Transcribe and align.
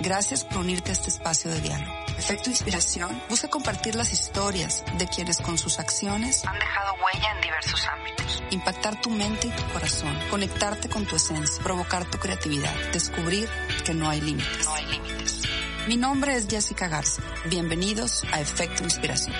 Gracias 0.00 0.44
por 0.44 0.58
unirte 0.58 0.90
a 0.90 0.92
este 0.92 1.10
espacio 1.10 1.50
de 1.50 1.60
diálogo. 1.60 1.92
Efecto 2.16 2.50
Inspiración 2.50 3.20
busca 3.28 3.48
compartir 3.48 3.96
las 3.96 4.12
historias 4.12 4.84
de 4.96 5.08
quienes 5.08 5.40
con 5.40 5.58
sus 5.58 5.80
acciones 5.80 6.44
han 6.44 6.56
dejado 6.58 6.92
huella 7.04 7.34
en 7.34 7.40
diversos 7.40 7.88
ámbitos. 7.88 8.42
Impactar 8.52 9.00
tu 9.00 9.10
mente 9.10 9.48
y 9.48 9.50
tu 9.50 9.72
corazón, 9.72 10.16
conectarte 10.30 10.88
con 10.88 11.04
tu 11.04 11.16
esencia, 11.16 11.62
provocar 11.64 12.04
tu 12.04 12.18
creatividad, 12.18 12.72
descubrir 12.92 13.48
que 13.84 13.92
no 13.92 14.08
hay 14.08 14.20
límites. 14.20 14.64
No 14.64 14.74
hay 14.74 14.86
límites. 14.86 15.42
Mi 15.88 15.96
nombre 15.96 16.36
es 16.36 16.46
Jessica 16.46 16.86
Garza. 16.86 17.22
Bienvenidos 17.50 18.22
a 18.32 18.40
Efecto 18.40 18.84
Inspiración. 18.84 19.34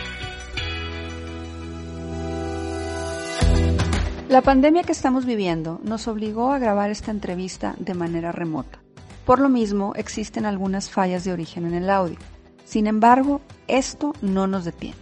La 4.28 4.42
pandemia 4.42 4.82
que 4.82 4.92
estamos 4.92 5.24
viviendo 5.24 5.80
nos 5.84 6.08
obligó 6.08 6.52
a 6.52 6.58
grabar 6.58 6.90
esta 6.90 7.12
entrevista 7.12 7.76
de 7.78 7.94
manera 7.94 8.32
remota. 8.32 8.80
Por 9.28 9.40
lo 9.40 9.50
mismo, 9.50 9.92
existen 9.94 10.46
algunas 10.46 10.88
fallas 10.88 11.22
de 11.22 11.34
origen 11.34 11.66
en 11.66 11.74
el 11.74 11.90
audio. 11.90 12.16
Sin 12.64 12.86
embargo, 12.86 13.42
esto 13.66 14.14
no 14.22 14.46
nos 14.46 14.64
detiene. 14.64 14.96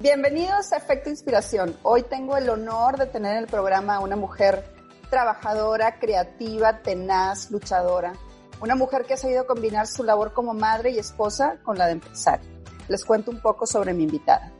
Bienvenidos 0.00 0.70
a 0.70 0.76
Efecto 0.76 1.08
Inspiración. 1.08 1.74
Hoy 1.82 2.02
tengo 2.02 2.36
el 2.36 2.50
honor 2.50 2.98
de 2.98 3.06
tener 3.06 3.32
en 3.32 3.44
el 3.44 3.46
programa 3.46 3.94
a 3.94 4.00
una 4.00 4.16
mujer 4.16 4.62
trabajadora, 5.08 5.98
creativa, 5.98 6.82
tenaz, 6.82 7.50
luchadora. 7.50 8.12
Una 8.60 8.74
mujer 8.74 9.06
que 9.06 9.14
ha 9.14 9.16
sabido 9.16 9.46
combinar 9.46 9.86
su 9.86 10.04
labor 10.04 10.34
como 10.34 10.52
madre 10.52 10.90
y 10.90 10.98
esposa 10.98 11.56
con 11.62 11.78
la 11.78 11.86
de 11.86 11.92
empresaria. 11.92 12.50
Les 12.88 13.02
cuento 13.02 13.30
un 13.30 13.40
poco 13.40 13.66
sobre 13.66 13.94
mi 13.94 14.02
invitada. 14.02 14.52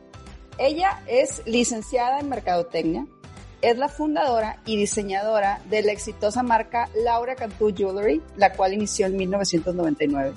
Ella 0.57 1.03
es 1.07 1.43
licenciada 1.45 2.21
en 2.21 2.31
Mercadotecnia, 2.31 3.07
es 3.63 3.79
la 3.79 3.89
fundadora 3.89 4.61
y 4.67 4.77
diseñadora 4.77 5.61
de 5.71 5.83
la 5.83 5.93
exitosa 5.93 6.43
marca 6.43 6.89
Laura 6.97 7.37
Cantú 7.37 7.73
Jewelry, 7.75 8.21
la 8.37 8.53
cual 8.53 8.75
inició 8.75 9.07
en 9.07 9.17
1999. 9.17 10.33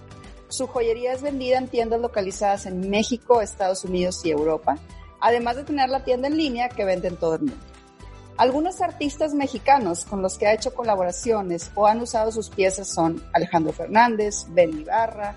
Su 0.48 0.68
joyería 0.68 1.14
es 1.14 1.24
vendida 1.24 1.58
en 1.58 1.68
tiendas 1.68 2.00
localizadas 2.00 2.68
en 2.68 2.90
México, 2.90 3.42
Estados 3.42 3.84
Unidos 3.84 4.24
y 4.24 4.30
Europa, 4.30 4.78
además 5.20 5.56
de 5.56 5.64
tener 5.64 5.90
la 5.90 6.04
tienda 6.04 6.28
en 6.28 6.38
línea 6.38 6.70
que 6.70 6.86
vende 6.86 7.08
en 7.08 7.18
todo 7.18 7.36
el 7.36 7.42
mundo. 7.42 7.66
Algunos 8.38 8.82
artistas 8.82 9.34
mexicanos 9.34 10.06
con 10.06 10.22
los 10.22 10.38
que 10.38 10.46
ha 10.46 10.54
hecho 10.54 10.74
colaboraciones 10.74 11.72
o 11.74 11.88
han 11.88 12.02
usado 12.02 12.32
sus 12.32 12.50
piezas 12.50 12.88
son 12.88 13.24
Alejandro 13.34 13.74
Fernández, 13.74 14.46
Ben 14.50 14.78
Ibarra, 14.78 15.34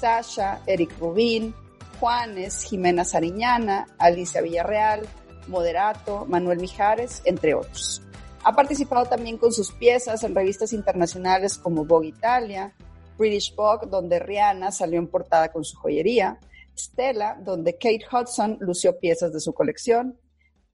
Sasha, 0.00 0.60
Eric 0.66 0.96
Rubín, 0.98 1.54
Juanes, 1.98 2.62
Jimena 2.62 3.04
Sariñana, 3.04 3.88
Alicia 3.98 4.42
Villarreal, 4.42 5.06
Moderato, 5.48 6.26
Manuel 6.26 6.60
Mijares, 6.60 7.22
entre 7.24 7.54
otros. 7.54 8.02
Ha 8.44 8.54
participado 8.54 9.06
también 9.06 9.38
con 9.38 9.52
sus 9.52 9.72
piezas 9.72 10.22
en 10.22 10.34
revistas 10.34 10.72
internacionales 10.72 11.58
como 11.58 11.84
Vogue 11.84 12.08
Italia, 12.08 12.74
British 13.18 13.54
Vogue, 13.54 13.88
donde 13.88 14.18
Rihanna 14.18 14.70
salió 14.70 14.98
en 14.98 15.08
portada 15.08 15.50
con 15.50 15.64
su 15.64 15.76
joyería, 15.76 16.38
Stella, 16.78 17.36
donde 17.40 17.74
Kate 17.74 18.04
Hudson 18.10 18.58
lució 18.60 18.98
piezas 18.98 19.32
de 19.32 19.40
su 19.40 19.52
colección, 19.52 20.18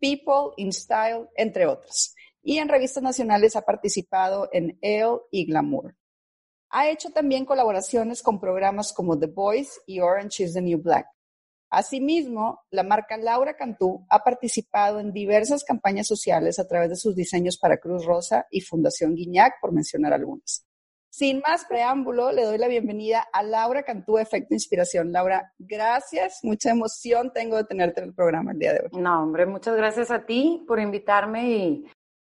People, 0.01 0.53
In 0.57 0.73
Style, 0.73 1.29
entre 1.37 1.67
otras. 1.67 2.15
Y 2.43 2.59
en 2.59 2.69
revistas 2.69 3.03
nacionales 3.03 3.55
ha 3.55 3.63
participado 3.63 4.49
en 4.53 4.77
Elle 4.83 5.21
y 5.31 5.47
Glamour. 5.47 5.97
Ha 6.71 6.89
hecho 6.91 7.11
también 7.11 7.45
colaboraciones 7.45 8.23
con 8.23 8.41
programas 8.41 8.93
como 8.93 9.19
The 9.19 9.27
Voice 9.27 9.81
y 9.87 10.01
Orange 10.01 10.45
is 10.45 10.55
the 10.55 10.63
New 10.63 10.83
Black. 10.83 11.07
Asimismo, 11.73 12.61
la 12.71 12.83
marca 12.83 13.17
Laura 13.17 13.57
Cantú 13.57 14.05
ha 14.11 14.23
participado 14.23 15.01
en 15.01 15.11
diversas 15.11 15.65
campañas 15.65 16.07
sociales 16.07 16.59
a 16.59 16.69
través 16.69 16.91
de 16.91 16.97
sus 16.97 17.17
diseños 17.17 17.57
para 17.57 17.79
Cruz 17.79 18.05
Rosa 18.05 18.47
y 18.51 18.61
Fundación 18.61 19.15
Guiñac, 19.15 19.55
por 19.59 19.73
mencionar 19.73 20.13
algunas. 20.13 20.67
Sin 21.09 21.41
más 21.41 21.65
preámbulo, 21.65 22.31
le 22.31 22.45
doy 22.45 22.59
la 22.59 22.69
bienvenida 22.69 23.27
a 23.33 23.43
Laura 23.43 23.85
Cantú, 23.85 24.19
Efecto 24.19 24.53
Inspiración. 24.53 25.13
Laura, 25.13 25.55
gracias, 25.59 26.41
mucha 26.43 26.73
emoción 26.73 27.33
tengo 27.33 27.57
de 27.57 27.65
tenerte 27.65 28.03
en 28.03 28.09
el 28.09 28.15
programa 28.15 28.53
el 28.53 28.59
día 28.59 28.75
de 28.75 28.81
hoy. 28.81 29.01
No, 29.01 29.23
hombre, 29.23 29.47
muchas 29.47 29.75
gracias 29.75 30.11
a 30.11 30.27
ti 30.27 30.63
por 30.69 30.79
invitarme 30.79 31.57
y 31.57 31.87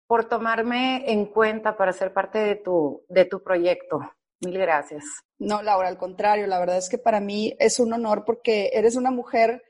por 0.06 0.28
tomarme 0.28 1.10
en 1.10 1.26
cuenta 1.26 1.76
para 1.76 1.92
ser 1.92 2.12
parte 2.12 2.38
de 2.38 2.54
tu, 2.54 3.04
de 3.08 3.24
tu 3.24 3.42
proyecto. 3.42 3.98
Mil 4.44 4.58
gracias. 4.58 5.04
No, 5.38 5.62
Laura, 5.62 5.88
al 5.88 5.98
contrario, 5.98 6.46
la 6.46 6.58
verdad 6.58 6.78
es 6.78 6.88
que 6.88 6.98
para 6.98 7.20
mí 7.20 7.54
es 7.58 7.78
un 7.78 7.92
honor 7.92 8.24
porque 8.24 8.70
eres 8.74 8.96
una 8.96 9.10
mujer 9.10 9.62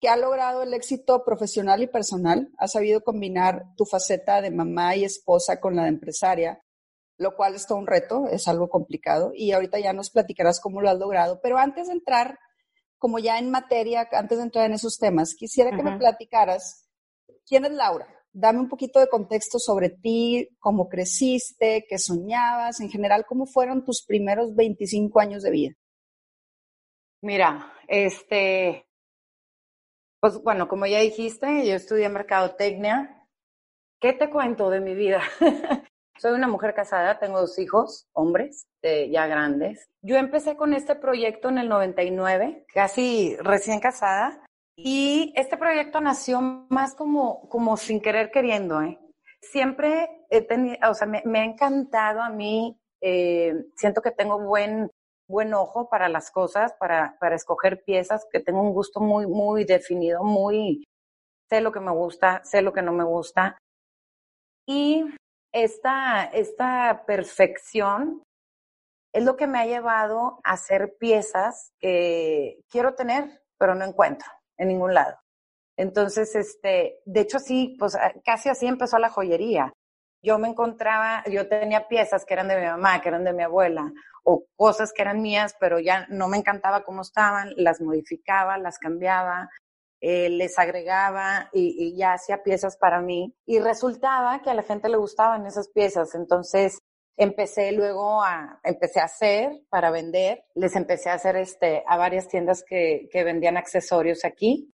que 0.00 0.08
ha 0.08 0.16
logrado 0.16 0.62
el 0.62 0.74
éxito 0.74 1.24
profesional 1.24 1.82
y 1.82 1.86
personal, 1.86 2.50
ha 2.58 2.68
sabido 2.68 3.02
combinar 3.02 3.64
tu 3.76 3.84
faceta 3.84 4.40
de 4.42 4.50
mamá 4.50 4.96
y 4.96 5.04
esposa 5.04 5.60
con 5.60 5.76
la 5.76 5.84
de 5.84 5.90
empresaria, 5.90 6.60
lo 7.16 7.36
cual 7.36 7.54
es 7.54 7.66
todo 7.66 7.78
un 7.78 7.86
reto, 7.86 8.26
es 8.30 8.48
algo 8.48 8.68
complicado 8.68 9.32
y 9.34 9.52
ahorita 9.52 9.78
ya 9.78 9.92
nos 9.92 10.10
platicarás 10.10 10.60
cómo 10.60 10.80
lo 10.80 10.90
has 10.90 10.98
logrado. 10.98 11.40
Pero 11.42 11.58
antes 11.58 11.86
de 11.86 11.94
entrar, 11.94 12.38
como 12.98 13.18
ya 13.18 13.38
en 13.38 13.50
materia, 13.50 14.08
antes 14.12 14.38
de 14.38 14.44
entrar 14.44 14.66
en 14.66 14.72
esos 14.72 14.98
temas, 14.98 15.34
quisiera 15.34 15.70
que 15.70 15.76
uh 15.76 15.80
-huh. 15.80 15.92
me 15.92 15.98
platicaras 15.98 16.88
quién 17.46 17.64
es 17.64 17.72
Laura 17.72 18.06
dame 18.34 18.58
un 18.58 18.68
poquito 18.68 19.00
de 19.00 19.08
contexto 19.08 19.58
sobre 19.58 19.88
ti, 19.88 20.48
cómo 20.58 20.88
creciste, 20.88 21.86
qué 21.88 21.98
soñabas, 21.98 22.80
en 22.80 22.90
general, 22.90 23.24
cómo 23.26 23.46
fueron 23.46 23.84
tus 23.84 24.04
primeros 24.04 24.54
25 24.54 25.20
años 25.20 25.42
de 25.42 25.50
vida. 25.50 25.74
Mira, 27.22 27.72
este, 27.88 28.86
pues 30.20 30.42
bueno, 30.42 30.68
como 30.68 30.84
ya 30.86 31.00
dijiste, 31.00 31.66
yo 31.66 31.74
estudié 31.74 32.08
mercadotecnia. 32.08 33.26
¿Qué 34.00 34.12
te 34.12 34.28
cuento 34.28 34.68
de 34.68 34.80
mi 34.80 34.94
vida? 34.94 35.22
Soy 36.18 36.32
una 36.32 36.48
mujer 36.48 36.74
casada, 36.74 37.18
tengo 37.18 37.40
dos 37.40 37.58
hijos, 37.58 38.08
hombres, 38.12 38.66
eh, 38.82 39.10
ya 39.10 39.26
grandes. 39.26 39.88
Yo 40.02 40.16
empecé 40.16 40.56
con 40.56 40.74
este 40.74 40.94
proyecto 40.96 41.48
en 41.48 41.58
el 41.58 41.68
99, 41.68 42.66
casi 42.72 43.36
recién 43.36 43.80
casada, 43.80 44.43
y 44.76 45.32
este 45.36 45.56
proyecto 45.56 46.00
nació 46.00 46.40
más 46.40 46.94
como, 46.94 47.48
como 47.48 47.76
sin 47.76 48.00
querer 48.00 48.30
queriendo, 48.30 48.82
¿eh? 48.82 48.98
Siempre 49.40 50.26
he 50.30 50.40
tenido, 50.42 50.78
o 50.90 50.94
sea, 50.94 51.06
me, 51.06 51.38
ha 51.38 51.44
encantado 51.44 52.22
a 52.22 52.30
mí, 52.30 52.80
eh, 53.00 53.54
siento 53.76 54.00
que 54.02 54.10
tengo 54.10 54.38
buen, 54.40 54.90
buen 55.28 55.54
ojo 55.54 55.88
para 55.88 56.08
las 56.08 56.30
cosas, 56.30 56.72
para, 56.80 57.16
para 57.20 57.36
escoger 57.36 57.84
piezas, 57.84 58.26
que 58.32 58.40
tengo 58.40 58.62
un 58.62 58.72
gusto 58.72 59.00
muy, 59.00 59.26
muy 59.26 59.64
definido, 59.64 60.24
muy, 60.24 60.84
sé 61.48 61.60
lo 61.60 61.72
que 61.72 61.80
me 61.80 61.92
gusta, 61.92 62.42
sé 62.44 62.62
lo 62.62 62.72
que 62.72 62.82
no 62.82 62.92
me 62.92 63.04
gusta. 63.04 63.58
Y 64.66 65.04
esta, 65.52 66.24
esta 66.24 67.04
perfección 67.06 68.22
es 69.12 69.24
lo 69.24 69.36
que 69.36 69.46
me 69.46 69.58
ha 69.60 69.66
llevado 69.66 70.40
a 70.42 70.52
hacer 70.52 70.96
piezas 70.98 71.70
que 71.78 72.60
quiero 72.70 72.94
tener, 72.94 73.42
pero 73.58 73.74
no 73.74 73.84
encuentro 73.84 74.26
en 74.58 74.68
ningún 74.68 74.94
lado. 74.94 75.16
Entonces, 75.76 76.34
este, 76.36 77.00
de 77.04 77.20
hecho, 77.20 77.38
sí, 77.38 77.76
pues 77.78 77.96
casi 78.24 78.48
así 78.48 78.66
empezó 78.66 78.98
la 78.98 79.10
joyería. 79.10 79.72
Yo 80.22 80.38
me 80.38 80.48
encontraba, 80.48 81.22
yo 81.30 81.48
tenía 81.48 81.88
piezas 81.88 82.24
que 82.24 82.34
eran 82.34 82.48
de 82.48 82.58
mi 82.58 82.66
mamá, 82.66 83.02
que 83.02 83.08
eran 83.08 83.24
de 83.24 83.32
mi 83.32 83.42
abuela, 83.42 83.92
o 84.22 84.46
cosas 84.56 84.92
que 84.92 85.02
eran 85.02 85.20
mías, 85.20 85.54
pero 85.60 85.78
ya 85.80 86.06
no 86.08 86.28
me 86.28 86.38
encantaba 86.38 86.84
cómo 86.84 87.02
estaban, 87.02 87.50
las 87.56 87.80
modificaba, 87.80 88.56
las 88.56 88.78
cambiaba, 88.78 89.50
eh, 90.00 90.30
les 90.30 90.58
agregaba 90.58 91.50
y 91.52 91.94
ya 91.96 92.14
hacía 92.14 92.42
piezas 92.42 92.76
para 92.78 93.00
mí. 93.00 93.34
Y 93.44 93.58
resultaba 93.58 94.40
que 94.40 94.50
a 94.50 94.54
la 94.54 94.62
gente 94.62 94.88
le 94.88 94.96
gustaban 94.96 95.46
esas 95.46 95.68
piezas. 95.68 96.14
Entonces, 96.14 96.78
empecé 97.16 97.72
luego 97.72 98.22
a, 98.22 98.60
empecé 98.64 99.00
a 99.00 99.04
hacer 99.04 99.62
para 99.68 99.90
vender, 99.90 100.44
les 100.54 100.74
empecé 100.76 101.10
a 101.10 101.14
hacer 101.14 101.36
este, 101.36 101.84
a 101.86 101.96
varias 101.96 102.28
tiendas 102.28 102.64
que, 102.66 103.08
que 103.10 103.24
vendían 103.24 103.56
accesorios 103.56 104.24
aquí. 104.24 104.72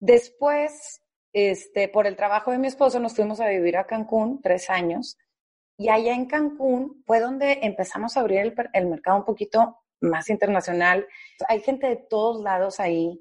Después, 0.00 1.02
este, 1.32 1.88
por 1.88 2.06
el 2.06 2.16
trabajo 2.16 2.50
de 2.50 2.58
mi 2.58 2.68
esposo, 2.68 3.00
nos 3.00 3.14
fuimos 3.14 3.40
a 3.40 3.48
vivir 3.48 3.76
a 3.76 3.86
Cancún 3.86 4.40
tres 4.42 4.70
años. 4.70 5.18
Y 5.78 5.88
allá 5.88 6.14
en 6.14 6.26
Cancún 6.26 7.02
fue 7.06 7.20
donde 7.20 7.60
empezamos 7.62 8.16
a 8.16 8.20
abrir 8.20 8.40
el, 8.40 8.54
el 8.72 8.86
mercado 8.86 9.18
un 9.18 9.24
poquito 9.24 9.78
más 10.00 10.28
internacional. 10.30 11.06
Hay 11.48 11.60
gente 11.60 11.86
de 11.86 11.96
todos 11.96 12.42
lados 12.42 12.80
ahí. 12.80 13.20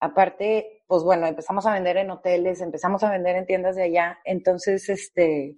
Aparte, 0.00 0.82
pues 0.86 1.02
bueno, 1.02 1.26
empezamos 1.26 1.66
a 1.66 1.72
vender 1.74 1.96
en 1.96 2.10
hoteles, 2.10 2.60
empezamos 2.60 3.02
a 3.02 3.10
vender 3.10 3.36
en 3.36 3.46
tiendas 3.46 3.76
de 3.76 3.84
allá. 3.84 4.18
Entonces, 4.24 4.88
este, 4.88 5.56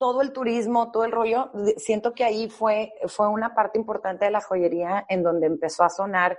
todo 0.00 0.22
el 0.22 0.32
turismo, 0.32 0.90
todo 0.90 1.04
el 1.04 1.12
rollo, 1.12 1.52
siento 1.76 2.14
que 2.14 2.24
ahí 2.24 2.48
fue, 2.48 2.94
fue 3.06 3.28
una 3.28 3.54
parte 3.54 3.78
importante 3.78 4.24
de 4.24 4.30
la 4.30 4.40
joyería 4.40 5.04
en 5.10 5.22
donde 5.22 5.46
empezó 5.46 5.84
a 5.84 5.90
sonar 5.90 6.38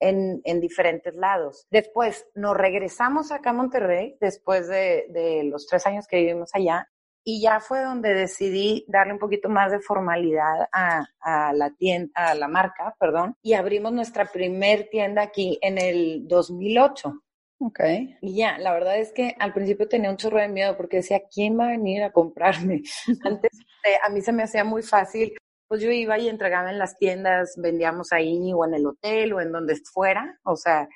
en, 0.00 0.42
en 0.44 0.60
diferentes 0.60 1.14
lados. 1.14 1.66
Después 1.70 2.26
nos 2.34 2.54
regresamos 2.54 3.32
acá 3.32 3.50
a 3.50 3.54
Monterrey, 3.54 4.18
después 4.20 4.68
de, 4.68 5.06
de 5.08 5.44
los 5.44 5.66
tres 5.66 5.86
años 5.86 6.06
que 6.06 6.18
vivimos 6.18 6.50
allá, 6.52 6.90
y 7.24 7.40
ya 7.40 7.60
fue 7.60 7.82
donde 7.82 8.12
decidí 8.12 8.84
darle 8.86 9.14
un 9.14 9.18
poquito 9.18 9.48
más 9.48 9.72
de 9.72 9.80
formalidad 9.80 10.68
a, 10.70 11.06
a, 11.20 11.52
la 11.54 11.70
tienda, 11.70 12.12
a 12.14 12.34
la 12.34 12.48
marca, 12.48 12.94
perdón, 12.98 13.34
y 13.42 13.54
abrimos 13.54 13.92
nuestra 13.92 14.26
primer 14.26 14.88
tienda 14.90 15.22
aquí 15.22 15.58
en 15.62 15.78
el 15.78 16.28
2008. 16.28 17.14
Ok. 17.62 17.80
Y 18.22 18.36
ya, 18.36 18.58
la 18.58 18.72
verdad 18.72 18.98
es 18.98 19.12
que 19.12 19.36
al 19.38 19.52
principio 19.52 19.86
tenía 19.86 20.10
un 20.10 20.16
chorro 20.16 20.40
de 20.40 20.48
miedo 20.48 20.76
porque 20.78 20.98
decía, 20.98 21.20
¿quién 21.32 21.58
va 21.58 21.66
a 21.66 21.70
venir 21.72 22.02
a 22.02 22.10
comprarme? 22.10 22.82
Antes 23.24 23.50
eh, 23.84 23.98
a 24.02 24.08
mí 24.08 24.22
se 24.22 24.32
me 24.32 24.44
hacía 24.44 24.64
muy 24.64 24.82
fácil, 24.82 25.34
pues 25.68 25.82
yo 25.82 25.90
iba 25.90 26.18
y 26.18 26.28
entregaba 26.28 26.70
en 26.70 26.78
las 26.78 26.96
tiendas, 26.96 27.54
vendíamos 27.58 28.12
ahí 28.12 28.52
o 28.54 28.64
en 28.64 28.74
el 28.74 28.86
hotel 28.86 29.34
o 29.34 29.42
en 29.42 29.52
donde 29.52 29.76
fuera, 29.92 30.40
o 30.42 30.56
sea, 30.56 30.88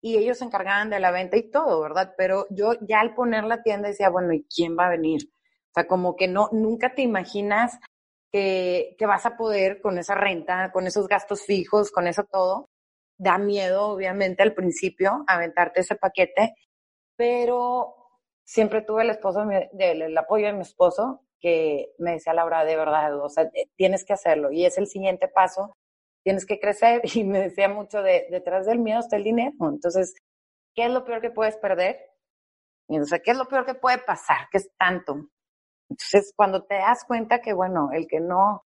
y 0.00 0.16
ellos 0.16 0.38
se 0.38 0.44
encargaban 0.44 0.90
de 0.90 0.98
la 1.00 1.10
venta 1.10 1.36
y 1.36 1.50
todo, 1.50 1.80
¿verdad? 1.82 2.14
Pero 2.16 2.46
yo 2.50 2.72
ya 2.80 3.00
al 3.00 3.14
poner 3.14 3.44
la 3.44 3.62
tienda 3.62 3.88
decía, 3.88 4.08
bueno, 4.08 4.32
¿y 4.32 4.44
quién 4.44 4.78
va 4.78 4.86
a 4.86 4.90
venir? 4.90 5.30
O 5.70 5.72
sea, 5.74 5.86
como 5.86 6.16
que 6.16 6.26
no, 6.26 6.48
nunca 6.52 6.94
te 6.94 7.02
imaginas 7.02 7.78
que, 8.32 8.96
que 8.98 9.06
vas 9.06 9.26
a 9.26 9.36
poder 9.36 9.80
con 9.82 9.98
esa 9.98 10.14
renta, 10.14 10.72
con 10.72 10.86
esos 10.86 11.06
gastos 11.06 11.44
fijos, 11.44 11.90
con 11.90 12.06
eso 12.06 12.24
todo. 12.24 12.70
Da 13.18 13.38
miedo, 13.38 13.88
obviamente, 13.88 14.42
al 14.42 14.54
principio 14.54 15.24
aventarte 15.26 15.80
ese 15.80 15.96
paquete, 15.96 16.54
pero 17.16 17.94
siempre 18.44 18.82
tuve 18.82 19.02
el 19.02 19.10
esposo, 19.10 19.44
de, 19.44 19.68
el 19.72 20.16
apoyo 20.16 20.46
de 20.46 20.52
mi 20.54 20.62
esposo, 20.62 21.22
que 21.40 21.92
me 21.98 22.12
decía 22.12 22.32
Laura, 22.32 22.64
de 22.64 22.76
verdad, 22.76 23.20
o 23.22 23.28
sea, 23.28 23.50
tienes 23.76 24.04
que 24.04 24.12
hacerlo 24.14 24.50
y 24.52 24.64
es 24.64 24.78
el 24.78 24.86
siguiente 24.86 25.28
paso, 25.28 25.76
tienes 26.24 26.46
que 26.46 26.60
crecer 26.60 27.02
y 27.14 27.24
me 27.24 27.40
decía 27.40 27.68
mucho 27.68 28.02
de, 28.02 28.26
detrás 28.30 28.66
del 28.66 28.78
miedo 28.78 29.00
está 29.00 29.16
el 29.16 29.24
dinero, 29.24 29.54
entonces, 29.60 30.14
¿qué 30.74 30.86
es 30.86 30.90
lo 30.90 31.04
peor 31.04 31.20
que 31.20 31.30
puedes 31.30 31.56
perder? 31.56 31.98
Y 32.88 32.94
entonces, 32.96 33.20
¿qué 33.24 33.32
es 33.32 33.36
lo 33.36 33.46
peor 33.48 33.66
que 33.66 33.74
puede 33.74 33.98
pasar? 33.98 34.48
¿Qué 34.50 34.58
es 34.58 34.70
tanto? 34.78 35.28
Entonces, 35.90 36.32
cuando 36.36 36.64
te 36.64 36.76
das 36.76 37.04
cuenta 37.06 37.40
que, 37.40 37.52
bueno, 37.52 37.90
el 37.92 38.06
que 38.06 38.20
no, 38.20 38.64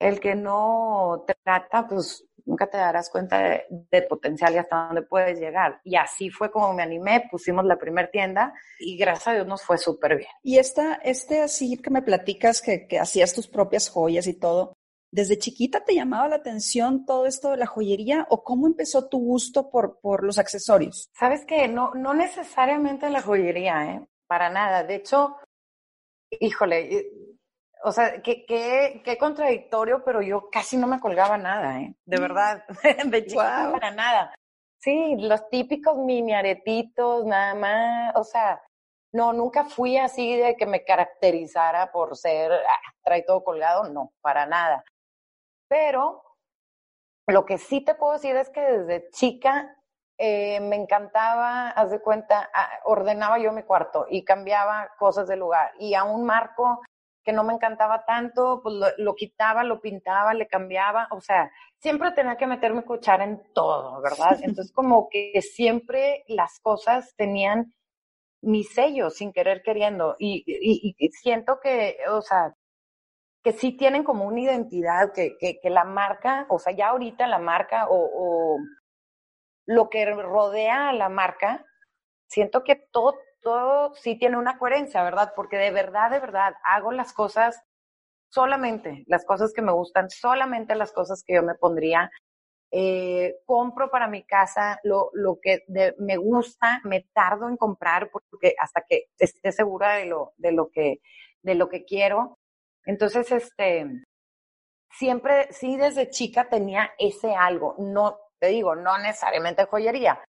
el 0.00 0.20
que 0.20 0.34
no 0.34 1.24
trata, 1.44 1.86
pues 1.88 2.24
nunca 2.44 2.68
te 2.68 2.76
darás 2.76 3.10
cuenta 3.10 3.38
de, 3.38 3.64
de, 3.90 4.02
potencial 4.02 4.54
y 4.54 4.58
hasta 4.58 4.86
dónde 4.86 5.02
puedes 5.02 5.38
llegar. 5.38 5.80
Y 5.84 5.96
así 5.96 6.30
fue 6.30 6.50
como 6.50 6.72
me 6.74 6.82
animé, 6.82 7.26
pusimos 7.30 7.64
la 7.64 7.78
primera 7.78 8.10
tienda 8.10 8.52
y 8.78 8.96
gracias 8.96 9.28
a 9.28 9.32
Dios 9.34 9.46
nos 9.46 9.62
fue 9.62 9.78
súper 9.78 10.16
bien. 10.16 10.30
Y 10.42 10.58
esta, 10.58 10.94
este 10.96 11.42
así 11.42 11.78
que 11.78 11.90
me 11.90 12.02
platicas 12.02 12.60
que, 12.60 12.86
que 12.86 12.98
hacías 12.98 13.34
tus 13.34 13.48
propias 13.48 13.88
joyas 13.88 14.26
y 14.26 14.34
todo, 14.34 14.74
¿desde 15.10 15.38
chiquita 15.38 15.84
te 15.84 15.94
llamaba 15.94 16.28
la 16.28 16.36
atención 16.36 17.06
todo 17.06 17.26
esto 17.26 17.50
de 17.50 17.56
la 17.56 17.66
joyería 17.66 18.26
o 18.30 18.42
cómo 18.42 18.66
empezó 18.66 19.08
tu 19.08 19.18
gusto 19.18 19.70
por, 19.70 20.00
por 20.00 20.24
los 20.24 20.38
accesorios? 20.38 21.08
Sabes 21.18 21.44
que 21.46 21.68
no, 21.68 21.92
no 21.94 22.14
necesariamente 22.14 23.08
la 23.10 23.22
joyería, 23.22 23.92
¿eh? 23.92 24.06
Para 24.26 24.50
nada. 24.50 24.82
De 24.82 24.96
hecho, 24.96 25.36
híjole, 26.30 27.10
o 27.86 27.92
sea, 27.92 28.22
qué, 28.22 28.46
qué, 28.46 29.02
qué 29.04 29.18
contradictorio, 29.18 30.02
pero 30.04 30.22
yo 30.22 30.48
casi 30.50 30.78
no 30.78 30.86
me 30.86 31.00
colgaba 31.00 31.36
nada, 31.36 31.80
¿eh? 31.80 31.94
De 32.06 32.18
verdad, 32.18 32.64
de 33.04 33.26
wow. 33.34 33.72
para 33.72 33.90
nada. 33.90 34.34
Sí, 34.80 35.16
los 35.18 35.48
típicos 35.50 35.98
mini 35.98 36.32
aretitos, 36.32 37.26
nada 37.26 37.54
más, 37.54 38.16
o 38.16 38.24
sea, 38.24 38.62
no, 39.12 39.34
nunca 39.34 39.64
fui 39.64 39.98
así 39.98 40.34
de 40.34 40.56
que 40.56 40.64
me 40.64 40.82
caracterizara 40.82 41.92
por 41.92 42.16
ser, 42.16 42.52
ah, 42.52 42.92
trae 43.02 43.22
todo 43.22 43.44
colgado, 43.44 43.84
no, 43.90 44.12
para 44.22 44.46
nada. 44.46 44.82
Pero 45.68 46.22
lo 47.26 47.44
que 47.44 47.58
sí 47.58 47.82
te 47.82 47.94
puedo 47.94 48.14
decir 48.14 48.34
es 48.34 48.48
que 48.48 48.60
desde 48.60 49.10
chica 49.10 49.76
eh, 50.18 50.58
me 50.60 50.76
encantaba, 50.76 51.68
haz 51.68 51.90
de 51.90 52.00
cuenta, 52.00 52.48
ordenaba 52.84 53.38
yo 53.38 53.52
mi 53.52 53.62
cuarto 53.62 54.06
y 54.08 54.24
cambiaba 54.24 54.90
cosas 54.98 55.28
de 55.28 55.36
lugar. 55.36 55.72
Y 55.78 55.94
a 55.94 56.04
un 56.04 56.24
marco 56.24 56.80
que 57.24 57.32
no 57.32 57.44
me 57.44 57.54
encantaba 57.54 58.04
tanto, 58.04 58.60
pues 58.62 58.74
lo, 58.74 58.86
lo, 58.98 59.14
quitaba, 59.14 59.64
lo 59.64 59.80
pintaba, 59.80 60.34
le 60.34 60.46
cambiaba, 60.46 61.08
o 61.10 61.20
sea, 61.20 61.50
siempre 61.78 62.12
tenía 62.12 62.36
que 62.36 62.46
meterme 62.46 62.84
cuchara 62.84 63.24
en 63.24 63.42
todo, 63.54 64.00
¿verdad? 64.02 64.38
Entonces 64.42 64.72
como 64.72 65.08
que 65.08 65.40
siempre 65.42 66.24
las 66.28 66.60
cosas 66.60 67.14
tenían 67.16 67.74
mi 68.42 68.62
sello 68.62 69.10
sin 69.10 69.32
querer 69.32 69.62
queriendo 69.62 70.16
y, 70.18 70.44
y, 70.46 70.94
y 70.98 71.08
siento 71.12 71.60
que, 71.62 71.96
o 72.10 72.20
sea, 72.20 72.54
que 73.42 73.52
sí 73.52 73.72
tienen 73.76 74.04
como 74.04 74.26
una 74.26 74.40
identidad, 74.40 75.12
que, 75.12 75.36
que, 75.38 75.60
que 75.60 75.70
la 75.70 75.84
marca, 75.84 76.46
o 76.48 76.58
sea, 76.58 76.74
ya 76.74 76.88
ahorita 76.88 77.26
la 77.26 77.38
marca 77.38 77.86
o, 77.88 77.96
o 77.96 78.58
lo 79.66 79.90
que 79.90 80.06
rodea 80.06 80.88
a 80.88 80.92
la 80.94 81.10
marca, 81.10 81.64
siento 82.26 82.64
que 82.64 82.76
todo, 82.90 83.14
todo 83.44 83.94
sí 83.94 84.18
tiene 84.18 84.38
una 84.38 84.58
coherencia, 84.58 85.04
¿verdad? 85.04 85.32
Porque 85.36 85.56
de 85.58 85.70
verdad, 85.70 86.10
de 86.10 86.18
verdad, 86.20 86.54
hago 86.64 86.90
las 86.92 87.12
cosas 87.12 87.62
solamente, 88.28 89.04
las 89.06 89.24
cosas 89.24 89.52
que 89.54 89.62
me 89.62 89.72
gustan, 89.72 90.10
solamente 90.10 90.74
las 90.74 90.92
cosas 90.92 91.22
que 91.24 91.34
yo 91.34 91.42
me 91.44 91.54
pondría. 91.54 92.10
Eh, 92.72 93.36
compro 93.46 93.90
para 93.90 94.08
mi 94.08 94.24
casa 94.24 94.80
lo, 94.82 95.10
lo 95.12 95.38
que 95.40 95.64
me 95.98 96.16
gusta, 96.16 96.80
me 96.84 97.06
tardo 97.14 97.48
en 97.48 97.56
comprar 97.56 98.10
porque 98.10 98.56
hasta 98.58 98.82
que 98.88 99.04
esté 99.18 99.52
segura 99.52 99.94
de 99.94 100.06
lo, 100.06 100.32
de 100.38 100.50
lo 100.52 100.70
que, 100.70 101.00
de 101.42 101.54
lo 101.54 101.68
que 101.68 101.84
quiero. 101.84 102.38
Entonces, 102.84 103.30
este, 103.30 103.86
siempre, 104.90 105.48
sí 105.52 105.76
desde 105.76 106.10
chica 106.10 106.48
tenía 106.48 106.92
ese 106.98 107.34
algo, 107.34 107.76
no, 107.78 108.18
te 108.40 108.48
digo, 108.48 108.74
no 108.74 108.98
necesariamente 108.98 109.66
joyería, 109.66 110.22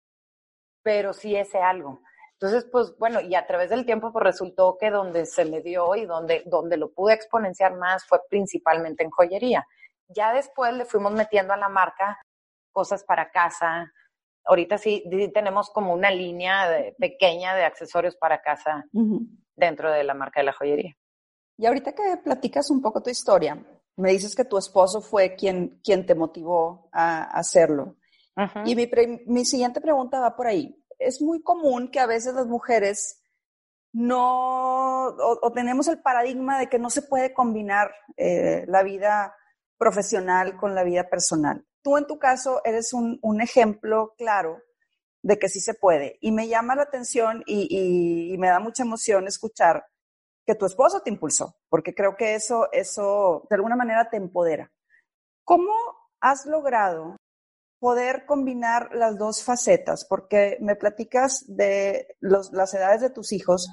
pero 0.84 1.14
sí 1.14 1.36
ese 1.36 1.60
algo. 1.60 2.02
Entonces, 2.40 2.70
pues 2.70 2.98
bueno, 2.98 3.22
y 3.22 3.34
a 3.36 3.48
través 3.48 3.70
del 3.70 3.86
tiempo 3.86 4.12
pues 4.12 4.24
resultó 4.24 4.78
que 4.78 4.92
donde 4.92 5.26
se 5.26 5.46
me 5.46 5.62
dio 5.62 5.96
y 5.96 6.06
donde, 6.06 6.44
donde 6.46 6.76
lo 6.76 6.92
pude 6.92 7.14
exponenciar 7.14 7.78
más 7.78 8.06
fue 8.06 8.20
principalmente 8.30 9.04
en 9.04 9.10
joyería. 9.10 9.66
Ya 10.10 10.34
después 10.34 10.74
le 10.74 10.86
fuimos 10.86 11.14
metiendo 11.14 11.54
a 11.54 11.58
la 11.58 11.70
marca 11.70 12.20
cosas 12.74 13.06
para 13.06 13.32
casa. 13.32 13.92
Ahorita 14.44 14.78
sí, 14.78 15.02
sí 15.10 15.32
tenemos 15.32 15.70
como 15.70 15.94
una 15.94 16.12
línea 16.12 16.70
de, 16.70 16.94
pequeña 17.00 17.56
de 17.56 17.64
accesorios 17.64 18.18
para 18.18 18.42
casa 18.42 18.84
uh 18.92 19.02
-huh. 19.02 19.28
dentro 19.56 19.90
de 19.90 20.04
la 20.04 20.14
marca 20.14 20.42
de 20.42 20.46
la 20.46 20.54
joyería. 20.54 20.94
Y 21.58 21.66
ahorita 21.66 21.94
que 21.94 22.18
platicas 22.22 22.70
un 22.70 22.82
poco 22.82 23.02
tu 23.02 23.10
historia, 23.10 23.58
me 23.96 24.12
dices 24.12 24.36
que 24.36 24.44
tu 24.44 24.58
esposo 24.58 25.00
fue 25.00 25.36
quien, 25.36 25.80
quien 25.82 26.06
te 26.06 26.16
motivó 26.16 26.90
a 26.92 27.24
hacerlo. 27.24 27.96
Uh 28.36 28.42
-huh. 28.42 28.64
Y 28.66 28.76
mi, 28.76 28.90
mi 29.26 29.46
siguiente 29.46 29.80
pregunta 29.80 30.20
va 30.20 30.36
por 30.36 30.48
ahí 30.48 30.85
es 31.00 31.22
muy 31.22 31.42
común 31.42 31.90
que 31.92 32.00
a 32.00 32.06
veces 32.06 32.34
las 32.34 32.48
mujeres 32.48 33.22
no, 33.94 35.08
o, 35.08 35.40
o 35.42 35.52
tenemos 35.54 35.88
el 35.88 36.02
paradigma 36.02 36.60
de 36.60 36.68
que 36.68 36.80
no 36.80 36.90
se 36.90 37.02
puede 37.02 37.34
combinar 37.34 37.92
eh, 38.18 38.66
la 38.68 38.84
vida 38.84 39.34
profesional 39.78 40.58
con 40.58 40.76
la 40.76 40.84
vida 40.84 41.10
personal. 41.10 41.66
Tú 41.82 41.98
en 41.98 42.08
tu 42.08 42.18
caso 42.18 42.62
eres 42.66 42.94
un, 42.94 43.42
ejemplo 43.42 44.14
claro 44.18 44.62
de 45.22 45.38
que 45.40 45.50
sí 45.50 45.60
se 45.60 45.74
puede. 45.74 46.18
Y 46.22 46.32
me 46.32 46.48
llama 46.48 46.76
la 46.76 46.84
atención 46.84 47.44
y, 47.46 47.68
y, 47.70 48.34
y 48.34 48.38
me 48.38 48.48
da 48.48 48.60
mucha 48.60 48.84
emoción 48.84 49.28
escuchar 49.28 49.86
que 50.46 50.56
tu 50.56 50.66
esposo 50.66 51.02
te 51.02 51.10
impulsó, 51.10 51.56
porque 51.70 51.96
creo 51.96 52.16
que 52.16 52.36
eso, 52.36 52.68
eso 52.72 53.48
de 53.50 53.56
alguna 53.56 53.76
manera 53.76 54.10
te 54.10 54.18
empodera. 54.18 54.72
¿Cómo 55.44 55.72
has 56.20 56.46
logrado 56.46 57.18
poder 57.80 58.26
combinar 58.26 58.90
las 58.94 59.18
dos 59.18 59.44
facetas, 59.44 60.06
porque 60.06 60.58
me 60.62 60.76
platicas 60.76 61.46
de 61.48 62.18
los, 62.20 62.52
las 62.52 62.74
edades 62.74 63.02
de 63.02 63.10
tus 63.10 63.32
hijos 63.32 63.70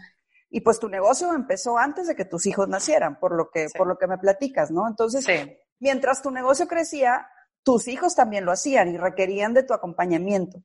y 0.51 0.61
pues 0.61 0.79
tu 0.79 0.89
negocio 0.89 1.33
empezó 1.33 1.79
antes 1.79 2.07
de 2.07 2.15
que 2.15 2.27
tus 2.27 2.47
hijos 2.47 2.69
nacieran, 2.69 3.19
por 3.19 3.35
lo 3.35 3.51
que, 3.51 3.69
sí. 3.69 3.79
por 3.79 3.87
lo 3.87 3.97
que 3.97 4.07
me 4.07 4.19
platicas, 4.19 4.71
¿no? 4.71 4.87
Entonces, 4.87 5.25
sí. 5.25 5.59
mientras 5.81 6.21
tu 6.21 6.31
negocio 6.31 6.69
crecía, 6.69 7.27
tus 7.63 7.89
hijos 7.89 8.15
también 8.15 8.45
lo 8.45 8.53
hacían 8.53 8.89
y 8.89 8.99
requerían 8.99 9.55
de 9.55 9.63
tu 9.63 9.73
acompañamiento. 9.73 10.59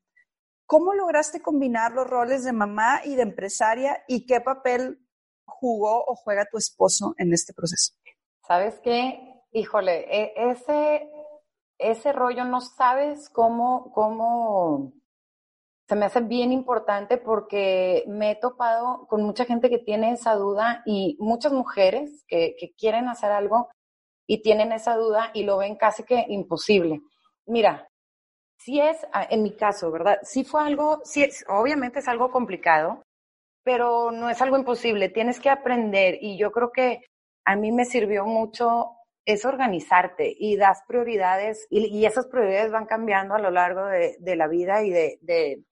¿Cómo 0.66 0.94
lograste 0.94 1.42
combinar 1.42 1.94
los 1.94 2.06
roles 2.06 2.44
de 2.44 2.52
mamá 2.52 3.02
y 3.06 3.16
de 3.16 3.22
empresaria 3.22 4.04
y 4.08 4.26
qué 4.26 4.42
papel 4.42 5.00
jugó 5.46 6.04
o 6.06 6.16
juega 6.16 6.46
tu 6.52 6.58
esposo 6.58 7.16
en 7.18 7.32
este 7.32 7.54
proceso? 7.54 7.94
¿Sabes 8.46 8.76
qué? 8.84 9.42
Híjole, 9.54 10.06
e, 10.10 10.34
ese 10.52 11.10
ese 11.80 12.12
rollo 12.12 12.44
no 12.46 12.62
sabes 12.62 13.30
cómo, 13.30 13.92
cómo 13.94 14.94
se 15.88 15.96
me 15.96 16.06
hace 16.06 16.20
bien 16.22 16.52
importante 16.52 17.18
porque 17.18 18.04
me 18.08 18.32
he 18.32 18.36
topado 18.36 19.08
con 19.08 19.24
mucha 19.24 19.46
gente 19.46 19.70
que 19.70 19.78
tiene 19.78 20.12
esa 20.12 20.36
duda 20.36 20.84
y 20.86 21.16
muchas 21.20 21.54
mujeres 21.54 22.26
que, 22.28 22.56
quieren 22.78 23.08
hacer 23.08 23.32
algo 23.32 23.70
y 24.28 24.42
tienen 24.42 24.74
esa 24.74 24.96
duda 24.96 25.32
y 25.34 25.44
lo 25.44 25.58
ven 25.58 25.78
casi 25.78 26.04
que 26.04 26.26
imposible. 26.28 27.02
Mira, 27.46 27.88
si 28.58 28.82
es, 28.82 28.98
ah, 29.14 29.26
en 29.30 29.44
mi 29.44 29.56
caso, 29.56 29.90
¿verdad? 29.92 30.20
Si 30.24 30.44
fue 30.44 30.62
algo, 30.62 31.00
sí, 31.06 31.24
es, 31.24 31.46
obviamente 31.48 32.00
es 32.00 32.08
algo 32.10 32.32
complicado, 32.32 33.04
pero 33.64 34.12
no 34.12 34.30
es 34.30 34.42
algo 34.42 34.58
imposible. 34.58 35.10
Tienes 35.10 35.40
que 35.40 35.50
aprender 35.50 36.18
y 36.22 36.38
yo 36.38 36.52
creo 36.52 36.72
que 36.72 37.02
a 37.46 37.56
mí 37.56 37.72
me 37.72 37.86
sirvió 37.86 38.26
mucho 38.26 38.97
es 39.28 39.44
organizarte 39.44 40.34
y 40.40 40.56
das 40.56 40.84
prioridades 40.88 41.68
y, 41.70 42.06
esas 42.06 42.28
prioridades 42.28 42.72
van 42.72 42.86
cambiando 42.86 43.36
a 43.36 43.40
lo 43.40 43.52
largo 43.52 43.86
de, 43.86 44.36
la 44.38 44.48
vida 44.48 44.84
y 44.84 44.90
de, 44.90 45.20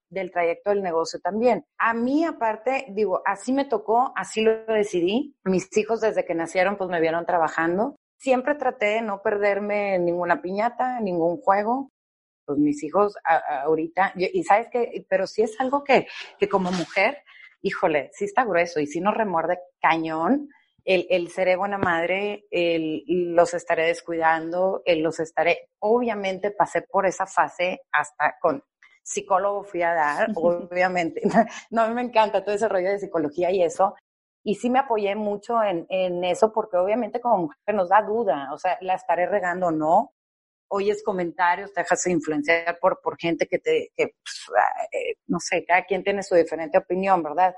del 0.10 0.32
trayecto 0.32 0.72
del 0.72 0.84
negocio 0.84 1.22
también. 1.22 1.66
A 1.78 1.94
mí 1.94 2.26
aparte, 2.26 2.86
digo, 2.90 3.22
así 3.26 3.54
me 3.54 3.64
tocó, 3.64 4.12
así 4.18 4.42
lo 4.42 4.66
decidí. 4.66 5.38
Mis 5.46 5.76
hijos 5.78 6.02
desde 6.02 6.26
que 6.26 6.36
nacieron 6.36 6.76
pues 6.76 6.90
me 6.90 7.00
vieron 7.00 7.26
trabajando. 7.26 7.96
Siempre 8.18 8.56
traté 8.56 8.88
de 8.88 9.02
no 9.02 9.22
perderme 9.22 10.00
ninguna 10.00 10.42
piñata, 10.42 11.00
ningún 11.00 11.38
juego. 11.38 11.92
Pues 12.46 12.60
mis 12.60 12.84
hijos 12.84 13.16
ahorita, 13.64 14.14
y 14.18 14.44
sabes 14.44 14.68
que, 14.70 15.06
pero 15.10 15.28
sí 15.28 15.44
es 15.44 15.60
algo 15.62 15.84
que, 15.84 16.08
que 16.38 16.50
como 16.50 16.72
mujer, 16.74 17.20
híjole, 17.62 18.10
sí 18.12 18.26
está 18.26 18.44
grueso 18.44 18.82
y 18.82 18.86
sí 18.86 19.00
nos 19.00 19.16
remuerde 19.16 19.60
cañón 19.80 20.50
el, 20.86 21.08
el 21.10 21.30
seré 21.30 21.56
buena 21.56 21.78
madre, 21.78 22.46
el, 22.52 23.04
los 23.08 23.54
estaré 23.54 23.88
descuidando, 23.88 24.84
el, 24.86 25.02
los 25.02 25.20
estaré, 25.20 25.70
obviamente 25.80 26.52
pasé 26.52 26.84
por 26.84 27.08
esa 27.08 27.26
fase 27.26 27.82
hasta 27.92 28.38
con 28.40 28.64
psicólogo 29.04 29.64
fui 29.64 29.82
a 29.82 29.94
dar, 29.94 30.30
obviamente, 30.36 31.22
no, 31.72 31.82
a 31.82 31.88
mí 31.88 31.94
me 31.96 32.02
encanta 32.04 32.44
todo 32.44 32.56
ese 32.56 32.70
rollo 32.70 32.90
de 32.92 33.00
psicología 33.00 33.52
y 33.52 33.64
eso, 33.64 33.96
y 34.44 34.56
sí 34.56 34.70
me 34.70 34.80
apoyé 34.80 35.16
mucho 35.16 35.62
en, 35.64 35.88
en 35.90 36.24
eso 36.24 36.54
porque 36.54 36.78
obviamente 36.78 37.20
como 37.20 37.38
mujer 37.38 37.76
nos 37.76 37.90
da 37.90 38.04
duda, 38.04 38.50
o 38.54 38.58
sea, 38.60 38.78
la 38.82 38.94
estaré 38.94 39.26
regando 39.26 39.68
o 39.68 39.72
no, 39.72 40.12
oyes 40.68 41.04
comentarios, 41.04 41.74
te 41.74 41.82
dejas 41.82 42.06
influenciar 42.08 42.78
por, 42.80 43.00
por 43.02 43.18
gente 43.18 43.48
que 43.48 43.60
te, 43.60 43.92
que, 43.96 44.08
pues, 44.08 44.58
eh, 44.92 45.16
no 45.28 45.40
sé, 45.40 45.66
cada 45.66 45.84
quien 45.86 46.04
tiene 46.04 46.22
su 46.22 46.36
diferente 46.36 46.78
opinión, 46.78 47.24
¿verdad? 47.24 47.56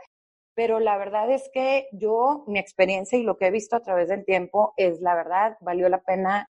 Pero 0.58 0.80
la 0.80 0.98
verdad 0.98 1.30
es 1.30 1.52
que 1.54 1.88
yo, 1.92 2.44
mi 2.48 2.58
experiencia 2.58 3.16
y 3.16 3.22
lo 3.22 3.38
que 3.38 3.46
he 3.46 3.52
visto 3.52 3.76
a 3.76 3.84
través 3.84 4.10
del 4.10 4.26
tiempo 4.26 4.74
es, 4.76 5.00
la 5.02 5.14
verdad, 5.14 5.56
valió 5.62 5.88
la 5.88 6.02
pena 6.02 6.50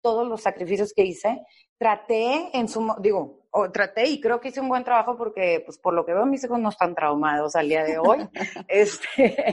todos 0.00 0.28
los 0.28 0.42
sacrificios 0.42 0.92
que 0.94 1.02
hice. 1.02 1.44
Traté 1.76 2.56
en 2.56 2.68
su, 2.68 2.94
digo, 3.00 3.48
o 3.50 3.68
traté 3.72 4.06
y 4.06 4.20
creo 4.20 4.40
que 4.40 4.50
hice 4.50 4.60
un 4.60 4.68
buen 4.68 4.84
trabajo 4.84 5.16
porque, 5.16 5.60
pues, 5.66 5.76
por 5.76 5.92
lo 5.92 6.06
que 6.06 6.14
veo, 6.14 6.24
mis 6.24 6.44
hijos 6.44 6.60
no 6.60 6.68
están 6.68 6.94
traumados 6.94 7.56
al 7.56 7.68
día 7.68 7.82
de 7.82 7.98
hoy. 7.98 8.28
este, 8.68 9.52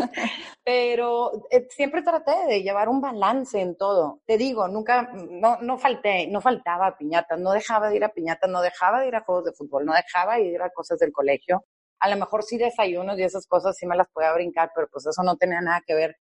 pero 0.64 1.32
eh, 1.50 1.66
siempre 1.72 2.04
traté 2.04 2.46
de 2.46 2.62
llevar 2.62 2.90
un 2.90 3.02
balance 3.02 3.60
en 3.60 3.76
todo. 3.76 4.22
Te 4.28 4.38
digo, 4.38 4.68
nunca, 4.68 5.12
no, 5.32 5.58
no 5.62 5.80
falté, 5.80 6.28
no 6.28 6.42
faltaba 6.42 6.96
piñata, 6.96 7.38
no 7.38 7.54
dejaba 7.54 7.90
de 7.90 7.96
ir 7.96 8.04
a 8.04 8.14
piñata, 8.14 8.46
no 8.46 8.62
dejaba 8.62 9.02
de 9.02 9.08
ir 9.08 9.16
a 9.16 9.24
juegos 9.24 9.46
de 9.46 9.54
fútbol, 9.54 9.84
no 9.84 9.94
dejaba 9.94 10.36
de 10.36 10.44
ir 10.44 10.62
a 10.62 10.70
cosas 10.70 11.00
del 11.00 11.12
colegio 11.12 11.66
a 12.00 12.10
lo 12.10 12.18
mejor 12.18 12.44
sí 12.44 12.58
desayunos 12.58 13.20
y 13.20 13.24
esas 13.24 13.48
cosas 13.48 13.78
sí 13.78 13.86
me 13.86 13.96
las 13.96 14.10
podía 14.10 14.34
brincar, 14.34 14.72
pero 14.74 14.88
pues 14.92 15.06
eso 15.06 15.24
no 15.24 15.38
tenía 15.38 15.62
nada 15.62 15.82
que 15.86 15.96
ver 15.96 16.18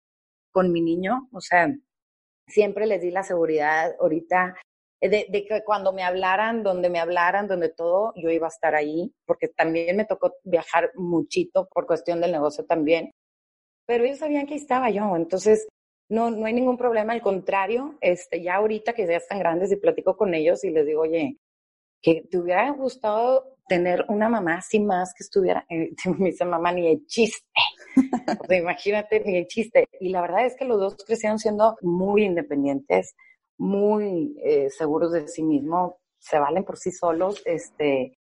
con 0.51 0.71
mi 0.71 0.81
niño. 0.81 1.29
O 1.33 1.41
sea, 1.41 1.73
siempre 2.47 2.85
les 2.87 3.01
di 3.01 3.11
la 3.11 3.23
seguridad 3.23 3.95
ahorita 3.99 4.55
de, 5.01 5.45
que 5.47 5.63
cuando 5.63 5.93
me 5.93 6.03
hablaran, 6.03 6.63
donde 6.63 6.89
me 6.89 6.99
hablaran, 6.99 7.47
donde 7.47 7.69
todo, 7.69 8.13
yo 8.15 8.31
iba 8.31 8.47
a 8.47 8.49
estar 8.49 8.75
ahí, 8.75 9.13
porque 9.25 9.47
también 9.47 9.95
me 9.95 10.05
tocó 10.05 10.33
viajar 10.43 10.91
muchito 10.95 11.67
por 11.71 11.85
cuestión 11.85 12.19
del 12.21 12.31
negocio 12.31 12.65
también. 12.65 13.11
Pero 13.85 14.03
ellos 14.03 14.19
sabían 14.19 14.47
que 14.47 14.55
estaba 14.55 14.89
yo, 14.89 15.15
entonces 15.15 15.67
no, 16.09 16.31
no 16.31 16.45
hay 16.45 16.53
ningún 16.53 16.77
problema, 16.77 17.13
al 17.13 17.21
contrario, 17.21 17.95
este, 18.01 18.41
ya 18.41 18.55
ahorita 18.55 18.93
que 18.93 19.05
ya 19.05 19.17
están 19.17 19.39
grandes 19.39 19.71
y 19.71 19.75
platico 19.75 20.17
con 20.17 20.33
ellos 20.33 20.63
y 20.63 20.71
les 20.71 20.85
digo, 20.85 21.01
oye, 21.01 21.37
que 22.01 22.23
te 22.29 22.37
hubiera 22.37 22.69
gustado 22.71 23.57
tener 23.67 24.05
una 24.07 24.29
mamá 24.29 24.55
así 24.55 24.79
más 24.79 25.13
que 25.13 25.23
estuviera, 25.23 25.65
eh, 25.69 25.91
mamá, 26.45 26.71
ni 26.71 26.87
el 26.87 27.05
chiste. 27.05 27.45
imagínate, 28.49 29.21
ni 29.25 29.37
el 29.37 29.47
chiste. 29.47 29.87
Y 29.99 30.09
la 30.09 30.21
verdad 30.21 30.45
es 30.45 30.55
que 30.55 30.65
los 30.65 30.79
dos 30.79 30.95
crecieron 31.05 31.39
siendo 31.39 31.77
muy 31.81 32.23
independientes, 32.23 33.15
muy 33.57 34.35
eh, 34.43 34.69
seguros 34.69 35.11
de 35.11 35.27
sí 35.27 35.43
mismos, 35.43 35.93
se 36.19 36.39
valen 36.39 36.63
por 36.63 36.77
sí 36.77 36.91
solos, 36.91 37.41
este, 37.45 38.17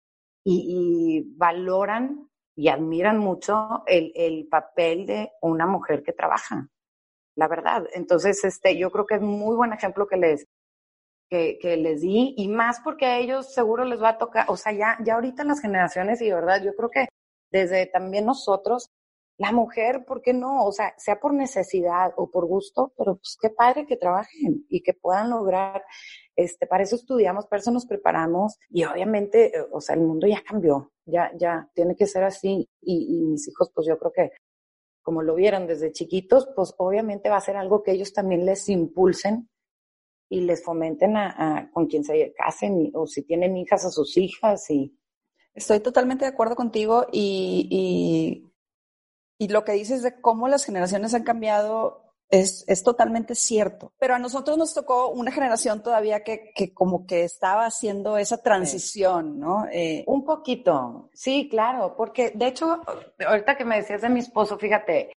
y, 0.44 1.24
valoran 1.36 2.28
y 2.56 2.68
admiran 2.68 3.18
mucho 3.18 3.82
el, 3.86 4.12
el, 4.14 4.48
papel 4.48 5.06
de 5.06 5.30
una 5.40 5.66
mujer 5.66 6.02
que 6.02 6.12
trabaja, 6.12 6.68
la 7.36 7.48
verdad. 7.48 7.86
Entonces, 7.94 8.44
este, 8.44 8.76
yo 8.76 8.90
creo 8.90 9.06
que 9.06 9.16
es 9.16 9.20
muy 9.20 9.56
buen 9.56 9.72
ejemplo 9.72 10.06
que 10.06 10.16
les, 10.16 10.46
que, 11.30 11.76
les 11.76 12.00
di 12.00 12.34
y 12.36 12.48
más 12.48 12.80
porque 12.80 13.06
a 13.06 13.18
ellos 13.18 13.54
seguro 13.54 13.84
les 13.84 14.02
va 14.02 14.10
a 14.10 14.18
tocar, 14.18 14.46
o 14.48 14.56
sea, 14.56 14.72
ya, 14.72 14.98
ya 15.04 15.14
ahorita 15.14 15.44
las 15.44 15.60
generaciones 15.60 16.20
y 16.20 16.26
de 16.26 16.34
verdad 16.34 16.62
yo 16.62 16.74
creo 16.74 16.90
que 16.90 17.08
desde 17.52 17.86
también 17.86 18.26
nosotros, 18.26 18.90
la 19.38 19.52
mujer, 19.52 20.04
¿por 20.04 20.22
qué 20.22 20.34
no? 20.34 20.64
O 20.66 20.72
sea, 20.72 20.92
sea 20.98 21.18
por 21.18 21.32
necesidad 21.32 22.12
o 22.16 22.30
por 22.30 22.46
gusto, 22.46 22.92
pero 22.96 23.16
pues 23.16 23.38
qué 23.40 23.48
padre 23.50 23.86
que 23.86 23.96
trabajen 23.96 24.66
y 24.68 24.82
que 24.82 24.92
puedan 24.92 25.30
lograr, 25.30 25.84
este, 26.36 26.66
para 26.66 26.82
eso 26.82 26.96
estudiamos, 26.96 27.46
para 27.46 27.60
eso 27.60 27.70
nos 27.70 27.86
preparamos 27.86 28.58
y 28.68 28.84
obviamente, 28.84 29.52
o 29.72 29.80
sea, 29.80 29.94
el 29.94 30.02
mundo 30.02 30.26
ya 30.26 30.42
cambió, 30.42 30.92
ya, 31.06 31.30
ya, 31.38 31.70
tiene 31.74 31.96
que 31.96 32.06
ser 32.06 32.24
así 32.24 32.68
y 32.82 33.22
mis 33.22 33.48
hijos, 33.48 33.70
pues 33.74 33.86
yo 33.86 33.98
creo 33.98 34.12
que 34.12 34.30
como 35.02 35.22
lo 35.22 35.34
vieron 35.34 35.66
desde 35.66 35.92
chiquitos, 35.92 36.48
pues 36.54 36.74
obviamente 36.76 37.30
va 37.30 37.36
a 37.36 37.40
ser 37.40 37.56
algo 37.56 37.82
que 37.82 37.92
ellos 37.92 38.12
también 38.12 38.44
les 38.44 38.68
impulsen 38.68 39.48
y 40.30 40.40
les 40.42 40.64
fomenten 40.64 41.16
a, 41.16 41.70
con 41.74 41.86
quien 41.86 42.04
se 42.04 42.32
casen 42.34 42.92
o 42.94 43.06
si 43.06 43.22
tienen 43.22 43.56
hijas 43.56 43.84
a 43.84 43.90
sus 43.90 44.16
hijas 44.16 44.70
y 44.70 44.96
estoy 45.54 45.80
totalmente 45.80 46.24
de 46.24 46.30
acuerdo 46.30 46.54
contigo 46.54 47.06
y, 47.12 47.68
y, 47.68 49.44
y, 49.44 49.48
lo 49.48 49.64
que 49.64 49.72
dices 49.72 50.02
de 50.02 50.20
cómo 50.20 50.46
las 50.46 50.64
generaciones 50.64 51.12
han 51.14 51.24
cambiado 51.24 52.14
es, 52.30 52.64
es, 52.68 52.84
totalmente 52.84 53.34
cierto. 53.34 53.92
Pero 53.98 54.14
a 54.14 54.20
nosotros 54.20 54.56
nos 54.56 54.72
tocó 54.72 55.08
una 55.08 55.32
generación 55.32 55.82
todavía 55.82 56.22
que, 56.22 56.52
que 56.54 56.72
como 56.72 57.04
que 57.04 57.24
estaba 57.24 57.66
haciendo 57.66 58.16
esa 58.16 58.40
transición, 58.40 59.40
¿no? 59.40 59.66
Eh, 59.72 60.04
Un 60.06 60.24
poquito, 60.24 61.10
sí, 61.12 61.48
claro, 61.50 61.96
porque 61.96 62.30
de 62.30 62.46
hecho, 62.46 62.80
ahorita 63.26 63.56
que 63.56 63.64
me 63.64 63.78
decías 63.78 64.02
de 64.02 64.10
mi 64.10 64.20
esposo, 64.20 64.56
fíjate, 64.58 65.12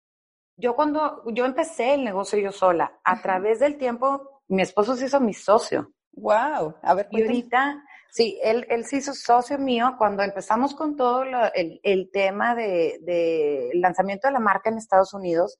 yo 0.56 0.74
cuando 0.74 1.22
yo 1.32 1.44
empecé 1.44 1.92
el 1.92 2.04
negocio 2.04 2.38
yo 2.38 2.50
sola, 2.50 2.98
a 3.04 3.20
través 3.20 3.60
del 3.60 3.76
tiempo 3.76 4.31
mi 4.52 4.62
esposo 4.62 4.96
se 4.96 5.06
hizo 5.06 5.18
mi 5.18 5.32
socio. 5.32 5.92
Wow, 6.12 6.74
a 6.82 6.94
ver. 6.94 7.08
Y 7.10 7.22
ahorita, 7.22 7.82
sí, 8.10 8.38
él, 8.42 8.66
él 8.68 8.84
se 8.84 8.98
hizo 8.98 9.14
socio 9.14 9.58
mío 9.58 9.94
cuando 9.96 10.22
empezamos 10.22 10.74
con 10.74 10.94
todo 10.94 11.24
el, 11.54 11.80
el, 11.82 12.10
tema 12.12 12.54
de, 12.54 12.98
de, 13.00 13.70
lanzamiento 13.74 14.28
de 14.28 14.34
la 14.34 14.40
marca 14.40 14.68
en 14.68 14.76
Estados 14.76 15.14
Unidos. 15.14 15.58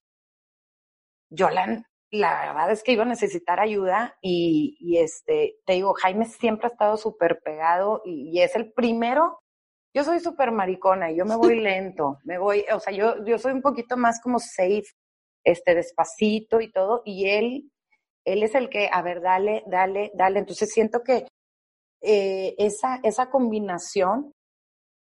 Yo 1.30 1.48
la, 1.48 1.82
la 2.10 2.52
verdad 2.52 2.70
es 2.70 2.82
que 2.82 2.92
iba 2.92 3.04
a 3.04 3.06
necesitar 3.06 3.60
ayuda 3.60 4.18
y, 4.20 4.76
y 4.78 4.98
este, 4.98 5.56
te 5.64 5.72
digo, 5.72 5.94
Jaime 5.94 6.26
siempre 6.26 6.66
ha 6.66 6.70
estado 6.72 6.98
súper 6.98 7.40
pegado 7.42 8.02
y, 8.04 8.28
y, 8.28 8.42
es 8.42 8.54
el 8.56 8.74
primero. 8.74 9.40
Yo 9.94 10.04
soy 10.04 10.20
súper 10.20 10.52
maricona 10.52 11.10
y 11.10 11.16
yo 11.16 11.24
me 11.24 11.36
voy 11.36 11.58
lento, 11.60 12.18
me 12.24 12.36
voy, 12.36 12.66
o 12.70 12.78
sea, 12.78 12.92
yo, 12.92 13.24
yo 13.24 13.38
soy 13.38 13.52
un 13.52 13.62
poquito 13.62 13.96
más 13.96 14.20
como 14.20 14.38
safe, 14.38 14.84
este, 15.44 15.74
despacito 15.74 16.60
y 16.60 16.70
todo, 16.70 17.00
y 17.06 17.30
él 17.30 17.71
él 18.24 18.42
es 18.42 18.54
el 18.54 18.68
que, 18.68 18.88
a 18.92 19.02
ver, 19.02 19.20
dale, 19.20 19.64
dale, 19.66 20.12
dale. 20.14 20.40
Entonces 20.40 20.70
siento 20.72 21.02
que 21.02 21.26
eh, 22.00 22.54
esa, 22.58 23.00
esa 23.02 23.30
combinación 23.30 24.32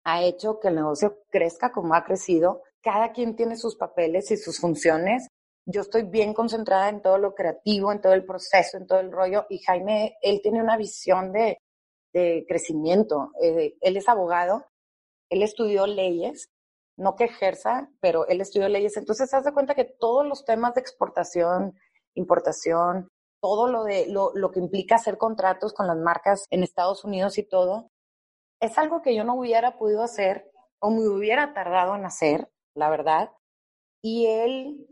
ha 0.04 0.22
hecho 0.22 0.60
que 0.60 0.68
el 0.68 0.76
negocio 0.76 1.18
crezca 1.30 1.72
como 1.72 1.94
ha 1.94 2.04
crecido. 2.04 2.62
Cada 2.80 3.12
quien 3.12 3.34
tiene 3.34 3.56
sus 3.56 3.76
papeles 3.76 4.30
y 4.30 4.36
sus 4.36 4.60
funciones. 4.60 5.26
Yo 5.64 5.80
estoy 5.80 6.04
bien 6.04 6.32
concentrada 6.32 6.88
en 6.88 7.02
todo 7.02 7.18
lo 7.18 7.34
creativo, 7.34 7.90
en 7.90 8.00
todo 8.00 8.12
el 8.12 8.24
proceso, 8.24 8.76
en 8.76 8.86
todo 8.86 9.00
el 9.00 9.10
rollo. 9.10 9.46
Y 9.50 9.58
Jaime, 9.58 10.16
él 10.22 10.40
tiene 10.42 10.62
una 10.62 10.76
visión 10.76 11.32
de, 11.32 11.58
de 12.12 12.44
crecimiento. 12.48 13.32
Eh, 13.42 13.74
él 13.80 13.96
es 13.96 14.08
abogado, 14.08 14.64
él 15.28 15.42
estudió 15.42 15.86
leyes, 15.86 16.50
no 16.96 17.16
que 17.16 17.24
ejerza, 17.24 17.90
pero 18.00 18.26
él 18.28 18.40
estudió 18.40 18.68
leyes. 18.68 18.96
Entonces, 18.96 19.32
haz 19.34 19.44
de 19.44 19.52
cuenta 19.52 19.74
que 19.74 19.84
todos 19.84 20.24
los 20.24 20.44
temas 20.44 20.74
de 20.74 20.80
exportación, 20.80 21.76
importación, 22.16 23.08
todo 23.40 23.68
lo, 23.68 23.84
de, 23.84 24.06
lo, 24.08 24.32
lo 24.34 24.50
que 24.50 24.58
implica 24.60 24.96
hacer 24.96 25.18
contratos 25.18 25.72
con 25.72 25.86
las 25.86 25.96
marcas 25.96 26.46
en 26.50 26.62
Estados 26.62 27.04
Unidos 27.04 27.38
y 27.38 27.44
todo, 27.44 27.90
es 28.60 28.76
algo 28.78 29.02
que 29.02 29.14
yo 29.14 29.24
no 29.24 29.34
hubiera 29.34 29.78
podido 29.78 30.02
hacer 30.02 30.50
o 30.80 30.90
me 30.90 31.06
hubiera 31.06 31.52
tardado 31.54 31.94
en 31.94 32.04
hacer, 32.04 32.48
la 32.74 32.90
verdad. 32.90 33.30
Y 34.02 34.26
él, 34.26 34.86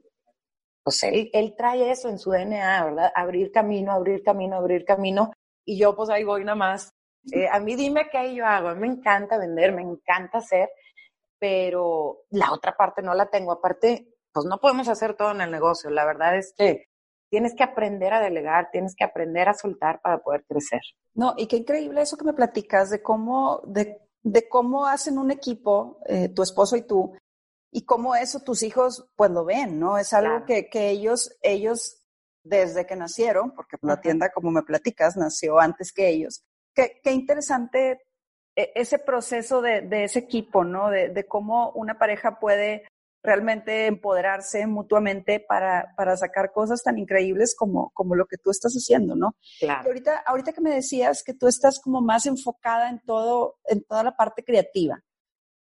pues 0.83 1.03
él, 1.03 1.31
él 1.33 1.55
trae 1.57 1.91
eso 1.91 2.09
en 2.09 2.19
su 2.19 2.31
DNA, 2.31 2.85
¿verdad? 2.85 3.13
Abrir 3.15 3.51
camino, 3.53 3.93
abrir 3.93 4.23
camino, 4.23 4.57
abrir 4.57 4.85
camino. 4.85 5.33
Y 5.65 5.79
yo 5.79 5.95
pues 5.97 6.11
ahí 6.11 6.25
voy 6.25 6.45
nada 6.45 6.57
más. 6.57 6.93
Eh, 7.33 7.49
a 7.49 7.59
mí 7.59 7.75
dime 7.75 8.09
qué 8.11 8.35
yo 8.35 8.47
hago. 8.47 8.75
Me 8.75 8.87
encanta 8.87 9.39
vender, 9.39 9.73
me 9.73 9.83
encanta 9.83 10.39
hacer, 10.39 10.69
pero 11.39 12.25
la 12.31 12.53
otra 12.53 12.77
parte 12.77 13.03
no 13.03 13.15
la 13.15 13.27
tengo. 13.31 13.53
Aparte, 13.53 14.15
pues 14.33 14.47
no 14.47 14.59
podemos 14.59 14.89
hacer 14.89 15.15
todo 15.17 15.31
en 15.31 15.41
el 15.41 15.51
negocio. 15.51 15.91
La 15.91 16.05
verdad 16.05 16.37
es 16.37 16.55
que 16.57 16.89
tienes 17.35 17.57
que 17.57 17.65
aprender 17.65 18.13
a 18.13 18.21
delegar, 18.21 18.71
tienes 18.71 18.95
que 18.95 19.03
aprender 19.03 19.49
a 19.49 19.55
soltar 19.55 20.01
para 20.01 20.19
poder 20.19 20.45
crecer. 20.45 20.83
No, 21.15 21.35
y 21.37 21.49
qué 21.49 21.57
increíble 21.57 22.01
eso 22.01 22.17
que 22.17 22.25
me 22.25 22.33
platicas 22.33 22.91
de 22.91 23.03
cómo, 23.03 23.61
de, 23.67 23.99
de 24.23 24.49
cómo 24.49 24.87
hacen 24.87 25.19
un 25.19 25.33
equipo, 25.33 25.99
eh, 26.07 26.29
tu 26.29 26.45
esposo 26.45 26.77
y 26.77 26.83
tú, 26.83 27.13
y 27.73 27.85
cómo 27.85 28.15
eso 28.15 28.39
tus 28.39 28.63
hijos 28.63 29.11
pues 29.17 29.33
lo 29.33 29.45
ven, 29.45 29.81
¿no? 29.81 29.99
Es 29.99 30.13
algo 30.13 30.45
que, 30.47 30.69
que, 30.69 30.91
ellos, 30.91 31.37
ellos 31.43 32.05
desde 32.45 32.87
que 32.87 32.95
nacieron, 32.95 33.53
porque 33.53 33.79
la 33.83 34.01
tienda, 34.01 34.31
como 34.31 34.53
me 34.53 34.63
platicas, 34.63 35.17
nació 35.17 35.59
antes 35.59 35.93
que 35.93 36.09
ellos. 36.09 36.45
Qué, 36.73 37.01
qué 37.03 37.11
interesante 37.11 38.01
e, 38.55 38.71
ese 38.77 39.01
proceso 39.01 39.61
de, 39.61 39.81
de, 39.81 40.05
ese 40.05 40.21
equipo, 40.21 40.63
¿no? 40.63 40.89
De, 40.89 41.09
de, 41.09 41.27
cómo 41.27 41.73
una 41.73 41.99
pareja 41.99 42.39
puede 42.39 42.87
realmente 43.25 43.87
empoderarse 43.87 44.67
mutuamente 44.67 45.41
para, 45.41 45.95
para 45.97 46.17
sacar 46.17 46.53
cosas 46.53 46.83
tan 46.83 46.99
increíbles 46.99 47.57
como, 47.57 47.91
como 47.95 48.15
lo 48.15 48.27
que 48.27 48.37
tú 48.37 48.51
estás 48.51 48.75
haciendo, 48.75 49.17
¿no? 49.17 49.35
Claro. 49.59 49.89
ahorita, 49.89 50.23
ahorita 50.27 50.53
que 50.53 50.61
me 50.61 50.75
decías 50.75 51.25
que 51.25 51.33
tú 51.33 51.49
estás 51.49 51.81
como 51.81 52.03
más 52.03 52.27
enfocada 52.27 52.91
en 52.91 53.01
todo, 53.01 53.57
en 53.65 53.83
toda 53.83 54.05
la 54.05 54.15
parte 54.15 54.45
creativa. 54.45 55.03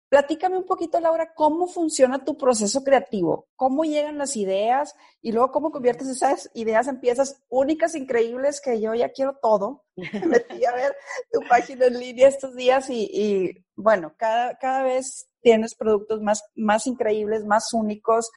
Platícame 0.10 0.58
un 0.58 0.65
poquito, 0.65 1.00
Laura, 1.00 1.34
cómo 1.34 1.68
funciona 1.68 2.25
tu 2.25 2.38
proceso 2.38 2.84
creativo, 2.84 3.48
cómo 3.56 3.86
llegan 3.86 4.18
las 4.18 4.36
ideas 4.36 4.94
y 5.22 5.32
luego 5.32 5.51
cómo 5.51 5.72
conviertes 5.72 6.10
esas 6.10 6.51
ideas 6.53 6.89
en 6.89 7.00
piezas 7.00 7.41
únicas, 7.48 7.96
increíbles, 7.96 8.60
que 8.60 8.82
yo 8.82 8.94
ya 8.94 9.13
quiero 9.13 9.38
todo. 9.41 9.86
Me 9.96 10.25
metí 10.25 10.65
a 10.65 10.74
ver 10.74 10.98
tu 11.32 11.39
página 11.48 11.86
en 11.86 11.98
línea 11.98 12.27
estos 12.27 12.56
días 12.56 12.89
y, 12.89 13.10
y 13.10 13.65
bueno, 13.75 14.13
cada, 14.18 14.58
cada 14.58 14.84
vez 14.84 15.31
tienes 15.42 15.76
productos 15.76 16.22
más, 16.22 16.44
más 16.56 16.88
increíbles, 16.88 17.46
más 17.46 17.74
únicos, 17.74 18.30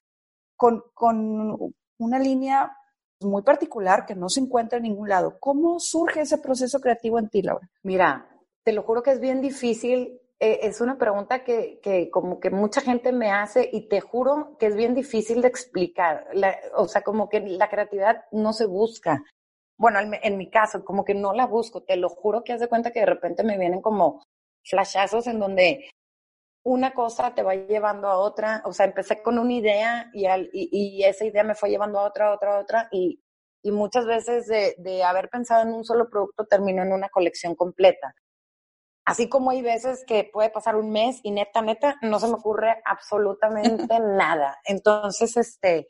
con, 0.57 0.83
con 0.95 1.75
una 1.99 2.19
línea 2.19 2.77
muy 3.21 3.43
particular 3.43 4.07
que 4.07 4.15
no 4.15 4.29
se 4.29 4.41
encuentra 4.41 4.79
en 4.79 4.85
ningún 4.85 5.09
lado. 5.09 5.37
¿Cómo 5.41 5.79
surge 5.81 6.23
ese 6.23 6.39
proceso 6.39 6.81
creativo 6.81 7.19
en 7.19 7.29
ti, 7.29 7.43
Laura? 7.43 7.69
Mira, 7.83 8.29
te 8.63 8.73
lo 8.73 8.83
juro 8.83 9.03
que 9.03 9.13
es 9.13 9.21
bien 9.21 9.41
difícil 9.41 10.21
eh, 10.41 10.67
es 10.67 10.81
una 10.81 10.99
pregunta 10.99 11.45
que, 11.45 11.81
que, 11.81 12.11
como 12.11 12.41
que 12.41 12.51
mucha 12.51 12.81
gente 12.81 13.13
me 13.13 13.31
hace 13.31 13.69
y 13.73 13.89
te 13.89 14.01
juro 14.01 14.57
que 14.59 14.67
es 14.67 14.77
bien 14.77 14.95
difícil 14.95 15.41
de 15.41 15.49
explicar. 15.49 16.27
La, 16.33 16.55
o 16.77 16.87
sea, 16.89 17.03
como 17.03 17.29
que 17.29 17.41
la 17.41 17.71
creatividad 17.71 18.25
no 18.33 18.53
se 18.53 18.67
busca. 18.67 19.23
Bueno, 19.79 20.01
en, 20.01 20.13
en, 20.23 20.37
mi 20.37 20.51
caso, 20.51 20.85
como 20.85 21.05
que 21.05 21.15
no 21.15 21.33
la 21.33 21.47
busco. 21.47 21.83
Te 21.83 21.97
lo 21.97 22.09
juro 22.09 22.43
que 22.45 22.53
haz 22.53 22.61
de 22.61 22.69
cuenta 22.69 22.91
que 22.91 23.01
de 23.01 23.07
repente 23.07 23.45
me 23.45 23.59
vienen 23.59 23.81
como 23.81 24.23
flashazos 24.65 25.27
en 25.29 25.39
donde 25.39 25.89
una 26.65 26.93
cosa 26.93 27.35
te 27.35 27.43
va 27.43 27.55
llevando 27.55 28.09
a 28.09 28.19
otra. 28.19 28.63
O 28.65 28.73
sea, 28.73 28.87
empecé 28.87 29.23
con 29.23 29.39
una 29.39 29.53
idea 29.53 30.11
y, 30.13 30.27
al, 30.27 30.51
y, 30.53 30.69
y 30.73 31.05
esa 31.05 31.25
idea 31.25 31.45
me 31.45 31.55
fue 31.55 31.71
llevando 31.71 32.01
a 32.01 32.05
otra, 32.05 32.29
a 32.29 32.35
otra, 32.35 32.57
a 32.57 32.61
otra. 32.61 32.89
Y, 32.91 33.23
y 33.63 33.71
muchas 33.71 34.07
veces 34.07 34.47
de, 34.47 34.75
de 34.79 35.05
haber 35.05 35.31
pensado 35.31 35.63
en 35.63 35.73
un 35.73 35.85
solo 35.85 36.11
producto 36.11 36.47
terminó 36.47 36.83
en 36.83 36.93
una 36.93 37.09
colección 37.09 37.55
completa. 37.55 38.15
Así 39.07 39.29
como 39.29 39.51
hay 39.51 39.61
veces 39.61 40.05
que 40.07 40.29
puede 40.33 40.51
pasar 40.51 40.77
un 40.77 40.91
mes 40.91 41.21
y 41.23 41.31
neta, 41.31 41.61
neta, 41.61 41.97
no 42.03 42.19
se 42.19 42.27
me 42.27 42.35
ocurre 42.35 42.81
absolutamente 42.85 44.01
nada. 44.01 44.59
Entonces, 44.65 45.37
este, 45.37 45.89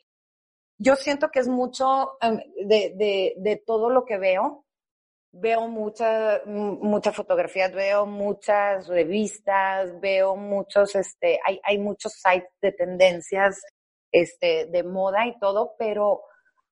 yo 0.77 0.95
siento 0.95 1.29
que 1.29 1.39
es 1.39 1.47
mucho 1.47 2.17
um, 2.21 2.37
de, 2.67 2.93
de, 2.95 3.33
de, 3.37 3.63
todo 3.65 3.89
lo 3.89 4.05
que 4.05 4.17
veo. 4.17 4.64
Veo 5.37 5.67
muchas 5.67 6.45
muchas 6.45 7.15
fotografías, 7.15 7.73
veo 7.73 8.05
muchas 8.05 8.87
revistas, 8.87 9.99
veo 9.99 10.35
muchos, 10.35 10.95
este, 10.95 11.39
hay, 11.45 11.59
hay 11.63 11.77
muchos 11.77 12.13
sites 12.13 12.53
de 12.61 12.71
tendencias, 12.71 13.61
este, 14.11 14.67
de 14.67 14.83
moda 14.83 15.27
y 15.27 15.37
todo, 15.39 15.75
pero 15.77 16.21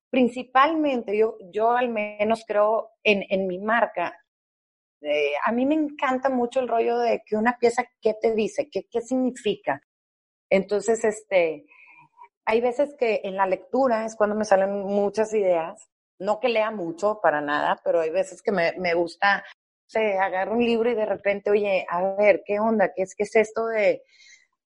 principalmente 0.10 1.18
yo, 1.18 1.36
yo 1.52 1.72
al 1.72 1.90
menos 1.90 2.44
creo 2.48 2.92
en, 3.04 3.26
en 3.30 3.48
mi 3.48 3.60
marca 3.60 4.14
eh, 5.04 5.34
a 5.46 5.52
mí 5.52 5.66
me 5.66 5.76
encanta 5.76 6.30
mucho 6.30 6.62
el 6.62 6.70
rollo 6.70 6.98
de 7.00 7.22
que 7.26 7.36
una 7.36 7.58
pieza, 7.60 7.84
¿qué 8.02 8.14
te 8.22 8.34
dice? 8.34 8.70
¿Qué, 8.72 8.84
qué 8.90 9.02
significa? 9.02 9.82
Entonces, 10.50 11.04
este, 11.04 11.66
hay 12.46 12.62
veces 12.62 12.96
que 12.98 13.22
en 13.24 13.36
la 13.36 13.46
lectura 13.46 14.06
es 14.06 14.16
cuando 14.16 14.36
me 14.36 14.46
salen 14.46 14.72
muchas 14.84 15.34
ideas. 15.34 15.90
No 16.20 16.40
que 16.40 16.50
lea 16.50 16.72
mucho 16.72 17.20
para 17.22 17.42
nada, 17.42 17.80
pero 17.84 18.02
hay 18.02 18.10
veces 18.10 18.42
que 18.42 18.52
me, 18.52 18.74
me 18.78 18.94
gusta, 18.94 19.44
se 19.86 20.18
agarro 20.18 20.54
un 20.54 20.64
libro 20.64 20.90
y 20.90 20.96
de 20.96 21.06
repente, 21.06 21.50
oye, 21.50 21.86
a 21.90 22.16
ver, 22.16 22.44
¿qué 22.46 22.60
onda? 22.60 22.94
¿Qué 22.94 23.04
es, 23.04 23.16
qué 23.16 23.24
es 23.24 23.36
esto 23.36 23.68
de, 23.68 24.04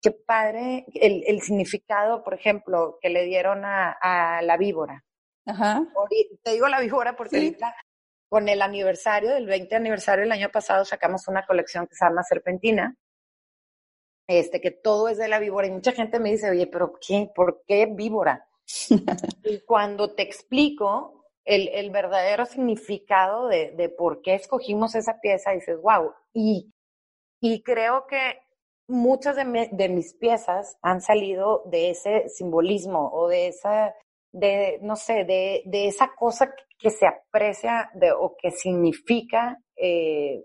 qué 0.00 0.10
padre 0.10 0.86
el, 0.94 1.24
el 1.26 1.40
significado, 1.40 2.22
por 2.22 2.34
ejemplo, 2.34 2.98
que 3.00 3.10
le 3.10 3.24
dieron 3.24 3.64
a, 3.64 3.92
a 3.92 4.42
la 4.42 4.56
víbora? 4.56 5.04
Ajá. 5.46 5.82
Te 6.42 6.52
digo 6.52 6.68
la 6.68 6.80
víbora 6.80 7.16
porque 7.16 7.38
sí. 7.38 7.46
ahorita 7.46 7.74
con 8.28 8.48
el 8.48 8.62
aniversario, 8.62 9.30
del 9.30 9.46
20 9.46 9.76
aniversario 9.76 10.22
del 10.22 10.32
año 10.32 10.50
pasado, 10.50 10.84
sacamos 10.84 11.28
una 11.28 11.46
colección 11.46 11.86
que 11.86 11.94
se 11.94 12.04
llama 12.04 12.24
Serpentina, 12.24 12.96
este, 14.26 14.60
que 14.60 14.70
todo 14.70 15.08
es 15.08 15.18
de 15.18 15.28
la 15.28 15.38
víbora. 15.38 15.66
Y 15.66 15.70
mucha 15.70 15.92
gente 15.92 16.18
me 16.18 16.32
dice, 16.32 16.50
oye, 16.50 16.66
pero 16.66 16.94
¿qué? 17.06 17.30
¿Por 17.34 17.62
qué 17.66 17.86
víbora? 17.86 18.48
y 19.44 19.60
cuando 19.60 20.14
te 20.14 20.22
explico 20.22 21.23
el, 21.44 21.68
el 21.68 21.90
verdadero 21.90 22.46
significado 22.46 23.48
de, 23.48 23.72
de, 23.72 23.88
por 23.88 24.22
qué 24.22 24.34
escogimos 24.34 24.94
esa 24.94 25.20
pieza, 25.20 25.52
dices, 25.52 25.80
wow. 25.80 26.12
Y, 26.32 26.72
y 27.40 27.62
creo 27.62 28.06
que 28.06 28.38
muchas 28.88 29.36
de, 29.36 29.88
mis 29.88 30.14
piezas 30.14 30.76
han 30.82 31.00
salido 31.00 31.62
de 31.66 31.90
ese 31.90 32.28
simbolismo 32.28 33.10
o 33.12 33.28
de 33.28 33.48
esa 33.48 33.94
de, 34.32 34.78
no 34.82 34.96
sé, 34.96 35.24
de, 35.24 35.62
de 35.64 35.86
esa 35.86 36.10
cosa 36.16 36.52
que 36.78 36.90
se 36.90 37.06
aprecia 37.06 37.90
de, 37.94 38.10
o 38.12 38.34
que 38.36 38.50
significa 38.50 39.58
eh, 39.76 40.44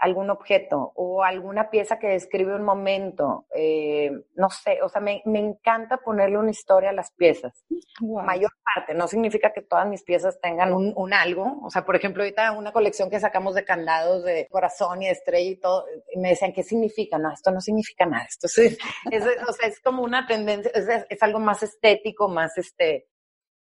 algún 0.00 0.30
objeto 0.30 0.92
o 0.96 1.22
alguna 1.22 1.70
pieza 1.70 1.98
que 1.98 2.08
describe 2.08 2.54
un 2.54 2.64
momento, 2.64 3.46
eh, 3.54 4.10
no 4.34 4.48
sé, 4.48 4.80
o 4.82 4.88
sea, 4.88 5.00
me, 5.00 5.22
me, 5.26 5.38
encanta 5.38 5.98
ponerle 5.98 6.38
una 6.38 6.50
historia 6.50 6.90
a 6.90 6.94
las 6.94 7.12
piezas. 7.12 7.64
Wow. 8.00 8.22
Mayor 8.22 8.50
parte, 8.74 8.94
no 8.94 9.06
significa 9.06 9.52
que 9.52 9.60
todas 9.60 9.86
mis 9.86 10.02
piezas 10.02 10.40
tengan 10.40 10.72
un, 10.72 10.94
un, 10.96 11.12
algo, 11.12 11.60
o 11.62 11.70
sea, 11.70 11.84
por 11.84 11.96
ejemplo, 11.96 12.22
ahorita 12.22 12.52
una 12.52 12.72
colección 12.72 13.10
que 13.10 13.20
sacamos 13.20 13.54
de 13.54 13.64
candados 13.64 14.24
de 14.24 14.48
corazón 14.50 15.02
y 15.02 15.06
de 15.06 15.12
estrella 15.12 15.50
y 15.50 15.56
todo, 15.56 15.84
y 16.14 16.18
me 16.18 16.30
decían, 16.30 16.52
¿qué 16.54 16.62
significa? 16.62 17.18
No, 17.18 17.32
esto 17.32 17.50
no 17.50 17.60
significa 17.60 18.06
nada, 18.06 18.24
esto 18.24 18.46
es, 18.46 18.78
es 19.10 19.24
o 19.46 19.52
sea, 19.52 19.68
es 19.68 19.80
como 19.80 20.02
una 20.02 20.26
tendencia, 20.26 20.72
es, 20.74 20.88
es 21.08 21.22
algo 21.22 21.40
más 21.40 21.62
estético, 21.62 22.28
más 22.28 22.56
este, 22.56 23.06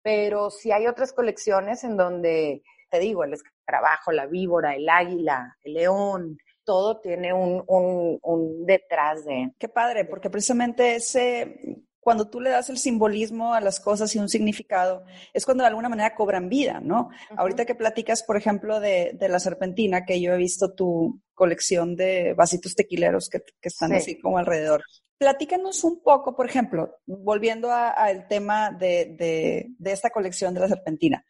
pero 0.03 0.51
si 0.51 0.71
hay 0.71 0.85
otras 0.85 1.11
colecciones 1.11 1.83
en 1.83 1.97
donde, 1.97 2.61
te 2.89 2.99
digo, 2.99 3.23
el 3.23 3.33
escarabajo, 3.33 4.11
la 4.11 4.25
víbora, 4.25 4.75
el 4.75 4.89
águila, 4.89 5.55
el 5.63 5.73
león, 5.73 6.37
todo 6.63 6.99
tiene 6.99 7.33
un, 7.33 7.63
un, 7.67 8.19
un 8.21 8.65
detrás 8.65 9.25
de... 9.25 9.51
Qué 9.57 9.69
padre, 9.69 10.05
porque 10.05 10.29
precisamente 10.29 10.95
ese, 10.95 11.83
cuando 11.99 12.29
tú 12.29 12.39
le 12.39 12.49
das 12.49 12.69
el 12.69 12.77
simbolismo 12.77 13.53
a 13.53 13.61
las 13.61 13.79
cosas 13.79 14.15
y 14.15 14.19
un 14.19 14.29
significado, 14.29 15.03
es 15.33 15.45
cuando 15.45 15.63
de 15.63 15.67
alguna 15.67 15.89
manera 15.89 16.15
cobran 16.15 16.49
vida, 16.49 16.79
¿no? 16.79 17.01
Uh 17.01 17.09
-huh. 17.09 17.35
Ahorita 17.37 17.65
que 17.65 17.75
platicas, 17.75 18.23
por 18.23 18.37
ejemplo, 18.37 18.79
de, 18.79 19.11
de, 19.13 19.29
la 19.29 19.39
serpentina, 19.39 20.05
que 20.05 20.19
yo 20.21 20.33
he 20.33 20.37
visto 20.37 20.73
tu 20.73 21.21
colección 21.33 21.95
de 21.95 22.33
vasitos 22.33 22.75
tequileros 22.75 23.29
que, 23.29 23.41
que 23.61 23.69
están 23.69 23.91
sí. 23.91 23.95
así 23.97 24.19
como 24.19 24.37
alrededor. 24.37 24.83
Platícanos 25.17 25.83
un 25.83 26.01
poco, 26.01 26.35
por 26.35 26.45
ejemplo, 26.45 26.95
volviendo 27.05 27.71
al 27.71 28.27
tema 28.27 28.71
de, 28.71 29.15
de, 29.17 29.65
de, 29.77 29.91
esta 29.91 30.11
colección 30.11 30.53
de 30.53 30.61
la 30.61 30.69
serpentina, 30.69 31.25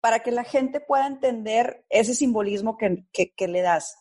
para 0.00 0.20
que 0.20 0.30
la 0.30 0.44
gente 0.44 0.80
pueda 0.80 1.06
entender 1.06 1.84
ese 1.88 2.14
simbolismo 2.14 2.76
que, 2.76 3.04
que, 3.12 3.32
que 3.34 3.48
le 3.48 3.60
das. 3.60 3.96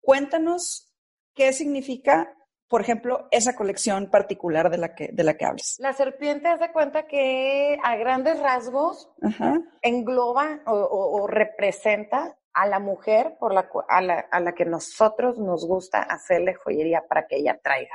Cuéntanos 0.00 0.92
qué 1.34 1.52
significa 1.52 2.36
por 2.68 2.80
ejemplo, 2.80 3.28
esa 3.30 3.54
colección 3.54 4.10
particular 4.10 4.70
de 4.70 4.78
la 4.78 4.94
que, 4.94 5.10
de 5.12 5.24
la 5.24 5.36
que 5.36 5.44
hablas? 5.44 5.76
La 5.78 5.92
serpiente 5.92 6.48
hace 6.48 6.72
cuenta 6.72 7.06
que 7.06 7.78
a 7.82 7.96
grandes 7.96 8.40
rasgos 8.40 9.08
Ajá. 9.22 9.60
engloba 9.82 10.60
o, 10.66 10.72
o, 10.72 11.22
o, 11.22 11.26
representa 11.26 12.36
a 12.52 12.66
la 12.66 12.80
mujer 12.80 13.36
por 13.38 13.54
la, 13.54 13.68
a, 13.88 14.00
la, 14.00 14.18
a 14.30 14.40
la 14.40 14.52
que 14.52 14.64
nosotros 14.64 15.38
nos 15.38 15.66
gusta 15.66 16.02
hacerle 16.02 16.54
joyería 16.54 17.04
para 17.06 17.26
que 17.26 17.36
ella 17.36 17.58
traiga. 17.62 17.94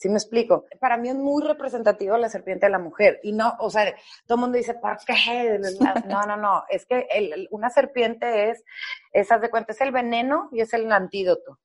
¿Sí 0.00 0.08
me 0.08 0.16
explico? 0.16 0.64
Para 0.80 0.96
mí 0.96 1.10
es 1.10 1.14
muy 1.14 1.44
representativo 1.44 2.16
la 2.16 2.30
serpiente 2.30 2.66
de 2.66 2.72
la 2.72 2.78
mujer. 2.78 3.20
Y 3.22 3.32
no, 3.32 3.54
o 3.58 3.68
sea, 3.68 3.94
todo 4.26 4.36
el 4.36 4.40
mundo 4.40 4.56
dice, 4.56 4.74
¿por 4.74 4.96
qué? 5.06 5.60
No, 6.08 6.22
no, 6.26 6.36
no. 6.36 6.64
Es 6.70 6.86
que 6.86 7.06
una 7.50 7.68
serpiente 7.68 8.50
es, 8.50 8.64
esas 9.12 9.40
de 9.40 9.50
cuenta, 9.50 9.72
es 9.72 9.80
el 9.82 9.92
veneno 9.92 10.48
y 10.52 10.62
es 10.62 10.72
el 10.72 10.90
antídoto 10.90 11.58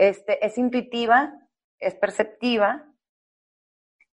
este, 0.00 0.44
es 0.44 0.56
intuitiva, 0.56 1.34
es 1.78 1.94
perceptiva. 1.94 2.86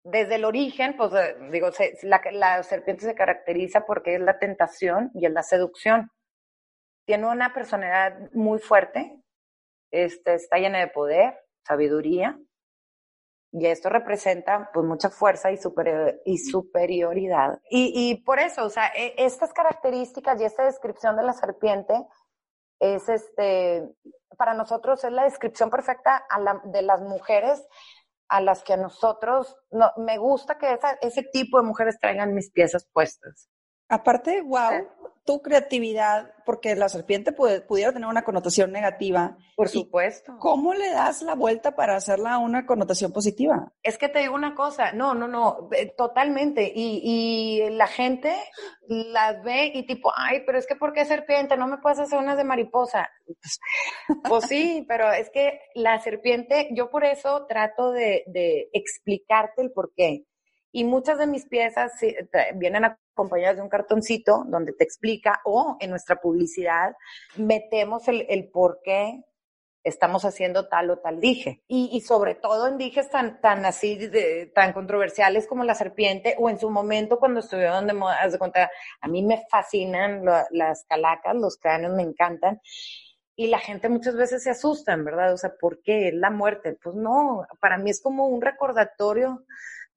Desde 0.05 0.37
el 0.37 0.45
origen, 0.45 0.97
pues 0.97 1.13
digo, 1.51 1.73
se, 1.73 1.99
la, 2.03 2.23
la, 2.33 2.63
serpiente 2.63 3.05
se 3.05 3.17
caracteriza 3.17 3.85
porque 3.85 4.15
es 4.15 4.21
la 4.21 4.39
tentación 4.39 5.11
y 5.13 5.27
es 5.27 5.33
la 5.33 5.43
seducción. 5.43 6.11
Tiene 7.05 7.27
una 7.27 7.53
personalidad 7.53 8.31
muy 8.33 8.61
fuerte, 8.61 9.21
este, 9.91 10.35
está 10.35 10.59
llena 10.59 10.79
de 10.79 10.87
poder, 10.87 11.35
sabiduría, 11.67 12.39
y 13.53 13.67
esto 13.67 13.91
representa 13.91 14.71
pues 14.73 14.87
mucha 14.87 15.11
fuerza 15.11 15.53
y, 15.53 15.59
superior, 15.59 16.21
y 16.25 16.39
superioridad. 16.39 17.61
Y, 17.69 17.93
y 17.95 18.23
por 18.23 18.39
eso, 18.39 18.65
o 18.65 18.71
sea, 18.71 18.89
e, 18.97 19.15
estas 19.19 19.53
características 19.53 20.41
y 20.41 20.45
esta 20.45 20.65
descripción 20.65 21.17
de 21.17 21.23
la 21.23 21.35
serpiente 21.35 21.95
es 22.81 23.09
este, 23.09 23.89
para 24.39 24.55
nosotros 24.55 25.05
es 25.05 25.13
la 25.13 25.25
descripción 25.25 25.71
perfecta 25.71 26.17
a 26.17 26.41
la, 26.41 26.61
de 26.65 26.83
las 26.83 27.01
mujeres 27.03 27.63
a 28.29 28.41
las 28.41 28.63
que 28.63 28.73
a 28.73 28.79
nosotros, 28.79 29.55
no, 29.71 29.93
me 29.99 30.17
gusta 30.17 30.57
que 30.57 30.73
esa, 30.73 30.93
ese 31.03 31.23
tipo 31.23 31.61
de 31.61 31.67
mujeres 31.67 31.99
traigan 32.01 32.35
mis 32.35 32.51
piezas 32.51 32.89
puestas. 32.91 33.51
Aparte, 33.93 34.41
wow, 34.41 34.89
tu 35.27 35.43
creatividad, 35.43 36.33
porque 36.47 36.75
la 36.75 36.89
serpiente 36.89 37.33
pudiera 37.33 37.93
tener 37.93 38.09
una 38.09 38.25
connotación 38.25 38.73
negativa. 38.73 39.37
Por 39.55 39.69
supuesto. 39.69 40.39
¿Cómo 40.39 40.73
le 40.73 40.91
das 40.91 41.21
la 41.21 41.35
vuelta 41.35 41.77
para 41.77 41.95
hacerla 41.95 42.39
una 42.39 42.65
connotación 42.65 43.13
positiva? 43.13 43.71
Es 43.83 43.99
que 43.99 44.09
te 44.09 44.21
digo 44.21 44.35
una 44.35 44.55
cosa, 44.55 44.93
no, 44.93 45.15
no, 45.15 45.29
no, 45.29 45.69
totalmente. 45.97 46.73
Y, 46.75 47.61
la 47.73 47.87
gente 47.87 48.35
la 48.89 49.43
ve 49.43 49.73
y 49.75 49.87
tipo, 49.87 50.11
ay, 50.17 50.43
pero 50.47 50.57
es 50.57 50.67
que 50.67 50.75
¿por 50.75 50.95
qué 50.95 51.05
serpiente? 51.05 51.59
No 51.59 51.67
me 51.67 51.77
puedes 51.77 51.99
hacer 51.99 52.19
unas 52.19 52.39
de 52.39 52.45
mariposa. 52.45 53.11
Pues, 53.27 53.61
pues 54.27 54.45
sí, 54.47 54.87
pero 54.89 55.13
es 55.13 55.29
que 55.29 55.61
la 55.75 55.99
serpiente, 56.01 56.71
yo 56.73 56.91
por 56.91 57.05
eso 57.05 57.45
trato 57.47 57.93
de, 57.93 58.25
de 58.27 58.71
explicarte 58.73 59.61
el 59.61 59.71
por 59.71 59.93
qué. 59.95 60.25
Y 60.73 60.85
muchas 60.85 61.19
de 61.19 61.27
mis 61.27 61.47
piezas 61.47 61.93
vienen 62.55 62.87
acompañadas 62.87 63.57
de 63.57 63.63
un 63.63 63.69
cartoncito 63.69 64.45
donde 64.47 64.73
te 64.73 64.85
explica 64.85 65.41
o 65.45 65.77
en 65.81 65.91
nuestra 65.91 66.17
publicidad 66.17 66.97
metemos 67.37 68.09
el, 68.09 68.49
por 68.51 68.81
qué 68.83 69.23
estamos 69.85 70.25
haciendo 70.25 70.69
tal 70.69 70.91
o 70.91 70.99
tal 70.99 71.21
dije. 71.21 71.63
Y, 71.69 72.01
sobre 72.01 72.37
todo 72.37 72.69
en 72.69 72.79
dijes 72.79 73.11
tan, 73.11 73.41
tan 73.41 73.67
así, 73.67 74.11
tan 74.55 74.73
controversiales 74.73 75.47
como 75.47 75.65
la 75.65 75.75
serpiente, 75.75 76.37
o 76.39 76.49
en 76.49 76.59
su 76.59 76.71
momento 76.71 77.19
cuando 77.19 77.41
estuvieron 77.41 77.87
de 77.87 77.93
moda, 77.93 78.27
de 78.27 78.39
cuenta, 78.39 78.71
a 79.01 79.09
mí 79.09 79.23
me 79.23 79.45
fascinan 79.51 80.25
las 80.51 80.85
calacas, 80.89 81.37
los 81.37 81.59
cráneos 81.59 81.95
me 81.95 82.03
encantan. 82.03 82.61
Y 83.35 83.49
la 83.49 83.59
gente 83.59 83.89
muchas 83.89 84.15
veces 84.15 84.43
se 84.43 84.51
asusta, 84.51 84.95
¿verdad? 84.97 85.33
O 85.33 85.37
sea, 85.37 85.55
¿por 85.59 85.83
qué? 85.83 86.13
¿La 86.13 86.31
muerte? 86.31 86.79
Pues 86.83 86.95
no, 86.95 87.47
para 87.61 87.79
mí 87.79 87.91
es 87.91 88.01
como 88.01 88.27
un 88.27 88.41
recordatorio 88.41 89.45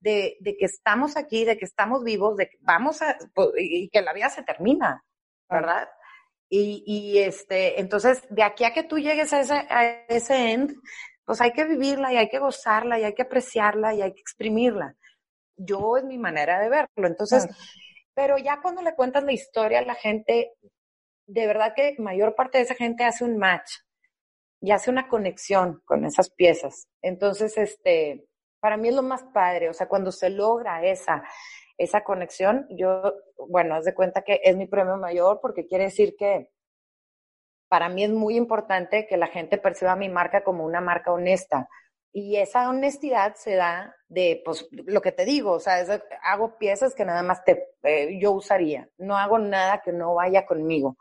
de, 0.05 0.55
que 0.59 0.65
estamos 0.65 1.17
aquí, 1.17 1.45
de 1.45 1.57
que 1.57 1.65
estamos 1.65 2.03
vivos, 2.03 2.37
de 2.37 2.47
que 2.47 2.57
vamos 2.61 3.01
a, 3.01 3.17
pues, 3.33 3.49
y 3.57 3.89
que 3.89 4.01
la 4.01 4.13
vida 4.13 4.29
se 4.29 4.43
termina, 4.43 5.03
¿verdad? 5.49 5.89
Y, 6.47 6.83
y, 6.85 7.19
este, 7.19 7.79
entonces, 7.79 8.21
de 8.29 8.43
aquí 8.43 8.63
a 8.65 8.73
que 8.73 8.83
tú 8.83 8.99
llegues 8.99 9.33
a 9.33 9.41
ese, 9.41 9.53
a 9.53 10.05
ese 10.07 10.51
end, 10.51 10.75
pues 11.25 11.41
hay 11.41 11.51
que 11.51 11.65
vivirla 11.65 12.13
y 12.13 12.17
hay 12.17 12.29
que 12.29 12.37
gozarla 12.37 12.99
y 12.99 13.03
hay 13.03 13.15
que 13.15 13.23
apreciarla 13.23 13.95
y 13.95 14.03
hay 14.03 14.13
que 14.13 14.21
exprimirla. 14.21 14.95
Yo 15.57 15.97
es 15.97 16.03
mi 16.03 16.19
manera 16.19 16.59
de 16.59 16.69
verlo. 16.69 17.07
Entonces, 17.07 17.47
pero 18.13 18.37
ya 18.37 18.61
cuando 18.61 18.83
le 18.83 18.93
cuentas 18.93 19.23
la 19.23 19.31
historia 19.31 19.79
a 19.79 19.85
la 19.85 19.95
gente, 19.95 20.53
de 21.25 21.47
verdad 21.47 21.73
que 21.75 21.95
mayor 21.97 22.35
parte 22.35 22.59
de 22.59 22.65
esa 22.65 22.75
gente 22.75 23.03
hace 23.03 23.23
un 23.23 23.37
match 23.37 23.79
y 24.61 24.71
hace 24.71 24.91
una 24.91 25.07
conexión 25.07 25.81
con 25.85 26.05
esas 26.05 26.29
piezas. 26.29 26.87
Entonces, 27.01 27.57
este, 27.57 28.27
para 28.65 28.77
mí 28.77 28.87
es 28.87 28.95
lo 28.95 29.03
más 29.03 29.21
padre, 29.21 29.69
o 29.69 29.73
sea, 29.75 29.87
cuando 29.87 30.11
se 30.11 30.31
logra 30.31 30.83
esa, 30.83 31.23
esa 31.77 32.03
conexión, 32.03 32.65
yo, 32.71 33.13
bueno, 33.47 33.75
haz 33.75 33.85
de 33.85 33.93
cuenta 33.93 34.23
que 34.23 34.41
es 34.43 34.57
mi 34.57 34.65
premio 34.65 34.97
mayor 34.97 35.37
porque 35.39 35.67
quiere 35.67 35.83
decir 35.83 36.15
que 36.17 36.49
para 37.69 37.89
mí 37.89 38.03
es 38.03 38.09
muy 38.09 38.35
importante 38.37 39.05
que 39.05 39.17
la 39.17 39.27
gente 39.27 39.59
perciba 39.59 39.95
mi 39.95 40.09
marca 40.09 40.43
como 40.43 40.65
una 40.65 40.81
marca 40.81 41.11
honesta, 41.11 41.69
y 42.11 42.37
esa 42.37 42.67
honestidad 42.67 43.35
se 43.35 43.53
da 43.53 43.94
de, 44.15 44.41
pues, 44.45 44.65
lo 44.71 45.01
que 45.01 45.11
te 45.11 45.25
digo, 45.25 45.51
o 45.51 45.59
sea, 45.59 45.85
hago 46.23 46.57
piezas 46.57 46.95
que 46.95 47.03
nada 47.03 47.21
más 47.21 47.43
te, 47.43 47.75
eh, 47.83 48.17
yo 48.17 48.31
usaría. 48.31 48.89
No 48.97 49.17
hago 49.17 49.37
nada 49.37 49.81
que 49.83 49.91
no 49.91 50.15
vaya 50.15 50.45
conmigo. 50.45 50.95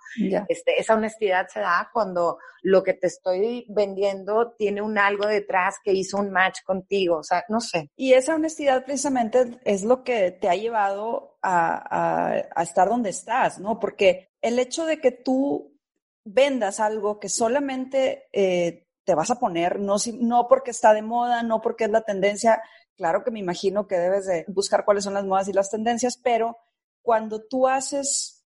Este, 0.48 0.80
esa 0.80 0.94
honestidad 0.94 1.46
se 1.46 1.60
da 1.60 1.88
cuando 1.92 2.38
lo 2.62 2.82
que 2.82 2.94
te 2.94 3.06
estoy 3.06 3.66
vendiendo 3.68 4.52
tiene 4.58 4.82
un 4.82 4.98
algo 4.98 5.26
detrás 5.26 5.76
que 5.82 5.92
hizo 5.92 6.18
un 6.18 6.32
match 6.32 6.58
contigo. 6.64 7.18
O 7.18 7.22
sea, 7.22 7.44
no 7.48 7.60
sé. 7.60 7.88
Y 7.94 8.14
esa 8.14 8.34
honestidad 8.34 8.84
precisamente 8.84 9.60
es 9.64 9.84
lo 9.84 10.02
que 10.02 10.32
te 10.32 10.48
ha 10.48 10.56
llevado 10.56 11.38
a, 11.40 12.42
a 12.52 12.62
estar 12.64 12.88
donde 12.88 13.10
estás, 13.10 13.60
¿no? 13.60 13.78
Porque 13.78 14.30
el 14.42 14.58
hecho 14.58 14.86
de 14.86 15.00
que 15.00 15.12
tú 15.12 15.78
vendas 16.24 16.80
algo 16.80 17.20
que 17.20 17.28
solamente 17.28 18.24
eh, 18.32 18.84
te 19.04 19.14
vas 19.14 19.30
a 19.30 19.38
poner, 19.38 19.78
no, 19.78 19.96
no 20.14 20.48
porque 20.48 20.70
está 20.70 20.94
de 20.94 21.02
moda, 21.02 21.42
no 21.42 21.60
porque 21.60 21.84
es 21.84 21.90
la 21.90 22.02
tendencia. 22.02 22.62
Claro 22.96 23.24
que 23.24 23.30
me 23.30 23.40
imagino 23.40 23.86
que 23.86 23.96
debes 23.96 24.26
de 24.26 24.44
buscar 24.48 24.84
cuáles 24.84 25.04
son 25.04 25.14
las 25.14 25.24
modas 25.24 25.48
y 25.48 25.52
las 25.52 25.70
tendencias, 25.70 26.16
pero 26.22 26.56
cuando 27.02 27.42
tú 27.42 27.66
haces 27.66 28.44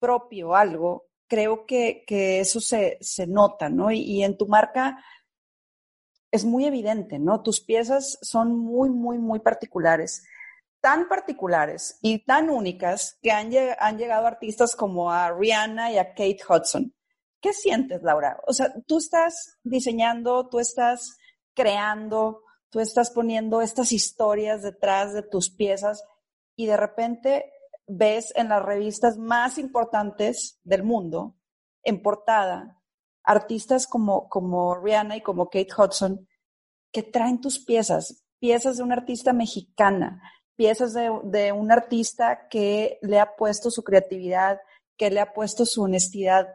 propio 0.00 0.54
algo, 0.54 1.06
creo 1.28 1.66
que, 1.66 2.04
eso 2.40 2.60
se, 2.60 2.98
nota, 3.28 3.68
¿no? 3.68 3.92
Y, 3.92 4.00
y, 4.00 4.24
en 4.24 4.36
tu 4.36 4.46
marca 4.46 4.98
es 6.30 6.44
muy 6.44 6.66
evidente, 6.66 7.18
¿no? 7.18 7.42
Tus 7.42 7.60
piezas 7.60 8.18
son 8.22 8.58
muy, 8.58 8.90
muy, 8.90 9.18
muy 9.18 9.40
particulares. 9.40 10.24
Tan 10.80 11.08
particulares 11.08 11.98
y 12.02 12.24
tan 12.24 12.50
únicas 12.50 13.18
que 13.22 13.32
han, 13.32 13.50
han 13.78 13.98
llegado 13.98 14.26
artistas 14.26 14.76
como 14.76 15.10
a 15.10 15.32
Rihanna 15.32 15.92
y 15.92 15.98
a 15.98 16.10
Kate 16.10 16.38
Hudson. 16.48 16.94
¿Qué 17.40 17.52
sientes, 17.52 18.02
Laura? 18.02 18.40
O 18.46 18.52
sea, 18.52 18.72
tú 18.86 18.98
estás 18.98 19.58
diseñando, 19.62 20.48
tú 20.48 20.60
estás 20.60 21.18
creando, 21.54 22.42
tú 22.70 22.80
estás 22.80 23.10
poniendo 23.10 23.62
estas 23.62 23.92
historias 23.92 24.62
detrás 24.62 25.12
de 25.12 25.22
tus 25.22 25.50
piezas 25.50 26.04
y 26.56 26.66
de 26.66 26.76
repente 26.76 27.52
ves 27.86 28.32
en 28.36 28.48
las 28.48 28.62
revistas 28.62 29.16
más 29.16 29.58
importantes 29.58 30.60
del 30.64 30.82
mundo, 30.82 31.36
en 31.82 32.02
portada, 32.02 32.80
artistas 33.24 33.86
como, 33.86 34.28
como 34.28 34.74
Rihanna 34.76 35.16
y 35.16 35.22
como 35.22 35.46
Kate 35.46 35.68
Hudson, 35.76 36.28
que 36.92 37.02
traen 37.02 37.40
tus 37.40 37.64
piezas, 37.64 38.24
piezas 38.38 38.76
de 38.76 38.82
una 38.82 38.96
artista 38.96 39.32
mexicana, 39.32 40.22
piezas 40.56 40.92
de, 40.92 41.10
de 41.24 41.52
un 41.52 41.70
artista 41.72 42.48
que 42.48 42.98
le 43.02 43.18
ha 43.18 43.36
puesto 43.36 43.70
su 43.70 43.82
creatividad, 43.82 44.60
que 44.96 45.10
le 45.10 45.20
ha 45.20 45.32
puesto 45.32 45.64
su 45.64 45.82
honestidad 45.82 46.48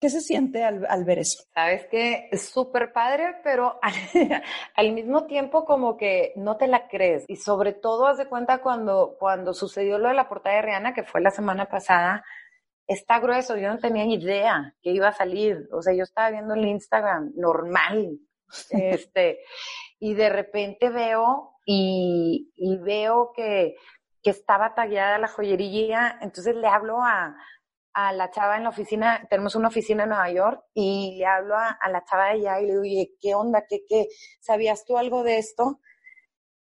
¿Qué 0.00 0.08
se 0.08 0.22
siente 0.22 0.64
al, 0.64 1.04
ver 1.04 1.18
eso? 1.18 1.44
Sabes 1.52 1.86
que 1.88 2.30
es 2.32 2.48
súper 2.48 2.90
padre, 2.90 3.36
pero 3.44 3.78
al, 4.74 4.92
mismo 4.92 5.26
tiempo 5.26 5.66
como 5.66 5.98
que 5.98 6.32
no 6.36 6.56
te 6.56 6.68
la 6.68 6.88
crees. 6.88 7.26
Y 7.28 7.36
sobre 7.36 7.74
todo, 7.74 8.06
haz 8.06 8.16
de 8.16 8.26
cuenta 8.26 8.62
cuando, 8.62 9.16
cuando 9.18 9.52
sucedió 9.52 9.98
lo 9.98 10.08
de 10.08 10.14
la 10.14 10.26
portada 10.26 10.56
de 10.56 10.62
Rihanna, 10.62 10.94
que 10.94 11.04
fue 11.04 11.20
la 11.20 11.30
semana 11.30 11.66
pasada, 11.66 12.24
está 12.86 13.20
grueso. 13.20 13.58
Yo 13.58 13.68
no 13.68 13.78
tenía 13.78 14.06
ni 14.06 14.14
idea 14.14 14.74
que 14.80 14.90
iba 14.90 15.08
a 15.08 15.12
salir. 15.12 15.68
O 15.70 15.82
sea, 15.82 15.92
yo 15.92 16.04
estaba 16.04 16.30
viendo 16.30 16.54
el 16.54 16.64
Instagram 16.64 17.32
normal. 17.36 18.18
este, 18.70 19.40
y 19.98 20.14
de 20.14 20.30
repente 20.30 20.88
veo 20.88 21.56
y, 21.66 22.50
y 22.56 22.78
veo 22.78 23.32
que, 23.36 23.76
que 24.22 24.30
estaba 24.30 24.74
tallada 24.74 25.18
la 25.18 25.28
joyería. 25.28 26.18
Entonces 26.22 26.56
le 26.56 26.68
hablo 26.68 27.02
a 27.02 27.36
a 27.92 28.12
la 28.12 28.30
chava 28.30 28.56
en 28.56 28.64
la 28.64 28.70
oficina, 28.70 29.26
tenemos 29.28 29.54
una 29.54 29.68
oficina 29.68 30.04
en 30.04 30.10
Nueva 30.10 30.30
York, 30.30 30.64
y 30.74 31.16
le 31.18 31.26
hablo 31.26 31.56
a, 31.56 31.78
la 31.90 32.04
chava 32.04 32.26
de 32.26 32.30
allá 32.32 32.60
y 32.60 32.66
le 32.66 32.70
digo, 32.72 32.82
oye, 32.82 33.12
¿qué 33.20 33.34
onda? 33.34 33.64
¿Qué, 33.68 33.84
qué? 33.88 34.08
¿Sabías 34.40 34.84
tú 34.84 34.96
algo 34.98 35.22
de 35.22 35.38
esto? 35.38 35.80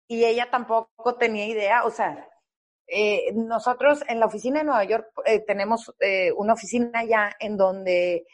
Y 0.07 0.25
ella 0.25 0.49
tampoco 0.49 1.15
tenía 1.17 1.45
idea, 1.45 1.83
o 1.85 1.91
sea, 1.91 2.27
eh, 2.87 3.31
nosotros 3.33 4.03
en 4.07 4.19
la 4.19 4.25
oficina 4.25 4.59
de 4.59 4.65
Nueva 4.65 4.83
York 4.83 5.07
eh, 5.25 5.41
tenemos 5.45 5.93
eh, 5.99 6.31
una 6.31 6.53
oficina 6.53 7.03
ya 7.05 7.35
en 7.39 7.55
donde 7.55 8.25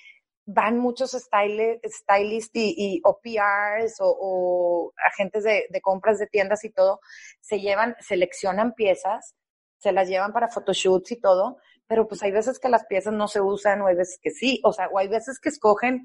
van 0.46 0.78
muchos 0.78 1.12
stylists 1.12 2.52
y, 2.54 3.02
o 3.04 3.20
PRs 3.20 3.98
o, 4.00 4.94
agentes 5.06 5.44
de, 5.44 5.66
de, 5.70 5.82
compras 5.82 6.20
de 6.20 6.28
tiendas 6.28 6.64
y 6.64 6.70
todo, 6.70 7.02
se 7.42 7.60
llevan, 7.60 7.96
seleccionan 8.00 8.74
piezas, 8.74 9.36
se 9.78 9.92
las 9.92 10.08
llevan 10.08 10.32
para 10.32 10.48
photoshoots 10.48 11.12
y 11.12 11.20
todo, 11.20 11.58
pero 11.88 12.08
pues 12.08 12.24
hay 12.24 12.32
veces 12.32 12.60
que 12.60 12.70
las 12.70 12.86
piezas 12.86 13.14
no 13.14 13.28
se 13.28 13.42
usan 13.42 13.82
o 13.82 13.88
hay 13.88 13.96
veces 13.96 14.20
que 14.22 14.32
sí, 14.32 14.62
o 14.64 14.74
sea, 14.74 14.88
o 14.88 14.98
hay 14.98 15.08
veces 15.08 15.40
que 15.40 15.50
escogen, 15.50 16.04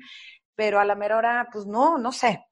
pero 0.54 0.78
a 0.78 0.84
la 0.84 0.94
mera 0.94 1.16
hora, 1.16 1.48
pues 1.52 1.66
no, 1.66 1.98
no 1.98 2.12
sé. 2.12 2.44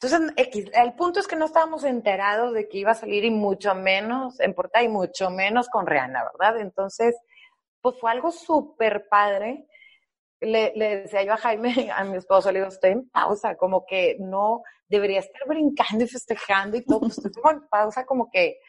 Entonces, 0.00 0.32
el 0.74 0.94
punto 0.94 1.18
es 1.18 1.26
que 1.26 1.34
no 1.34 1.46
estábamos 1.46 1.82
enterados 1.82 2.54
de 2.54 2.68
que 2.68 2.78
iba 2.78 2.92
a 2.92 2.94
salir 2.94 3.24
y 3.24 3.30
mucho 3.30 3.74
menos 3.74 4.38
en 4.38 4.54
portada 4.54 4.84
y 4.84 4.88
mucho 4.88 5.28
menos 5.30 5.68
con 5.68 5.86
Rihanna, 5.86 6.22
¿verdad? 6.24 6.60
Entonces, 6.60 7.16
pues 7.80 7.96
fue 8.00 8.10
algo 8.12 8.30
súper 8.30 9.08
padre. 9.08 9.66
Le, 10.40 10.72
le, 10.76 10.98
decía 10.98 11.24
yo 11.24 11.32
a 11.32 11.36
Jaime, 11.36 11.90
a 11.92 12.04
mi 12.04 12.16
esposo, 12.16 12.52
le 12.52 12.60
digo, 12.60 12.68
estoy 12.68 12.92
en 12.92 13.08
pausa, 13.10 13.56
como 13.56 13.84
que 13.84 14.16
no 14.20 14.62
debería 14.88 15.18
estar 15.18 15.42
brincando 15.48 16.04
y 16.04 16.08
festejando 16.08 16.76
y 16.76 16.84
todo, 16.84 17.00
pues 17.00 17.18
estoy 17.18 17.32
como 17.32 17.50
en 17.50 17.68
pausa, 17.68 18.06
como 18.06 18.30
que, 18.30 18.60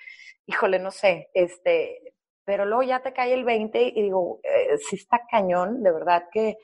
híjole, 0.48 0.80
no 0.80 0.90
sé, 0.90 1.30
este, 1.34 2.09
pero 2.50 2.66
luego 2.66 2.82
ya 2.82 3.00
te 3.00 3.14
cae 3.14 3.36
el 3.36 3.44
20 3.44 3.94
y 3.96 4.02
digo, 4.02 4.40
eh, 4.42 4.76
sí 4.80 4.96
está 4.96 5.22
cañón, 5.30 5.84
de 5.84 5.92
verdad 5.92 6.24
que 6.32 6.58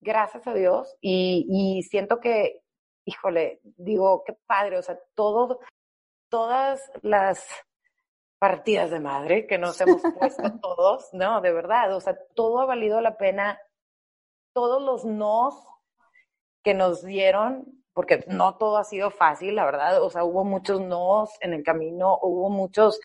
gracias 0.00 0.44
a 0.48 0.52
Dios. 0.52 0.96
Y, 1.00 1.80
siento 1.88 2.18
que, 2.18 2.60
híjole, 3.04 3.60
digo, 3.62 4.24
qué 4.26 4.36
padre, 4.48 4.78
o 4.78 4.82
sea, 4.82 4.98
todo, 5.14 5.60
todas 6.28 6.90
las 7.02 7.46
partidas 8.40 8.90
de 8.90 8.98
madre 8.98 9.46
que 9.46 9.58
nos 9.58 9.80
hemos 9.80 10.02
puesto 10.18 10.58
todos, 10.58 11.08
no, 11.12 11.40
de 11.40 11.52
verdad, 11.52 11.94
o 11.94 12.00
sea, 12.00 12.18
todo 12.34 12.58
ha 12.58 12.66
valido 12.66 13.00
la 13.00 13.16
pena, 13.16 13.60
todos 14.52 14.82
los 14.82 15.04
nos 15.04 15.54
que 16.64 16.74
nos 16.74 17.04
dieron, 17.04 17.84
porque 17.92 18.24
no 18.26 18.56
todo 18.56 18.76
ha 18.76 18.82
sido 18.82 19.12
fácil, 19.12 19.54
la 19.54 19.66
verdad, 19.66 20.02
o 20.02 20.10
sea, 20.10 20.24
hubo 20.24 20.42
muchos 20.42 20.80
nos 20.80 21.30
en 21.40 21.52
el 21.54 21.62
camino, 21.62 22.18
hubo 22.22 22.50
muchos 22.50 22.98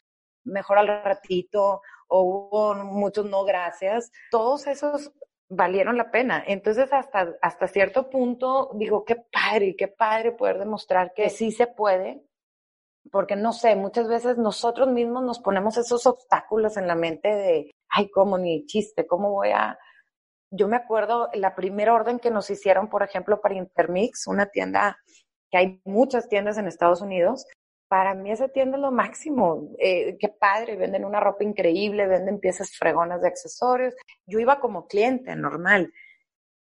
mejor 0.47 0.79
al 0.79 0.87
ratito, 0.87 1.81
o 2.07 2.73
muchos 2.75 3.25
no 3.25 3.43
gracias, 3.43 4.11
todos 4.31 4.67
esos 4.67 5.11
valieron 5.49 5.97
la 5.97 6.11
pena. 6.11 6.43
Entonces, 6.45 6.91
hasta, 6.91 7.35
hasta 7.41 7.67
cierto 7.67 8.09
punto, 8.09 8.71
digo, 8.75 9.05
qué 9.05 9.15
padre, 9.15 9.75
qué 9.77 9.87
padre 9.87 10.31
poder 10.31 10.59
demostrar 10.59 11.13
que 11.13 11.29
sí 11.29 11.51
se 11.51 11.67
puede, 11.67 12.21
porque 13.11 13.35
no 13.35 13.53
sé, 13.53 13.75
muchas 13.75 14.07
veces 14.07 14.37
nosotros 14.37 14.89
mismos 14.89 15.23
nos 15.23 15.39
ponemos 15.39 15.77
esos 15.77 16.05
obstáculos 16.05 16.77
en 16.77 16.87
la 16.87 16.95
mente 16.95 17.29
de, 17.29 17.71
ay, 17.89 18.09
cómo 18.09 18.37
ni 18.37 18.65
chiste, 18.65 19.07
cómo 19.07 19.31
voy 19.31 19.49
a... 19.49 19.77
Yo 20.49 20.67
me 20.67 20.77
acuerdo 20.77 21.29
la 21.33 21.55
primera 21.55 21.93
orden 21.93 22.19
que 22.19 22.31
nos 22.31 22.49
hicieron, 22.49 22.89
por 22.89 23.03
ejemplo, 23.03 23.41
para 23.41 23.55
Intermix, 23.55 24.27
una 24.27 24.47
tienda 24.47 24.97
que 25.49 25.57
hay 25.57 25.81
muchas 25.85 26.27
tiendas 26.27 26.57
en 26.57 26.67
Estados 26.67 27.01
Unidos, 27.01 27.45
para 27.87 28.13
mí 28.13 28.31
esa 28.31 28.49
tienda 28.49 28.77
es 28.77 28.81
lo 28.81 28.91
máximo. 28.91 29.69
Eh, 29.79 30.17
qué 30.19 30.29
padre, 30.29 30.75
venden 30.75 31.05
una 31.05 31.19
ropa 31.19 31.43
increíble, 31.43 32.07
venden 32.07 32.39
piezas 32.39 32.75
fregonas 32.75 33.21
de 33.21 33.27
accesorios. 33.27 33.95
Yo 34.25 34.39
iba 34.39 34.59
como 34.59 34.87
cliente 34.87 35.35
normal. 35.35 35.93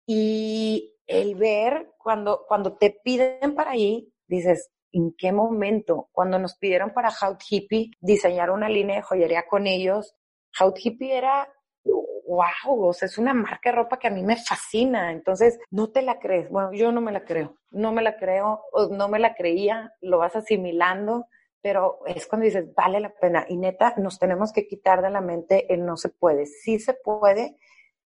Y 0.05 0.95
el 1.07 1.35
ver 1.35 1.91
cuando, 1.97 2.45
cuando 2.47 2.77
te 2.77 2.99
piden 3.03 3.55
para 3.55 3.71
ahí, 3.71 4.11
dices, 4.27 4.71
¿en 4.91 5.13
qué 5.17 5.31
momento? 5.31 6.09
Cuando 6.11 6.39
nos 6.39 6.57
pidieron 6.57 6.91
para 6.93 7.09
How 7.09 7.37
Hippie 7.49 7.91
diseñar 7.99 8.49
una 8.51 8.69
línea 8.69 8.97
de 8.97 9.01
joyería 9.03 9.45
con 9.47 9.67
ellos, 9.67 10.15
How 10.59 10.73
Hippie 10.75 11.15
era 11.15 11.47
wow, 12.31 12.85
o 12.85 12.93
sea, 12.93 13.07
es 13.07 13.17
una 13.17 13.33
marca 13.33 13.69
de 13.69 13.75
ropa 13.75 13.99
que 13.99 14.07
a 14.07 14.11
mí 14.11 14.23
me 14.23 14.37
fascina. 14.37 15.11
Entonces, 15.11 15.59
no 15.69 15.91
te 15.91 16.01
la 16.01 16.17
crees. 16.19 16.49
Bueno, 16.49 16.71
yo 16.71 16.91
no 16.93 17.01
me 17.01 17.11
la 17.11 17.25
creo. 17.25 17.57
No 17.71 17.91
me 17.91 18.01
la 18.01 18.15
creo, 18.17 18.63
no 18.89 19.09
me 19.09 19.19
la 19.19 19.35
creía, 19.35 19.93
lo 19.99 20.19
vas 20.19 20.35
asimilando, 20.35 21.27
pero 21.61 21.99
es 22.05 22.27
cuando 22.27 22.45
dices, 22.45 22.73
vale 22.73 23.01
la 23.01 23.13
pena. 23.13 23.45
Y 23.49 23.57
neta, 23.57 23.95
nos 23.97 24.17
tenemos 24.17 24.53
que 24.53 24.65
quitar 24.65 25.01
de 25.01 25.09
la 25.09 25.19
mente 25.19 25.73
el 25.73 25.85
no 25.85 25.97
se 25.97 26.07
puede. 26.07 26.45
Sí 26.45 26.79
se 26.79 26.93
puede, 26.93 27.57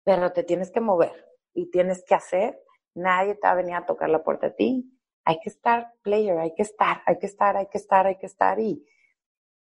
pero 0.04 0.32
te 0.34 0.44
tienes 0.44 0.72
que 0.72 0.82
mover 0.82 1.14
y 1.54 1.70
tienes 1.70 2.04
que 2.04 2.16
hacer. 2.16 2.60
Nadie 2.96 3.36
te 3.36 3.48
va 3.48 3.52
a 3.52 3.56
venir 3.56 3.76
a 3.76 3.86
tocar 3.86 4.10
la 4.10 4.24
puerta 4.24 4.48
a 4.48 4.56
ti. 4.56 4.92
Hay 5.26 5.40
que 5.42 5.50
estar 5.50 5.94
player, 6.02 6.40
hay 6.40 6.56
que 6.56 6.64
estar, 6.64 7.04
hay 7.06 7.20
que 7.20 7.28
estar, 7.28 7.56
hay 7.56 7.68
que 7.68 7.78
estar, 7.78 8.08
hay 8.08 8.18
que 8.18 8.26
estar 8.26 8.60
y, 8.60 8.84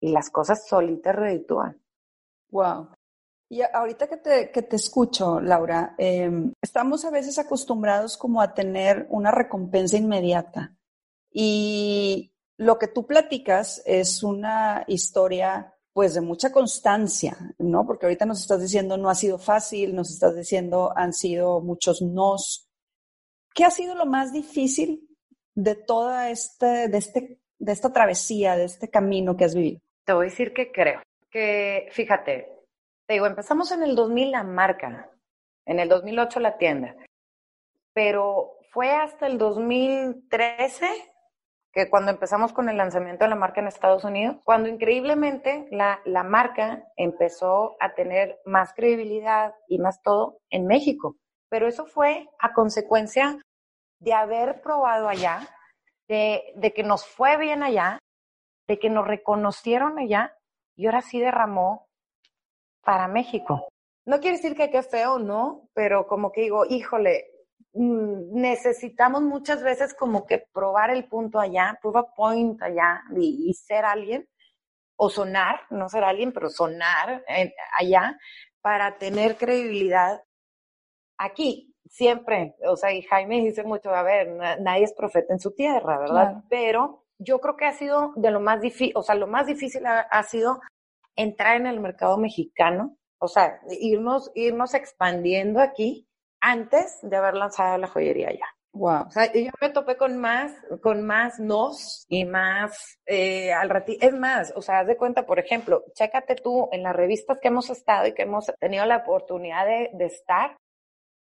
y 0.00 0.12
las 0.12 0.30
cosas 0.30 0.66
solitas 0.66 1.14
reditúan. 1.14 1.82
Wow. 2.50 2.97
Y 3.50 3.62
ahorita 3.62 4.06
que 4.08 4.18
te, 4.18 4.50
que 4.50 4.62
te 4.62 4.76
escucho, 4.76 5.40
Laura, 5.40 5.94
em, 5.96 6.52
estamos 6.60 7.04
a 7.04 7.10
veces 7.10 7.38
acostumbrados 7.38 8.18
como 8.18 8.42
a 8.42 8.52
tener 8.52 9.06
una 9.08 9.30
recompensa 9.30 9.96
inmediata. 9.96 10.76
Y 11.32 12.34
lo 12.58 12.78
que 12.78 12.88
tú 12.88 13.06
platicas 13.06 13.82
es 13.86 14.22
una 14.22 14.84
historia 14.86 15.74
pues 15.94 16.14
de 16.14 16.20
mucha 16.20 16.52
constancia, 16.52 17.36
¿no? 17.58 17.86
Porque 17.86 18.06
ahorita 18.06 18.26
nos 18.26 18.40
estás 18.40 18.60
diciendo 18.60 18.96
no 18.96 19.10
ha 19.10 19.14
sido 19.14 19.38
fácil, 19.38 19.96
nos 19.96 20.10
estás 20.10 20.36
diciendo 20.36 20.92
han 20.94 21.12
sido 21.12 21.60
muchos 21.60 22.02
nos. 22.02 22.68
¿Qué 23.54 23.64
ha 23.64 23.70
sido 23.70 23.94
lo 23.94 24.06
más 24.06 24.32
difícil 24.32 25.08
de 25.54 25.74
toda 25.74 26.30
este, 26.30 26.88
de 26.88 26.98
este, 26.98 27.40
de 27.58 27.72
esta 27.72 27.92
travesía, 27.92 28.56
de 28.56 28.64
este 28.64 28.88
camino 28.88 29.36
que 29.36 29.44
has 29.44 29.54
vivido? 29.54 29.80
Te 30.04 30.12
voy 30.12 30.26
a 30.26 30.30
decir 30.30 30.52
que 30.52 30.70
creo 30.70 31.02
que, 31.30 31.88
fíjate, 31.90 32.57
te 33.08 33.14
digo, 33.14 33.26
empezamos 33.26 33.72
en 33.72 33.82
el 33.82 33.96
2000 33.96 34.30
la 34.30 34.44
marca, 34.44 35.10
en 35.64 35.80
el 35.80 35.88
2008 35.88 36.40
la 36.40 36.58
tienda, 36.58 36.94
pero 37.94 38.58
fue 38.70 38.92
hasta 38.92 39.26
el 39.26 39.38
2013 39.38 40.86
que 41.72 41.88
cuando 41.88 42.10
empezamos 42.10 42.52
con 42.52 42.68
el 42.68 42.76
lanzamiento 42.76 43.24
de 43.24 43.30
la 43.30 43.36
marca 43.36 43.62
en 43.62 43.66
Estados 43.66 44.04
Unidos, 44.04 44.36
cuando 44.44 44.68
increíblemente 44.68 45.68
la, 45.70 46.00
la 46.04 46.22
marca 46.22 46.84
empezó 46.96 47.76
a 47.80 47.94
tener 47.94 48.40
más 48.44 48.74
credibilidad 48.74 49.54
y 49.68 49.78
más 49.78 50.02
todo 50.02 50.40
en 50.50 50.66
México. 50.66 51.16
Pero 51.48 51.66
eso 51.66 51.86
fue 51.86 52.28
a 52.38 52.52
consecuencia 52.52 53.38
de 54.00 54.12
haber 54.12 54.60
probado 54.60 55.08
allá, 55.08 55.48
de, 56.08 56.42
de 56.56 56.74
que 56.74 56.82
nos 56.82 57.06
fue 57.06 57.38
bien 57.38 57.62
allá, 57.62 57.98
de 58.66 58.78
que 58.78 58.90
nos 58.90 59.06
reconocieron 59.06 59.98
allá 59.98 60.36
y 60.76 60.86
ahora 60.86 61.00
sí 61.00 61.20
derramó 61.20 61.87
para 62.82 63.08
México. 63.08 63.68
No 64.08 64.20
quiere 64.20 64.38
decir 64.38 64.56
que 64.56 64.70
qué 64.70 64.82
feo, 64.82 65.18
¿no? 65.18 65.68
Pero 65.74 66.06
como 66.06 66.32
que 66.32 66.40
digo, 66.40 66.64
híjole, 66.64 67.26
mm, 67.74 68.40
necesitamos 68.40 69.20
muchas 69.20 69.62
veces 69.62 69.92
como 69.92 70.24
que 70.24 70.46
probar 70.52 70.90
el 70.90 71.06
punto 71.08 71.38
allá, 71.38 71.78
prove 71.82 71.98
a 71.98 72.14
point 72.16 72.60
allá 72.62 73.02
y, 73.14 73.52
ser 73.52 73.84
alguien, 73.84 74.26
o 74.96 75.10
sonar, 75.10 75.60
no 75.68 75.90
ser 75.90 76.04
alguien, 76.04 76.32
pero 76.32 76.48
sonar 76.48 77.22
allá 77.78 78.18
para 78.62 78.96
tener 78.96 79.36
credibilidad 79.36 80.22
aquí. 81.18 81.74
Siempre, 81.90 82.54
o 82.66 82.76
sea, 82.76 82.92
y 82.92 83.02
Jaime 83.02 83.40
dice 83.40 83.62
mucho, 83.62 83.90
a 83.90 84.02
ver, 84.02 84.28
nadie 84.60 84.84
es 84.84 84.94
profeta 84.94 85.32
en 85.32 85.40
su 85.40 85.54
tierra, 85.54 85.98
¿verdad? 85.98 86.44
Pero 86.50 87.04
yo 87.18 87.40
creo 87.40 87.56
que 87.56 87.66
ha 87.66 87.72
sido 87.72 88.12
de 88.16 88.30
lo 88.30 88.40
más 88.40 88.60
difícil, 88.60 88.92
o 88.94 89.02
sea, 89.02 89.14
lo 89.14 89.26
más 89.26 89.46
difícil 89.46 89.84
ha 89.86 90.22
sido 90.22 90.60
entrar 91.18 91.56
en 91.56 91.66
el 91.66 91.80
mercado 91.80 92.16
mexicano, 92.16 92.96
o 93.18 93.28
sea, 93.28 93.60
irnos, 93.80 94.30
irnos 94.34 94.72
expandiendo 94.74 95.60
aquí 95.60 96.08
antes 96.40 97.00
de 97.02 97.16
haber 97.16 97.34
lanzado 97.34 97.76
la 97.76 97.88
joyería 97.88 98.30
ya. 98.32 98.46
Wow. 98.72 99.06
O 99.08 99.10
sea, 99.10 99.32
yo 99.32 99.50
me 99.60 99.70
topé 99.70 99.96
con 99.96 100.18
más, 100.18 100.52
con 100.80 101.04
más 101.04 101.40
nos 101.40 102.06
y 102.08 102.24
más 102.24 103.00
eh, 103.06 103.52
al 103.52 103.68
ratito. 103.68 104.06
Es 104.06 104.14
más, 104.14 104.52
o 104.54 104.62
sea, 104.62 104.80
haz 104.80 104.86
de 104.86 104.96
cuenta, 104.96 105.26
por 105.26 105.40
ejemplo, 105.40 105.82
chécate 105.94 106.36
tú 106.36 106.68
en 106.70 106.84
las 106.84 106.94
revistas 106.94 107.40
que 107.40 107.48
hemos 107.48 107.70
estado 107.70 108.06
y 108.06 108.14
que 108.14 108.22
hemos 108.22 108.52
tenido 108.60 108.86
la 108.86 108.98
oportunidad 108.98 109.66
de, 109.66 109.90
de 109.94 110.06
estar, 110.06 110.56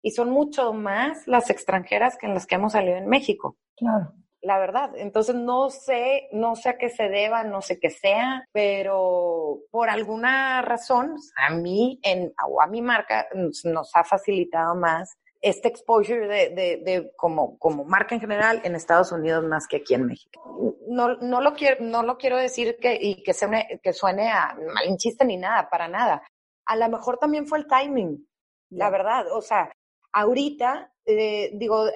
y 0.03 0.11
son 0.11 0.31
mucho 0.31 0.75
más 0.75 1.27
las 1.27 1.49
extranjeras 1.49 2.19
que 2.19 2.27
en 2.27 2.35
las 2.35 2.47
que 2.47 2.57
hemos 2.57 2.73
salido 2.73 2.97
en 2.99 3.09
México. 3.09 3.57
Claro 3.77 4.13
la 4.41 4.59
verdad. 4.59 4.93
Entonces 4.97 5.35
no 5.35 5.71
sé, 5.71 6.29
no 6.33 6.57
sé 6.57 6.71
a 6.71 6.79
qué 6.79 6.91
se 6.91 7.09
deba, 7.09 7.45
no 7.45 7.63
sé 7.63 7.79
qué 7.79 7.91
sea, 7.91 8.45
pero 8.53 9.61
por 9.71 9.91
alguna 9.91 10.63
razón 10.63 11.17
a 11.37 11.55
mí 11.55 11.99
en, 12.03 12.33
o 12.47 12.63
a 12.63 12.67
mi 12.67 12.83
marca 12.83 13.27
nos 13.35 13.95
ha 13.95 14.05
facilitado 14.05 14.75
más 14.75 15.19
este 15.41 15.69
exposure 15.69 16.27
de, 16.27 16.51
de, 16.51 16.83
de, 16.85 17.13
como, 17.17 17.59
como 17.59 17.85
marca 17.85 18.15
en 18.15 18.21
general 18.21 18.61
en 18.65 18.75
Estados 18.75 19.13
Unidos 19.13 19.45
más 19.45 19.67
que 19.69 19.79
aquí 19.79 19.95
en 19.95 20.07
México. 20.07 20.77
No, 20.89 21.17
no, 21.17 21.41
lo, 21.41 21.55
quiero, 21.55 21.85
no 21.85 22.03
lo 22.03 22.19
quiero 22.19 22.37
decir 22.37 22.77
que, 22.81 22.99
y 23.01 23.23
que, 23.23 23.35
suene, 23.35 23.81
que 23.83 23.93
suene 23.93 24.31
a 24.31 24.57
malinchista 24.75 25.25
ni 25.25 25.37
nada, 25.37 25.69
para 25.71 25.89
nada. 25.89 26.23
A 26.67 26.77
lo 26.77 26.89
mejor 26.89 27.19
también 27.19 27.47
fue 27.47 27.59
el 27.59 27.67
timing, 27.67 28.27
la 28.71 28.91
verdad. 28.91 29.27
O 29.33 29.41
sea, 29.41 29.71
ahorita, 30.13 30.93
eh, 31.07 31.51
digo, 31.55 31.87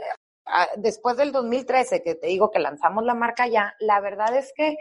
después 0.76 1.16
del 1.16 1.32
2013, 1.32 2.02
que 2.02 2.14
te 2.14 2.26
digo 2.26 2.50
que 2.50 2.58
lanzamos 2.58 3.04
la 3.04 3.14
marca 3.14 3.46
ya, 3.46 3.74
la 3.78 4.00
verdad 4.00 4.36
es 4.36 4.52
que 4.54 4.76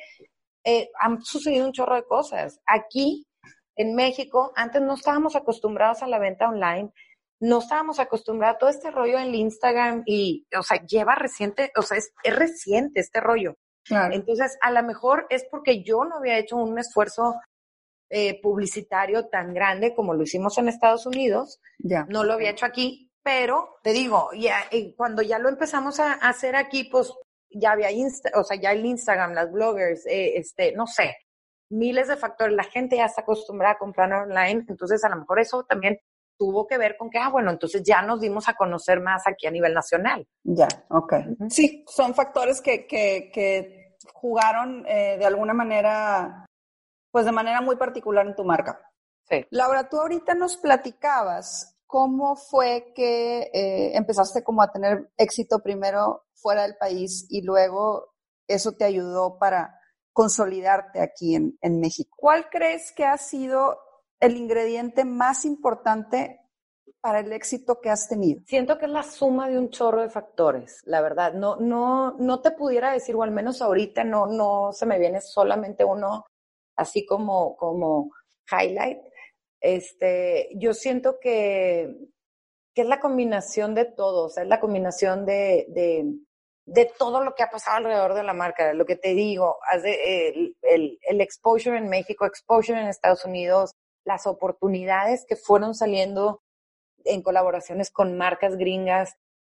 eh, 0.64 0.90
han 1.00 1.22
sucedido 1.22 1.66
un 1.66 1.74
chorro 1.74 1.96
de 1.96 2.06
cosas. 2.06 2.60
Aquí, 2.66 3.28
en 3.76 3.96
México, 3.96 4.52
antes 4.56 4.82
no 4.82 4.94
estábamos 4.94 5.36
acostumbrados 5.36 6.04
a 6.04 6.08
la 6.08 6.20
venta 6.20 6.48
online, 6.48 6.92
no 7.40 7.60
estábamos 7.60 8.00
acostumbrados 8.00 8.56
a 8.56 8.60
todo 8.60 8.70
este 8.70 8.92
rollo 8.92 9.18
en 9.18 9.34
Instagram 9.34 10.04
y, 10.06 10.46
o 10.58 10.62
sea, 10.62 10.86
lleva 10.86 11.16
reciente, 11.16 11.72
o 11.76 11.82
sea, 11.82 11.98
es, 11.98 12.12
reciente 12.24 13.00
este 13.00 13.20
rollo. 13.20 13.56
Entonces, 14.12 14.58
a 14.62 14.72
lo 14.72 14.84
mejor 14.84 15.26
es 15.30 15.46
porque 15.50 15.84
yo 15.84 16.06
no 16.06 16.18
había 16.18 16.38
hecho 16.38 16.56
un 16.56 16.78
esfuerzo 16.78 17.34
eh, 18.10 18.40
publicitario 18.40 19.28
tan 19.28 19.54
grande 19.54 19.96
como 19.96 20.14
lo 20.14 20.24
hicimos 20.24 20.58
en 20.60 20.70
Estados 20.70 21.08
Unidos. 21.08 21.60
Ya. 21.80 22.06
No 22.08 22.24
lo 22.24 22.34
había 22.34 22.52
hecho 22.52 22.68
aquí 22.68 23.11
pero 23.24 23.78
te 23.84 23.92
digo, 23.92 24.30
ya, 24.34 24.58
cuando 24.96 25.22
ya 25.22 25.40
lo 25.40 25.50
empezamos 25.50 26.00
a 26.00 26.14
hacer 26.14 26.56
aquí, 26.56 26.86
pues 26.86 27.14
ya 27.50 27.72
había 27.72 27.92
Insta, 27.92 28.32
o 28.36 28.44
sea, 28.44 28.60
ya 28.60 28.72
el 28.72 28.86
Instagram, 28.86 29.34
las 29.34 29.52
bloggers, 29.52 30.06
eh, 30.06 30.38
este, 30.38 30.74
no 30.74 30.88
sé, 30.88 31.16
miles 31.70 32.08
de 32.08 32.18
factores. 32.18 32.56
La 32.56 32.64
gente 32.64 32.98
ya 32.98 33.06
está 33.06 33.22
acostumbrada 33.22 33.76
a 33.76 33.78
comprar 33.78 34.12
online, 34.12 34.66
entonces 34.68 35.04
a 35.04 35.10
lo 35.10 35.18
mejor 35.18 35.40
eso 35.40 35.64
también 35.64 36.00
tuvo 36.38 36.66
que 36.66 36.78
ver 36.78 36.98
con 36.98 37.10
que, 37.10 37.20
ah, 37.20 37.30
bueno, 37.30 37.52
entonces 37.52 37.84
ya 37.84 38.02
nos 38.02 38.20
dimos 38.20 38.50
a 38.50 38.56
conocer 38.56 39.00
más 39.00 39.28
aquí 39.28 39.46
a 39.46 39.52
nivel 39.52 39.74
nacional. 39.74 40.28
Ya, 40.44 40.68
ok. 40.90 41.14
Sí, 41.50 41.86
son 41.88 42.16
factores 42.16 42.62
que, 42.62 42.88
que, 42.88 43.30
que 43.32 43.98
jugaron 44.14 44.84
eh, 44.88 45.18
de 45.20 45.26
alguna 45.26 45.54
manera, 45.54 46.46
pues 47.12 47.26
de 47.26 47.32
manera 47.32 47.62
muy 47.62 47.76
particular 47.76 48.26
en 48.26 48.36
tu 48.36 48.44
marca. 48.44 48.82
Sí. 49.30 49.46
Laura, 49.52 49.88
tú 49.88 50.00
ahorita 50.00 50.34
nos 50.34 50.58
platicabas 50.58 51.71
¿cómo 51.92 52.38
fue 52.38 52.94
que 52.96 53.52
eh, 53.54 53.98
empezaste 53.98 54.46
como 54.46 54.62
a 54.62 54.72
tener 54.72 55.12
éxito 55.18 55.60
primero 55.60 56.24
fuera 56.34 56.62
del 56.62 56.78
país 56.78 57.28
y 57.30 57.42
luego 57.42 58.16
eso 58.48 58.72
te 58.72 58.86
ayudó 58.86 59.38
para 59.38 59.78
consolidarte 60.14 61.02
aquí 61.02 61.36
en, 61.36 61.58
en 61.62 61.82
México? 61.82 62.16
¿Cuál 62.18 62.50
crees 62.50 62.94
que 62.96 63.04
ha 63.04 63.18
sido 63.18 63.78
el 64.22 64.38
ingrediente 64.38 65.04
más 65.04 65.44
importante 65.44 66.40
para 67.02 67.20
el 67.20 67.34
éxito 67.34 67.82
que 67.82 67.90
has 67.90 68.08
tenido? 68.08 68.42
Siento 68.46 68.78
que 68.78 68.86
es 68.86 68.92
la 68.92 69.04
suma 69.04 69.50
de 69.50 69.60
un 69.60 69.70
chorro 69.70 70.02
de 70.02 70.10
factores, 70.10 70.80
la 70.86 71.02
verdad. 71.02 71.34
No, 71.34 71.58
no, 71.58 72.14
no 72.20 72.40
te 72.40 72.52
pudiera 72.52 72.94
decir, 72.94 73.16
o 73.16 73.24
al 73.24 73.32
menos 73.32 73.62
ahorita 73.62 74.06
no, 74.06 74.28
no 74.28 74.72
se 74.72 74.86
me 74.86 74.98
viene 74.98 75.20
solamente 75.20 75.84
uno 75.84 76.26
así 76.78 77.06
como, 77.06 77.58
como 77.58 78.12
highlight, 78.50 79.00
Este, 79.62 80.50
yo 80.56 80.74
siento 80.74 81.20
que, 81.20 81.96
que 82.74 82.82
es 82.82 82.88
la 82.88 83.00
combinación 83.00 83.76
de 83.76 83.86
todo, 83.86 84.26
o 84.26 84.30
sea, 84.30 84.44
es 84.44 84.50
la 84.50 84.60
combinación 84.60 85.26
de, 85.26 85.68
de, 85.70 86.06
de 86.66 86.92
todo 86.98 87.24
lo 87.24 87.36
que 87.36 87.44
ha 87.44 87.50
pasado 87.50 87.78
alrededor 87.78 88.16
de 88.16 88.24
la 88.24 88.34
marca, 88.34 88.74
lo 88.74 88.86
que 88.86 88.96
te 88.96 89.14
digo, 89.14 89.60
el, 89.84 90.58
el, 90.64 91.00
el 91.02 91.22
exposure 91.22 91.78
en 91.78 91.90
México, 91.90 92.26
exposure 92.26 92.80
en 92.80 92.88
Estados 92.88 93.24
Unidos, 93.24 93.72
las 94.04 94.26
oportunidades 94.26 95.26
que 95.28 95.36
fueron 95.36 95.76
saliendo 95.76 96.42
en 97.06 97.22
colaboraciones 97.22 97.92
con 97.92 98.18
marcas 98.18 98.58
gringas, 98.58 99.14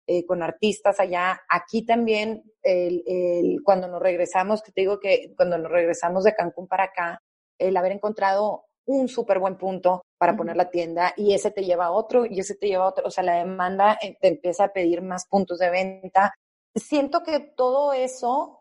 eh, 0.07 0.25
con 0.25 0.43
artistas 0.43 0.99
allá. 0.99 1.41
Aquí 1.49 1.83
también, 1.83 2.43
el, 2.61 3.03
el, 3.07 3.63
cuando 3.63 3.87
nos 3.87 4.01
regresamos, 4.01 4.61
que 4.61 4.71
te 4.71 4.81
digo 4.81 4.99
que 4.99 5.33
cuando 5.35 5.57
nos 5.57 5.71
regresamos 5.71 6.23
de 6.23 6.35
Cancún 6.35 6.67
para 6.67 6.85
acá, 6.85 7.23
el 7.57 7.75
haber 7.75 7.93
encontrado 7.93 8.64
un 8.85 9.07
súper 9.07 9.39
buen 9.39 9.57
punto 9.57 10.03
para 10.17 10.35
poner 10.35 10.55
la 10.55 10.69
tienda 10.69 11.13
y 11.17 11.33
ese 11.33 11.51
te 11.51 11.63
lleva 11.63 11.87
a 11.87 11.91
otro 11.91 12.25
y 12.25 12.39
ese 12.39 12.55
te 12.55 12.67
lleva 12.67 12.85
a 12.85 12.89
otro. 12.89 13.07
O 13.07 13.11
sea, 13.11 13.23
la 13.23 13.35
demanda 13.35 13.97
eh, 14.01 14.17
te 14.19 14.27
empieza 14.27 14.65
a 14.65 14.73
pedir 14.73 15.01
más 15.01 15.25
puntos 15.27 15.59
de 15.59 15.69
venta. 15.69 16.33
Siento 16.73 17.23
que 17.23 17.39
todo 17.39 17.93
eso 17.93 18.59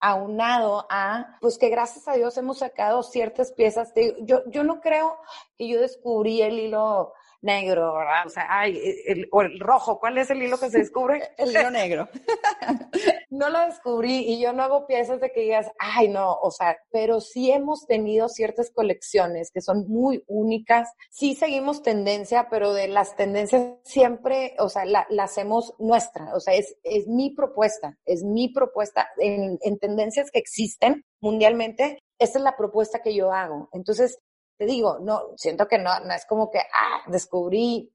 aunado 0.00 0.86
a, 0.88 1.36
pues 1.40 1.58
que 1.58 1.68
gracias 1.68 2.08
a 2.08 2.14
Dios 2.14 2.36
hemos 2.38 2.58
sacado 2.58 3.02
ciertas 3.02 3.52
piezas. 3.52 3.92
De, 3.94 4.16
yo, 4.22 4.42
yo 4.46 4.64
no 4.64 4.80
creo 4.80 5.18
que 5.56 5.68
yo 5.68 5.80
descubrí 5.80 6.40
el 6.42 6.58
hilo 6.58 7.12
negro, 7.42 7.94
¿verdad? 7.94 8.26
O 8.26 8.30
sea, 8.30 8.46
ay, 8.48 8.80
el, 9.06 9.28
o 9.30 9.42
el 9.42 9.58
rojo, 9.60 9.98
¿cuál 9.98 10.18
es 10.18 10.30
el 10.30 10.42
hilo 10.42 10.58
que 10.58 10.70
se 10.70 10.78
descubre? 10.78 11.22
el 11.38 11.50
hilo 11.50 11.70
negro. 11.70 12.08
no 13.30 13.48
lo 13.48 13.60
descubrí 13.60 14.24
y 14.26 14.40
yo 14.40 14.52
no 14.52 14.62
hago 14.62 14.86
piezas 14.86 15.20
de 15.20 15.32
que 15.32 15.42
digas, 15.42 15.70
ay, 15.78 16.08
no, 16.08 16.34
o 16.34 16.50
sea, 16.50 16.76
pero 16.90 17.20
sí 17.20 17.50
hemos 17.50 17.86
tenido 17.86 18.28
ciertas 18.28 18.70
colecciones 18.70 19.50
que 19.50 19.60
son 19.60 19.86
muy 19.88 20.22
únicas. 20.26 20.90
Sí 21.10 21.34
seguimos 21.34 21.82
tendencia, 21.82 22.48
pero 22.50 22.72
de 22.72 22.88
las 22.88 23.16
tendencias 23.16 23.62
siempre, 23.84 24.54
o 24.58 24.68
sea, 24.68 24.84
la, 24.84 25.06
la 25.10 25.24
hacemos 25.24 25.74
nuestra. 25.78 26.34
O 26.34 26.40
sea, 26.40 26.54
es, 26.54 26.76
es 26.82 27.06
mi 27.06 27.30
propuesta, 27.30 27.98
es 28.04 28.22
mi 28.22 28.48
propuesta 28.48 29.08
en, 29.18 29.58
en 29.62 29.78
tendencias 29.78 30.30
que 30.30 30.38
existen 30.38 31.04
mundialmente. 31.20 31.98
Esta 32.18 32.38
es 32.38 32.44
la 32.44 32.56
propuesta 32.56 33.00
que 33.02 33.14
yo 33.14 33.32
hago. 33.32 33.68
Entonces, 33.72 34.18
te 34.60 34.66
digo, 34.66 34.98
no, 34.98 35.22
siento 35.38 35.66
que 35.66 35.78
no, 35.78 36.00
no 36.00 36.12
es 36.12 36.26
como 36.26 36.50
que, 36.50 36.58
ah, 36.58 37.00
descubrí, 37.06 37.90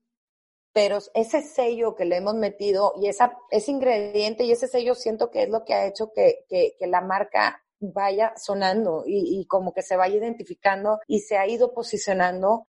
pero 0.74 0.98
ese 1.14 1.44
sello 1.44 1.94
que 1.94 2.06
le 2.06 2.16
hemos 2.16 2.34
metido 2.34 2.94
y 3.00 3.08
esa, 3.08 3.38
ese 3.52 3.70
ingrediente 3.70 4.46
y 4.46 4.52
ese 4.52 4.68
sello 4.68 4.96
siento 4.96 5.30
que 5.30 5.44
es 5.44 5.50
lo 5.50 5.64
que 5.64 5.76
ha 5.76 5.86
hecho 5.86 6.12
que, 6.12 6.44
que, 6.50 6.76
que 6.80 6.88
la 6.88 7.02
marca 7.02 7.64
vaya 7.80 8.34
sonando 8.36 9.04
y, 9.06 9.40
y, 9.40 9.46
como 9.46 9.74
que 9.74 9.84
se 9.84 9.96
vaya 9.96 10.16
identificando 10.16 11.00
y 11.06 11.20
se 11.20 11.38
ha 11.38 11.46
ido 11.46 11.72
posicionando 11.72 12.68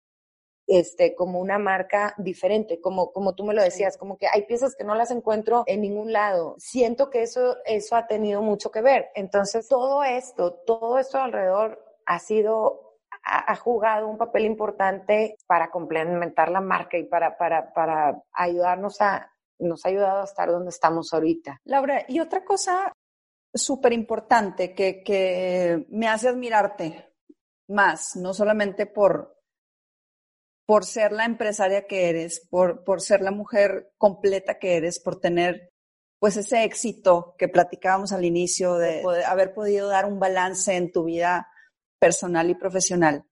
este, 0.67 1.15
como 1.15 1.39
una 1.39 1.61
marca 1.61 2.17
diferente, 2.19 2.81
como, 2.81 3.13
como 3.13 3.37
tú 3.37 3.45
me 3.45 3.55
lo 3.55 3.63
decías, 3.63 3.97
como 3.97 4.19
que 4.19 4.27
hay 4.27 4.43
piezas 4.43 4.75
que 4.75 4.83
no 4.83 4.97
las 4.97 5.13
encuentro 5.13 5.63
en 5.69 5.83
ningún 5.83 6.13
lado. 6.13 6.57
Siento 6.59 7.11
que 7.11 7.23
eso, 7.23 7.59
eso 7.65 7.95
ha 7.95 8.09
tenido 8.09 8.43
mucho 8.43 8.73
que 8.73 8.83
ver. 8.83 9.11
Entonces, 9.15 9.69
todo 9.69 10.03
esto, 10.03 10.55
todo 10.67 10.99
esto 10.99 11.19
alrededor 11.19 11.81
ha 12.07 12.19
sido 12.19 12.94
ha, 13.25 13.57
jugado 13.57 14.09
un 14.09 14.19
papel 14.19 14.45
importante 14.45 15.37
para 15.47 15.71
complementar 15.71 16.51
la 16.51 16.61
marca 16.61 16.99
y 16.99 17.05
para, 17.05 17.37
para, 17.37 17.73
para 17.73 18.23
ayudarnos 18.33 19.01
a, 19.01 19.33
nos 19.59 19.85
ha 19.85 19.89
ayudado 19.89 20.21
a 20.21 20.25
estar 20.25 20.51
donde 20.51 20.71
estamos 20.71 21.13
ahorita. 21.13 21.61
Laura, 21.65 22.05
y 22.09 22.21
otra 22.21 22.45
cosa 22.45 22.93
súper 23.53 23.93
importante 23.93 24.75
que, 24.75 25.03
que 25.03 25.87
me 25.89 26.09
hace 26.09 26.29
admirarte 26.29 27.15
más, 27.69 28.17
no 28.17 28.35
solamente 28.35 28.87
por, 28.87 29.41
por 30.67 30.85
ser 30.85 31.13
la 31.13 31.25
empresaria 31.25 31.87
que 31.87 32.11
eres, 32.11 32.47
por, 32.51 32.85
por 32.85 33.01
ser 33.01 33.23
la 33.23 33.31
mujer 33.31 33.93
completa 33.97 34.59
que 34.59 34.77
eres, 34.77 35.01
por 35.01 35.21
tener 35.21 35.71
pues 36.19 36.37
ese 36.37 36.65
éxito 36.65 37.35
que 37.39 37.49
platicábamos 37.49 38.13
al 38.13 38.25
inicio 38.25 38.77
de 38.77 39.03
poder, 39.03 39.25
haber 39.25 39.53
podido 39.53 39.89
dar 39.89 40.07
un 40.07 40.19
balance 40.19 40.75
en 40.75 40.91
tu 40.91 41.05
vida 41.05 41.49
personal 42.05 42.51
y 42.51 42.55
profesional. 42.55 43.25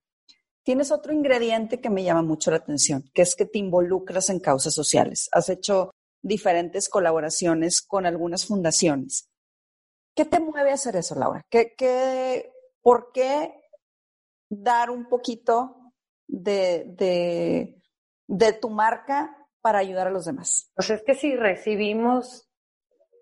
Tienes 0.63 0.91
otro 0.91 1.13
ingrediente 1.13 1.79
que 1.79 1.91
me 1.91 2.03
llama 2.03 2.23
mucho 2.23 2.49
la 2.49 2.57
atención, 2.57 3.03
que 3.13 3.21
es 3.21 3.35
que 3.35 3.45
te 3.45 3.59
involucras 3.59 4.31
en 4.31 4.39
causas 4.39 4.73
sociales. 4.73 5.29
Has 5.31 5.49
hecho 5.49 5.91
diferentes 6.23 6.89
colaboraciones 6.89 7.83
con 7.83 8.07
algunas 8.07 8.47
fundaciones. 8.47 9.29
¿Qué 10.15 10.25
te 10.25 10.39
mueve 10.39 10.71
a 10.71 10.73
hacer 10.73 10.95
eso, 10.95 11.13
Laura? 11.13 11.43
¿Qué, 11.51 11.75
qué, 11.77 12.51
¿Por 12.81 13.11
qué 13.13 13.53
dar 14.49 14.89
un 14.89 15.07
poquito 15.07 15.93
de, 16.27 16.85
de, 18.27 18.53
tu 18.53 18.71
marca 18.71 19.37
para 19.61 19.77
ayudar 19.77 20.07
a 20.07 20.11
los 20.11 20.25
demás? 20.25 20.71
Pues 20.73 20.89
es 20.89 21.03
que 21.03 21.13
si 21.13 21.35
recibimos 21.35 22.49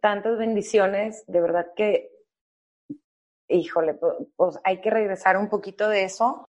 tantas 0.02 0.38
bendiciones, 0.38 1.26
de 1.28 1.42
verdad 1.42 1.66
que 1.76 2.11
híjole, 3.52 3.96
pues 4.36 4.60
hay 4.64 4.82
que 4.82 4.90
regresar 4.90 5.38
un 5.38 5.50
poquito 5.50 5.88
de 5.90 6.04
eso. 6.04 6.46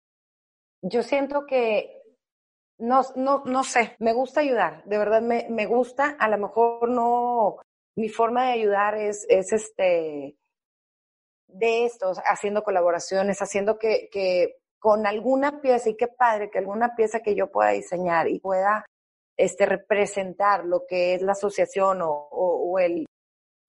Yo 0.82 1.04
siento 1.04 1.46
que, 1.46 2.02
no, 2.80 3.02
no, 3.16 3.44
no 3.46 3.64
sé, 3.64 3.96
me 4.00 4.14
gusta 4.14 4.42
ayudar, 4.42 4.84
de 4.86 4.98
verdad 4.98 5.22
me, 5.22 5.48
me 5.50 5.66
gusta, 5.66 6.16
a 6.20 6.28
lo 6.30 6.38
mejor 6.38 6.90
no, 6.90 7.58
mi 7.96 8.10
forma 8.10 8.48
de 8.48 8.54
ayudar 8.54 8.96
es, 8.98 9.26
es 9.30 9.52
este, 9.54 10.36
de 11.48 11.86
esto, 11.86 12.12
haciendo 12.26 12.64
colaboraciones, 12.64 13.42
haciendo 13.42 13.78
que, 13.78 14.10
que 14.12 14.58
con 14.80 15.06
alguna 15.06 15.62
pieza, 15.62 15.90
y 15.90 15.96
qué 15.96 16.08
padre 16.08 16.50
que 16.50 16.60
alguna 16.60 16.96
pieza 16.96 17.20
que 17.20 17.36
yo 17.36 17.52
pueda 17.52 17.70
diseñar 17.70 18.28
y 18.28 18.40
pueda 18.40 18.86
este, 19.38 19.66
representar 19.66 20.66
lo 20.66 20.86
que 20.88 21.14
es 21.14 21.22
la 21.22 21.34
asociación 21.34 22.02
o, 22.02 22.28
o 22.32 22.80
el, 22.80 23.06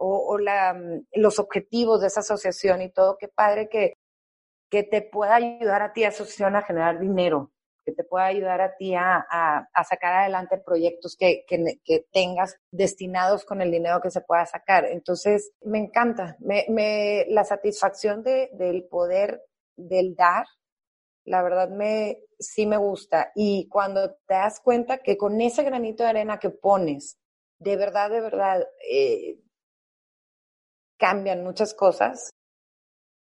o, 0.05 0.39
la, 0.39 0.75
mm, 0.75 1.07
los 1.15 1.39
objetivos 1.39 2.01
de 2.01 2.09
esa 2.09 2.21
asociación 2.21 2.83
y 2.83 2.91
todo, 2.91 3.17
qué 3.19 3.29
padre 3.29 3.69
que, 3.69 3.95
que 4.71 4.83
te 4.83 5.03
pueda 5.03 5.37
ayudar 5.37 5.83
a 5.83 5.93
ti, 5.93 6.05
asociación, 6.05 6.57
a 6.57 6.63
generar 6.63 6.99
dinero, 6.99 7.53
que 7.85 7.93
te 7.93 8.05
pueda 8.05 8.27
ayudar 8.27 8.61
a 8.61 8.77
ti 8.77 8.95
a, 8.95 9.17
a, 9.19 9.85
sacar 9.85 10.15
adelante 10.15 10.59
proyectos 10.59 11.17
que, 11.17 11.45
que, 11.47 11.79
que, 11.85 12.07
tengas 12.13 12.57
destinados 12.71 13.45
con 13.45 13.61
el 13.61 13.71
dinero 13.71 14.01
que 14.01 14.11
se 14.11 14.21
pueda 14.21 14.47
sacar. 14.47 14.87
Entonces, 14.87 15.53
me 15.63 15.79
encanta, 15.79 16.37
me, 16.41 16.65
me, 16.69 17.27
la 17.29 17.45
satisfacción 17.45 18.23
de, 18.23 18.51
del 18.55 18.85
poder 18.85 19.43
del 19.77 20.15
dar, 20.15 20.47
la 21.25 21.43
verdad 21.43 21.69
me, 21.69 22.19
sí 22.39 22.67
me 22.67 22.77
gusta. 22.77 23.33
Y 23.35 23.69
cuando 23.69 24.15
te 24.27 24.35
das 24.35 24.61
cuenta 24.61 24.99
que 24.99 25.17
con 25.17 25.41
ese 25.41 25.63
granito 25.63 26.03
de 26.03 26.11
arena 26.11 26.39
que 26.39 26.51
pones, 26.51 27.19
de 27.59 27.77
verdad, 27.77 28.11
de 28.11 28.21
verdad, 28.21 28.67
eh, 28.91 29.39
cambian 31.03 31.43
muchas 31.43 31.75
cosas, 31.75 32.31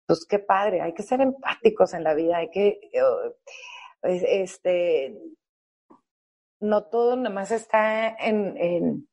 pues 0.07 0.25
qué 0.27 0.39
padre, 0.39 0.81
hay 0.81 0.95
que 0.95 1.03
ser 1.03 1.21
empáticos 1.21 1.93
en 1.93 2.03
la 2.03 2.15
vida, 2.15 2.37
hay 2.37 2.49
que, 2.49 2.79
este, 4.01 5.15
no 6.59 6.85
todo 6.85 7.15
nada 7.15 7.29
más 7.29 7.51
está 7.51 8.15
en, 8.15 8.57
en, 8.57 9.07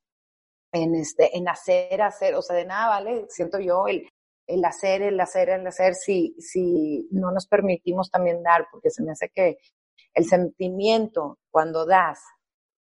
en, 0.72 0.94
este, 0.94 1.36
en 1.36 1.46
hacer, 1.46 2.00
hacer, 2.00 2.34
o 2.36 2.40
sea, 2.40 2.56
de 2.56 2.64
nada 2.64 2.88
vale, 2.88 3.26
siento 3.28 3.60
yo, 3.60 3.86
el, 3.86 4.08
el 4.46 4.64
hacer, 4.64 5.02
el 5.02 5.20
hacer, 5.20 5.50
el 5.50 5.66
hacer, 5.66 5.94
si, 5.94 6.34
si 6.38 7.06
no 7.10 7.32
nos 7.32 7.46
permitimos 7.46 8.10
también 8.10 8.42
dar, 8.42 8.66
porque 8.72 8.88
se 8.88 9.02
me 9.02 9.12
hace 9.12 9.28
que 9.28 9.58
el 10.14 10.24
sentimiento 10.24 11.38
cuando 11.50 11.84
das 11.84 12.18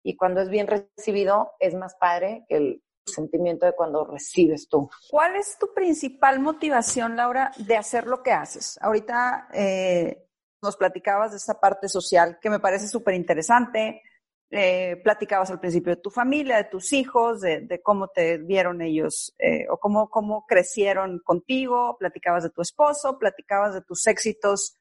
y 0.02 0.16
cuando 0.16 0.40
es 0.40 0.50
bien 0.50 0.68
recibido 0.68 1.52
es 1.60 1.76
más 1.76 1.96
padre 2.00 2.46
que 2.48 2.56
el, 2.56 2.84
sentimiento 3.08 3.66
de 3.66 3.74
cuando 3.74 4.06
recibes 4.06 4.68
tú. 4.68 4.90
¿Cuál 5.10 5.36
es 5.36 5.58
tu 5.58 5.74
principal 5.74 6.40
motivación, 6.40 7.16
Laura, 7.16 7.52
de 7.58 7.78
hacer 7.78 8.08
lo 8.08 8.22
que 8.22 8.32
haces? 8.32 8.78
Ahorita 8.82 9.48
eh, 9.54 10.28
nos 10.62 10.78
platicabas 10.78 11.32
de 11.32 11.38
esta 11.38 11.60
parte 11.60 11.88
social 11.88 12.40
que 12.42 12.50
me 12.50 12.60
parece 12.60 12.88
súper 12.88 13.14
interesante. 13.16 14.02
Eh, 14.50 15.02
platicabas 15.04 15.52
al 15.52 15.60
principio 15.60 15.94
de 15.94 16.02
tu 16.02 16.10
familia, 16.10 16.56
de 16.56 16.64
tus 16.64 16.94
hijos, 16.94 17.42
de, 17.42 17.62
de 17.62 17.82
cómo 17.82 18.08
te 18.08 18.38
vieron 18.38 18.82
ellos 18.82 19.36
eh, 19.40 19.68
o 19.70 19.78
cómo, 19.78 20.10
cómo 20.10 20.46
crecieron 20.48 21.20
contigo, 21.20 21.98
platicabas 22.00 22.44
de 22.44 22.50
tu 22.52 22.62
esposo, 22.62 23.20
platicabas 23.20 23.74
de 23.74 23.82
tus 23.82 24.08
éxitos 24.08 24.78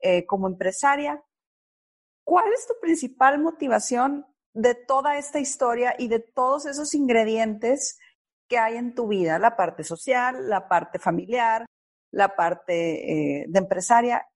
eh, 0.00 0.26
como 0.26 0.46
empresaria. 0.46 1.24
¿Cuál 2.22 2.52
es 2.52 2.66
tu 2.66 2.74
principal 2.82 3.38
motivación 3.38 4.26
de 4.58 4.74
toda 4.74 5.18
esta 5.18 5.38
historia 5.38 5.94
y 5.96 6.08
de 6.08 6.18
todos 6.18 6.66
esos 6.66 6.92
ingredientes 6.94 7.96
que 8.48 8.58
hay 8.58 8.76
en 8.76 8.92
tu 8.92 9.06
vida, 9.06 9.38
la 9.38 9.56
parte 9.56 9.84
social, 9.84 10.48
la 10.48 10.66
parte 10.66 10.98
familiar, 10.98 11.64
la 12.10 12.34
parte 12.34 13.42
eh, 13.42 13.44
de 13.46 13.58
empresaria. 13.58 14.26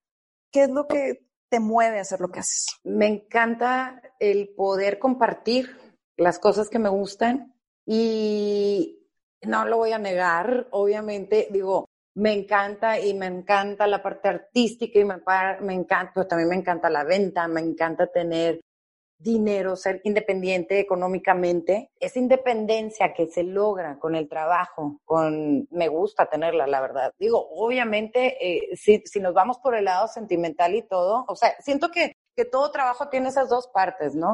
¿Qué 0.53 0.65
es 0.65 0.71
lo 0.71 0.87
que 0.87 1.27
te 1.51 1.59
mueve 1.59 1.99
a 1.99 2.03
hacer 2.03 2.21
lo 2.21 2.29
que 2.29 2.39
haces? 2.39 2.67
Me 2.85 3.09
encanta 3.09 4.01
el 4.21 4.51
poder 4.55 5.01
compartir 5.01 5.77
las 6.17 6.39
cosas 6.39 6.69
que 6.69 6.79
me 6.79 6.89
gustan 6.89 7.55
y 7.85 9.09
no 9.43 9.65
lo 9.65 9.79
voy 9.79 9.91
a 9.91 9.99
negar, 9.99 10.69
obviamente, 10.71 11.49
digo, 11.51 11.87
me 12.15 12.33
encanta 12.33 13.01
y 13.01 13.13
me 13.15 13.27
encanta 13.27 13.89
la 13.89 14.01
parte 14.01 14.29
artística 14.29 15.01
y 15.01 15.05
me, 15.05 15.17
me 15.63 15.75
encanta, 15.75 16.13
pero 16.15 16.29
también 16.29 16.51
me 16.51 16.57
encanta 16.57 16.89
la 16.91 17.03
venta, 17.03 17.49
me 17.49 17.61
encanta 17.61 18.07
tener 18.07 18.61
dinero, 19.23 19.77
ser 19.77 20.01
independiente 20.05 20.81
económicamente. 20.81 21.91
Esa 22.01 22.19
independencia 22.19 23.13
que 23.15 23.27
se 23.27 23.43
logra 23.43 23.99
con 23.99 24.15
el 24.15 24.29
trabajo, 24.29 25.01
con 25.05 25.67
me 25.71 25.89
gusta 25.89 26.27
tenerla, 26.27 26.67
la 26.67 26.81
verdad. 26.81 27.13
Digo, 27.19 27.49
obviamente, 27.51 28.37
eh, 28.41 28.77
si, 28.77 29.03
si 29.05 29.21
nos 29.21 29.35
vamos 29.35 29.59
por 29.59 29.75
el 29.75 29.85
lado 29.85 30.09
sentimental 30.09 30.75
y 30.75 30.83
todo, 30.83 31.25
o 31.29 31.37
sea, 31.37 31.55
siento 31.61 31.91
que 31.91 32.13
que 32.35 32.45
todo 32.47 32.71
trabajo 32.71 33.09
tiene 33.09 33.29
esas 33.29 33.49
dos 33.49 33.69
partes, 33.69 34.15
¿no? 34.15 34.33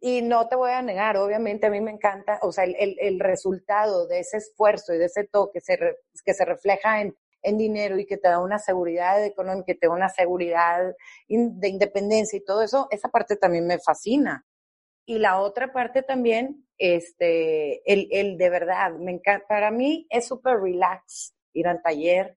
Y 0.00 0.22
no 0.22 0.46
te 0.46 0.54
voy 0.54 0.70
a 0.70 0.82
negar, 0.82 1.16
obviamente 1.16 1.66
a 1.66 1.70
mí 1.70 1.80
me 1.80 1.90
encanta, 1.90 2.38
o 2.42 2.52
sea, 2.52 2.62
el, 2.62 2.96
el, 3.00 3.18
resultado 3.18 4.06
de 4.06 4.20
ese 4.20 4.36
esfuerzo 4.36 4.94
y 4.94 4.98
de 4.98 5.06
ese 5.06 5.24
toque 5.24 5.60
se 5.60 5.76
que 6.24 6.34
se 6.34 6.44
refleja 6.44 7.00
en, 7.00 7.16
en, 7.42 7.58
dinero 7.58 7.98
y 7.98 8.06
que 8.06 8.16
te 8.16 8.28
da 8.28 8.40
una 8.40 8.58
seguridad 8.58 9.24
económica, 9.24 9.66
que 9.66 9.74
te 9.74 9.86
da 9.86 9.94
una 9.94 10.08
seguridad 10.08 10.94
de 11.28 11.68
independencia 11.68 12.36
y 12.36 12.44
todo 12.44 12.62
eso, 12.62 12.88
esa 12.90 13.08
parte 13.08 13.36
también 13.36 13.66
me 13.66 13.78
fascina. 13.78 14.44
Y 15.06 15.18
la 15.18 15.40
otra 15.40 15.72
parte 15.72 16.02
también, 16.02 16.66
este, 16.76 17.80
el, 17.90 18.08
el 18.10 18.36
de 18.38 18.50
verdad, 18.50 18.92
me 18.92 19.12
encanta, 19.12 19.46
para 19.48 19.70
mí 19.70 20.06
es 20.10 20.28
súper 20.28 20.60
relax 20.60 21.34
ir 21.54 21.66
al 21.66 21.82
taller, 21.82 22.36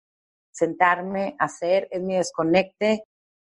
sentarme, 0.52 1.36
hacer, 1.39 1.88
es 1.91 2.02
mi 2.02 2.16
desconecte, 2.16 3.04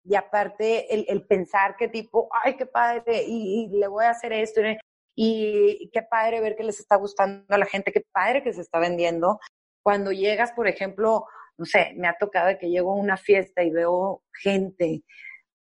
y 0.04 0.14
aparte 0.14 0.92
el, 0.94 1.04
el, 1.08 1.26
pensar 1.26 1.76
que 1.76 1.88
tipo, 1.88 2.28
ay, 2.42 2.56
qué 2.56 2.66
padre, 2.66 3.24
y, 3.26 3.68
le 3.68 3.88
voy 3.88 4.04
a 4.04 4.10
hacer 4.10 4.32
esto, 4.32 4.60
y, 5.14 5.90
qué 5.92 6.02
padre 6.02 6.40
ver 6.40 6.56
que 6.56 6.64
les 6.64 6.80
está 6.80 6.96
gustando 6.96 7.44
a 7.48 7.58
la 7.58 7.66
gente, 7.66 7.92
qué 7.92 8.02
padre 8.12 8.42
que 8.42 8.52
se 8.52 8.60
está 8.60 8.78
vendiendo. 8.78 9.38
Cuando 9.88 10.12
llegas, 10.12 10.52
por 10.52 10.68
ejemplo, 10.68 11.24
no 11.56 11.64
sé, 11.64 11.94
me 11.96 12.08
ha 12.08 12.18
tocado 12.18 12.58
que 12.58 12.68
llego 12.68 12.92
a 12.92 12.96
una 12.96 13.16
fiesta 13.16 13.62
y 13.62 13.70
veo 13.70 14.22
gente 14.34 15.02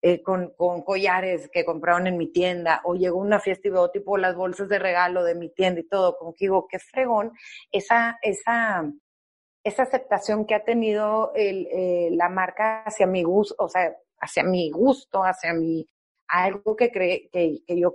eh, 0.01 0.23
con, 0.23 0.51
con, 0.57 0.81
collares 0.81 1.47
que 1.53 1.63
compraron 1.63 2.07
en 2.07 2.17
mi 2.17 2.31
tienda, 2.31 2.81
o 2.85 2.95
llego 2.95 3.21
a 3.21 3.23
una 3.23 3.39
fiesta 3.39 3.67
y 3.67 3.71
veo 3.71 3.91
tipo 3.91 4.17
las 4.17 4.35
bolsas 4.35 4.67
de 4.67 4.79
regalo 4.79 5.23
de 5.23 5.35
mi 5.35 5.49
tienda 5.53 5.79
y 5.79 5.87
todo, 5.87 6.17
como 6.17 6.33
que 6.33 6.45
digo, 6.45 6.65
qué 6.67 6.79
fregón, 6.79 7.33
esa, 7.71 8.17
esa, 8.23 8.91
esa 9.63 9.83
aceptación 9.83 10.47
que 10.47 10.55
ha 10.55 10.63
tenido 10.63 11.31
eh, 11.35 12.09
la 12.13 12.27
marca 12.27 12.81
hacia 12.83 13.05
mi 13.05 13.21
gusto, 13.21 13.53
o 13.59 13.69
sea, 13.69 13.95
hacia 14.17 14.43
mi 14.43 14.71
gusto, 14.71 15.23
hacia 15.23 15.53
mi, 15.53 15.87
algo 16.29 16.75
que, 16.75 16.89
cree, 16.89 17.29
que, 17.31 17.59
que 17.63 17.79
yo 17.79 17.93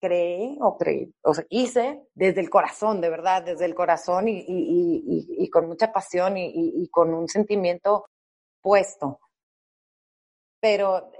creé 0.00 0.56
o 0.60 0.76
creí, 0.76 1.12
o 1.22 1.34
sea, 1.34 1.44
hice 1.48 2.02
desde 2.14 2.40
el 2.40 2.50
corazón, 2.50 3.00
de 3.00 3.10
verdad, 3.10 3.42
desde 3.42 3.64
el 3.64 3.74
corazón 3.74 4.28
y, 4.28 4.44
y, 4.46 5.26
y, 5.38 5.50
con 5.50 5.66
mucha 5.66 5.92
pasión 5.92 6.36
y, 6.36 6.88
con 6.90 7.12
un 7.14 7.28
sentimiento 7.28 8.06
puesto. 8.60 9.20
Pero 10.60 11.10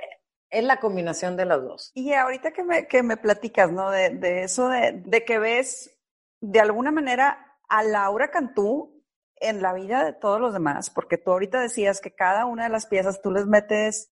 es 0.50 0.64
la 0.64 0.80
combinación 0.80 1.36
de 1.36 1.44
los 1.44 1.62
dos. 1.62 1.92
Y 1.94 2.12
ahorita 2.12 2.52
que 2.52 2.64
me, 2.64 2.86
que 2.86 3.02
me 3.02 3.16
platicas, 3.16 3.70
¿no? 3.70 3.90
De, 3.90 4.10
de 4.10 4.42
eso 4.42 4.68
de, 4.68 5.02
de 5.04 5.24
que 5.24 5.38
ves 5.38 5.96
de 6.40 6.60
alguna 6.60 6.90
manera 6.90 7.56
a 7.68 7.82
Laura 7.82 8.30
Cantú 8.30 9.04
en 9.40 9.62
la 9.62 9.72
vida 9.72 10.04
de 10.04 10.12
todos 10.12 10.40
los 10.40 10.52
demás, 10.52 10.90
porque 10.90 11.18
tú 11.18 11.30
ahorita 11.30 11.60
decías 11.60 12.00
que 12.00 12.14
cada 12.14 12.46
una 12.46 12.64
de 12.64 12.70
las 12.70 12.86
piezas 12.86 13.20
tú 13.22 13.30
les 13.30 13.46
metes 13.46 14.10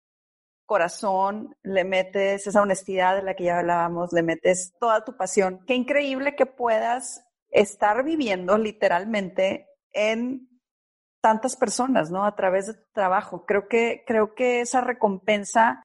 corazón, 0.66 1.56
le 1.62 1.84
metes 1.84 2.46
esa 2.46 2.62
honestidad 2.62 3.16
de 3.16 3.22
la 3.22 3.34
que 3.34 3.44
ya 3.44 3.58
hablábamos, 3.58 4.12
le 4.12 4.22
metes 4.22 4.74
toda 4.78 5.04
tu 5.04 5.16
pasión. 5.16 5.64
Qué 5.66 5.74
increíble 5.74 6.36
que 6.36 6.46
puedas 6.46 7.24
estar 7.50 8.04
viviendo 8.04 8.58
literalmente 8.58 9.68
en 9.92 10.48
tantas 11.22 11.56
personas, 11.56 12.10
¿no? 12.10 12.24
A 12.24 12.36
través 12.36 12.66
de 12.66 12.74
tu 12.74 12.84
trabajo. 12.92 13.46
Creo 13.46 13.68
que, 13.68 14.04
creo 14.06 14.34
que 14.34 14.60
esa 14.60 14.80
recompensa 14.80 15.82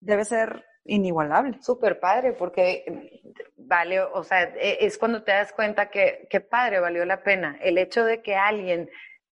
debe 0.00 0.24
ser 0.24 0.64
inigualable. 0.84 1.58
Súper 1.62 2.00
padre, 2.00 2.32
porque 2.32 3.22
vale, 3.56 4.00
o 4.00 4.22
sea, 4.24 4.44
e, 4.56 4.84
es 4.84 4.98
cuando 4.98 5.22
te 5.22 5.32
das 5.32 5.52
cuenta 5.52 5.90
que, 5.90 6.26
que 6.30 6.40
padre, 6.40 6.80
valió 6.80 7.04
la 7.04 7.22
pena. 7.22 7.58
El 7.60 7.78
hecho 7.78 8.04
de 8.04 8.22
que 8.22 8.36
alguien 8.36 8.88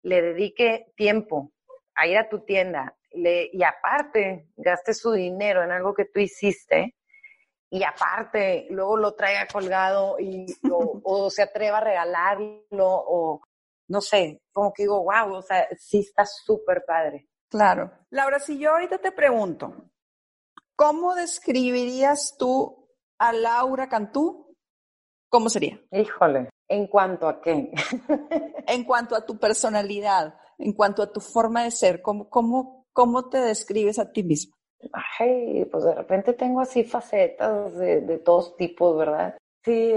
le 0.04 0.22
dedique 0.22 0.88
tiempo 0.96 1.52
a 1.96 2.08
ir 2.08 2.18
a 2.18 2.30
tu 2.30 2.40
tienda, 2.46 2.96
y 3.16 3.64
aparte 3.64 4.50
gaste 4.58 4.94
su 4.94 5.12
dinero 5.12 5.64
en 5.64 5.72
algo 5.72 5.94
que 5.94 6.06
tú 6.06 6.20
hiciste 6.20 6.96
y 7.70 7.84
aparte 7.84 8.68
luego 8.70 8.98
lo 8.98 9.16
traiga 9.16 9.48
colgado 9.48 10.18
y, 10.20 10.46
o, 11.04 11.30
se 11.30 11.44
atreva 11.44 11.80
a 11.80 11.82
regalarlo 11.82 12.62
o 12.80 13.42
no 13.88 14.02
sé, 14.02 14.42
como 14.52 14.74
que 14.74 14.84
digo, 14.84 15.04
wow, 15.04 15.36
o 15.36 15.42
sea, 15.42 15.68
sí 15.78 16.00
está 16.00 16.26
súper 16.26 16.84
padre. 16.88 17.28
Claro. 17.50 17.92
Laura, 18.10 18.40
si 18.40 18.58
yo 18.58 18.72
ahorita 18.72 18.98
te 18.98 19.12
pregunto, 19.12 19.92
¿cómo 20.76 21.14
describirías 21.14 22.36
tú 22.38 22.90
a 23.20 23.32
Laura 23.32 23.88
Cantú? 23.88 24.56
¿Cómo 25.30 25.50
sería? 25.50 25.80
Híjole, 25.92 26.50
¿en 26.68 26.88
cuanto 26.88 27.28
a 27.28 27.42
qué? 27.42 27.72
en 28.68 28.84
cuanto 28.86 29.16
a 29.16 29.26
tu 29.26 29.38
personalidad, 29.38 30.36
en 30.58 30.74
cuanto 30.74 31.04
a 31.04 31.12
tu 31.12 31.20
forma 31.20 31.64
de 31.64 31.72
ser, 31.72 32.02
¿cómo, 32.02 32.30
cómo, 32.30 32.85
¿Cómo 32.96 33.28
te 33.28 33.40
describes 33.40 34.00
a 34.00 34.10
ti 34.14 34.24
misma? 34.24 34.56
Ay, 35.20 35.66
pues 35.66 35.84
de 35.84 35.94
repente 35.94 36.32
tengo 36.32 36.62
así 36.62 36.86
facetas 36.86 37.76
de, 37.76 38.00
de 38.00 38.20
todos 38.20 38.56
tipos, 38.56 38.98
¿verdad? 38.98 39.38
Sí, 39.66 39.94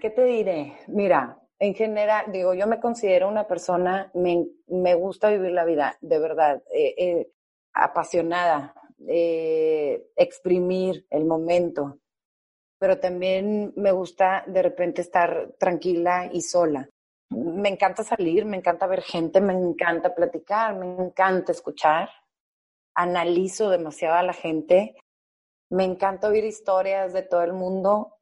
¿qué 0.00 0.08
te 0.08 0.24
diré? 0.24 0.78
Mira, 0.86 1.38
en 1.58 1.74
general, 1.74 2.32
digo, 2.32 2.54
yo 2.54 2.66
me 2.66 2.80
considero 2.80 3.28
una 3.28 3.46
persona, 3.46 4.10
me, 4.14 4.46
me 4.68 4.94
gusta 4.94 5.28
vivir 5.28 5.52
la 5.52 5.66
vida, 5.66 5.98
de 6.00 6.18
verdad, 6.18 6.62
eh, 6.72 6.94
eh, 6.96 7.32
apasionada, 7.74 8.72
eh, 9.06 10.06
exprimir 10.16 11.04
el 11.10 11.26
momento, 11.26 11.98
pero 12.78 12.98
también 12.98 13.74
me 13.76 13.92
gusta 13.92 14.42
de 14.46 14.62
repente 14.62 15.02
estar 15.02 15.52
tranquila 15.58 16.30
y 16.32 16.40
sola. 16.40 16.88
Me 17.28 17.68
encanta 17.68 18.04
salir, 18.04 18.46
me 18.46 18.56
encanta 18.56 18.86
ver 18.86 19.02
gente, 19.02 19.42
me 19.42 19.52
encanta 19.52 20.14
platicar, 20.14 20.76
me 20.76 20.86
encanta 20.86 21.52
escuchar, 21.52 22.08
analizo 22.98 23.70
demasiado 23.70 24.16
a 24.16 24.24
la 24.24 24.32
gente, 24.32 24.96
me 25.70 25.84
encanta 25.84 26.28
oír 26.28 26.44
historias 26.44 27.12
de 27.12 27.22
todo 27.22 27.42
el 27.42 27.52
mundo, 27.52 28.16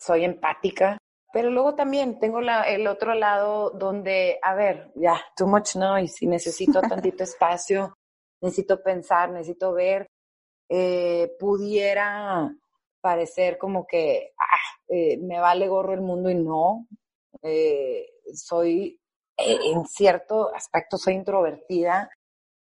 soy 0.00 0.24
empática, 0.24 0.98
pero 1.32 1.50
luego 1.50 1.76
también 1.76 2.18
tengo 2.18 2.40
la, 2.40 2.62
el 2.64 2.88
otro 2.88 3.14
lado 3.14 3.70
donde, 3.70 4.40
a 4.42 4.54
ver, 4.54 4.90
ya, 4.96 5.20
too 5.36 5.46
much 5.46 5.76
noise 5.76 6.24
y 6.24 6.26
necesito 6.26 6.80
tantito 7.12 7.22
espacio, 7.22 7.94
necesito 8.42 8.82
pensar, 8.82 9.30
necesito 9.30 9.72
ver, 9.72 10.08
eh, 10.68 11.30
pudiera 11.38 12.52
parecer 13.00 13.56
como 13.56 13.86
que 13.86 14.32
ah, 14.36 14.78
eh, 14.88 15.16
me 15.18 15.38
vale 15.38 15.68
gorro 15.68 15.94
el 15.94 16.00
mundo 16.00 16.28
y 16.28 16.34
no, 16.34 16.88
eh, 17.42 18.04
soy 18.34 18.98
en 19.36 19.86
cierto 19.86 20.52
aspecto 20.52 20.98
soy 20.98 21.14
introvertida 21.14 22.10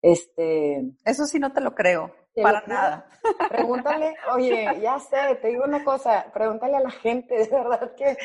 este, 0.06 0.84
eso 1.04 1.26
sí 1.26 1.40
no 1.40 1.52
te 1.52 1.62
lo 1.62 1.74
creo, 1.74 2.16
para 2.40 2.62
nada. 2.68 3.10
Pregúntale, 3.50 4.16
oye, 4.36 4.80
ya 4.80 5.00
sé, 5.00 5.18
te 5.42 5.48
digo 5.48 5.64
una 5.64 5.84
cosa, 5.84 6.32
pregúntale 6.32 6.78
a 6.78 6.82
la 6.82 6.92
gente 6.92 7.36
de 7.36 7.50
verdad 7.50 7.96
que, 7.96 8.16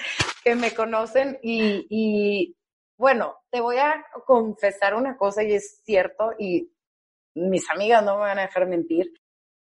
que 0.44 0.54
me 0.56 0.74
conocen 0.74 1.38
y, 1.42 1.86
y 1.88 2.54
bueno, 2.98 3.38
te 3.50 3.62
voy 3.62 3.78
a 3.78 4.04
confesar 4.26 4.94
una 4.94 5.16
cosa 5.16 5.42
y 5.42 5.54
es 5.54 5.80
cierto 5.82 6.32
y 6.38 6.70
mis 7.34 7.70
amigas 7.70 8.04
no 8.04 8.16
me 8.16 8.24
van 8.24 8.40
a 8.40 8.42
dejar 8.42 8.66
mentir. 8.66 9.14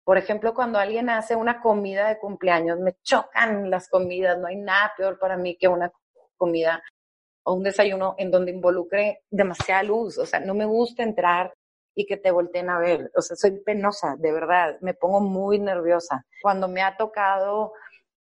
Por 0.04 0.18
ejemplo, 0.18 0.54
cuando 0.54 0.80
alguien 0.80 1.10
hace 1.10 1.38
una 1.38 1.62
comida 1.62 2.10
de 2.10 2.20
cumpleaños, 2.20 2.80
me 2.80 2.98
chocan 3.02 3.70
las 3.70 3.88
comidas, 3.88 4.38
no 4.38 4.48
hay 4.48 4.58
nada 4.58 4.92
peor 4.98 5.18
para 5.18 5.38
mí 5.38 5.56
que 5.56 5.70
una 5.70 5.90
comida 6.36 6.84
o 7.46 7.54
un 7.54 7.64
desayuno 7.64 8.16
en 8.18 8.30
donde 8.30 8.52
involucre 8.52 9.22
demasiada 9.30 9.84
luz, 9.84 10.18
o 10.18 10.26
sea, 10.26 10.42
no 10.42 10.54
me 10.54 10.66
gusta 10.66 11.04
entrar 11.04 11.54
y 11.96 12.06
que 12.06 12.18
te 12.18 12.32
volteen 12.32 12.70
a 12.70 12.80
ver. 12.80 13.12
O 13.16 13.22
sea, 13.22 13.36
soy 13.36 13.60
penosa, 13.60 14.16
de 14.18 14.32
verdad, 14.32 14.78
me 14.82 14.94
pongo 14.94 15.22
muy 15.22 15.60
nerviosa. 15.60 16.26
Cuando 16.42 16.68
me 16.68 16.82
ha 16.82 16.98
tocado 16.98 17.74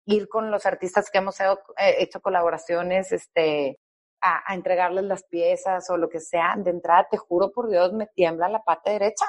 ir 0.05 0.27
con 0.27 0.51
los 0.51 0.65
artistas 0.65 1.09
que 1.09 1.19
hemos 1.19 1.39
hecho, 1.39 1.59
eh, 1.77 2.09
colaboraciones, 2.21 3.11
este, 3.11 3.79
a, 4.21 4.51
a, 4.51 4.55
entregarles 4.55 5.05
las 5.05 5.23
piezas 5.23 5.89
o 5.89 5.97
lo 5.97 6.09
que 6.09 6.19
sea, 6.19 6.55
de 6.57 6.71
entrada, 6.71 7.07
te 7.09 7.17
juro 7.17 7.51
por 7.51 7.69
Dios, 7.69 7.93
me 7.93 8.07
tiembla 8.07 8.49
la 8.49 8.63
pata 8.63 8.91
derecha. 8.91 9.25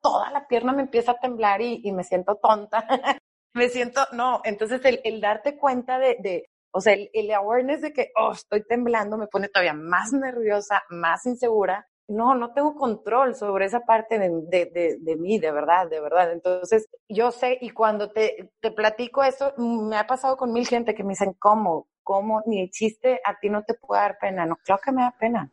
Toda 0.00 0.30
la 0.30 0.46
pierna 0.46 0.72
me 0.72 0.82
empieza 0.82 1.12
a 1.12 1.18
temblar 1.18 1.60
y, 1.60 1.80
y 1.82 1.92
me 1.92 2.04
siento 2.04 2.36
tonta. 2.36 2.86
me 3.54 3.68
siento, 3.68 4.02
no, 4.12 4.40
entonces 4.44 4.84
el, 4.84 5.00
el 5.04 5.20
darte 5.20 5.56
cuenta 5.56 5.98
de, 5.98 6.16
de 6.20 6.50
o 6.72 6.80
sea, 6.80 6.94
el, 6.94 7.10
el, 7.12 7.30
awareness 7.32 7.82
de 7.82 7.92
que, 7.92 8.12
oh, 8.16 8.32
estoy 8.32 8.64
temblando 8.64 9.18
me 9.18 9.26
pone 9.26 9.48
todavía 9.48 9.74
más 9.74 10.12
nerviosa, 10.12 10.82
más 10.88 11.26
insegura 11.26 11.86
no, 12.08 12.34
no 12.34 12.52
tengo 12.52 12.74
control 12.74 13.34
sobre 13.34 13.66
esa 13.66 13.80
parte 13.80 14.18
de, 14.18 14.28
de, 14.28 14.98
de, 15.00 15.16
mí, 15.16 15.38
de 15.38 15.52
verdad, 15.52 15.88
de 15.88 16.00
verdad. 16.00 16.32
Entonces, 16.32 16.88
yo 17.08 17.30
sé, 17.30 17.58
y 17.60 17.70
cuando 17.70 18.10
te, 18.10 18.52
te 18.60 18.70
platico 18.70 19.22
eso, 19.22 19.54
me 19.56 19.96
ha 19.96 20.06
pasado 20.06 20.36
con 20.36 20.52
mil 20.52 20.66
gente 20.66 20.94
que 20.94 21.04
me 21.04 21.10
dicen, 21.10 21.34
¿cómo? 21.38 21.88
¿Cómo? 22.02 22.42
Ni 22.46 22.60
el 22.62 22.70
chiste, 22.70 23.20
a 23.24 23.38
ti 23.38 23.48
no 23.48 23.62
te 23.62 23.74
puede 23.74 24.02
dar 24.02 24.18
pena. 24.18 24.46
No, 24.46 24.56
claro 24.56 24.80
que 24.84 24.92
me 24.92 25.02
da 25.02 25.14
pena. 25.18 25.50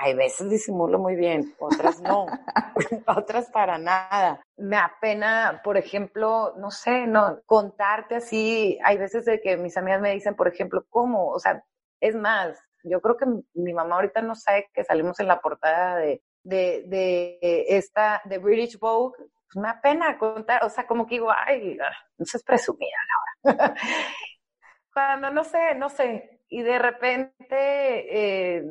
Hay 0.00 0.14
veces 0.14 0.48
disimulo 0.48 1.00
muy 1.00 1.16
bien, 1.16 1.56
otras 1.58 2.00
no, 2.00 2.26
otras 3.06 3.50
para 3.50 3.78
nada. 3.78 4.40
Me 4.56 4.76
apena, 4.76 5.60
por 5.64 5.76
ejemplo, 5.76 6.54
no 6.56 6.70
sé, 6.70 7.06
no 7.06 7.40
contarte 7.46 8.16
así. 8.16 8.78
Hay 8.84 8.96
veces 8.96 9.24
de 9.24 9.40
que 9.40 9.56
mis 9.56 9.76
amigas 9.76 10.00
me 10.00 10.12
dicen, 10.14 10.36
por 10.36 10.46
ejemplo, 10.46 10.84
¿cómo? 10.88 11.30
O 11.30 11.40
sea, 11.40 11.64
es 12.00 12.14
más, 12.14 12.58
yo 12.82 13.00
creo 13.00 13.16
que 13.16 13.26
mi 13.54 13.72
mamá 13.72 13.96
ahorita 13.96 14.22
no 14.22 14.34
sabe 14.34 14.70
que 14.72 14.84
salimos 14.84 15.18
en 15.20 15.28
la 15.28 15.40
portada 15.40 15.96
de, 15.96 16.22
de, 16.42 16.84
de 16.86 17.38
esta, 17.68 18.22
de 18.24 18.38
British 18.38 18.78
Vogue. 18.78 19.16
Pues 19.18 19.62
me 19.62 19.68
apena 19.68 20.18
contar, 20.18 20.64
o 20.64 20.70
sea, 20.70 20.86
como 20.86 21.06
que 21.06 21.16
digo, 21.16 21.30
ay, 21.30 21.76
no 22.18 22.24
seas 22.24 22.42
presumida, 22.42 22.96
Laura. 23.44 23.74
Cuando 24.92 25.30
no 25.30 25.44
sé, 25.44 25.74
no 25.76 25.88
sé. 25.88 26.42
Y 26.48 26.62
de 26.62 26.78
repente, 26.78 28.56
eh, 28.56 28.64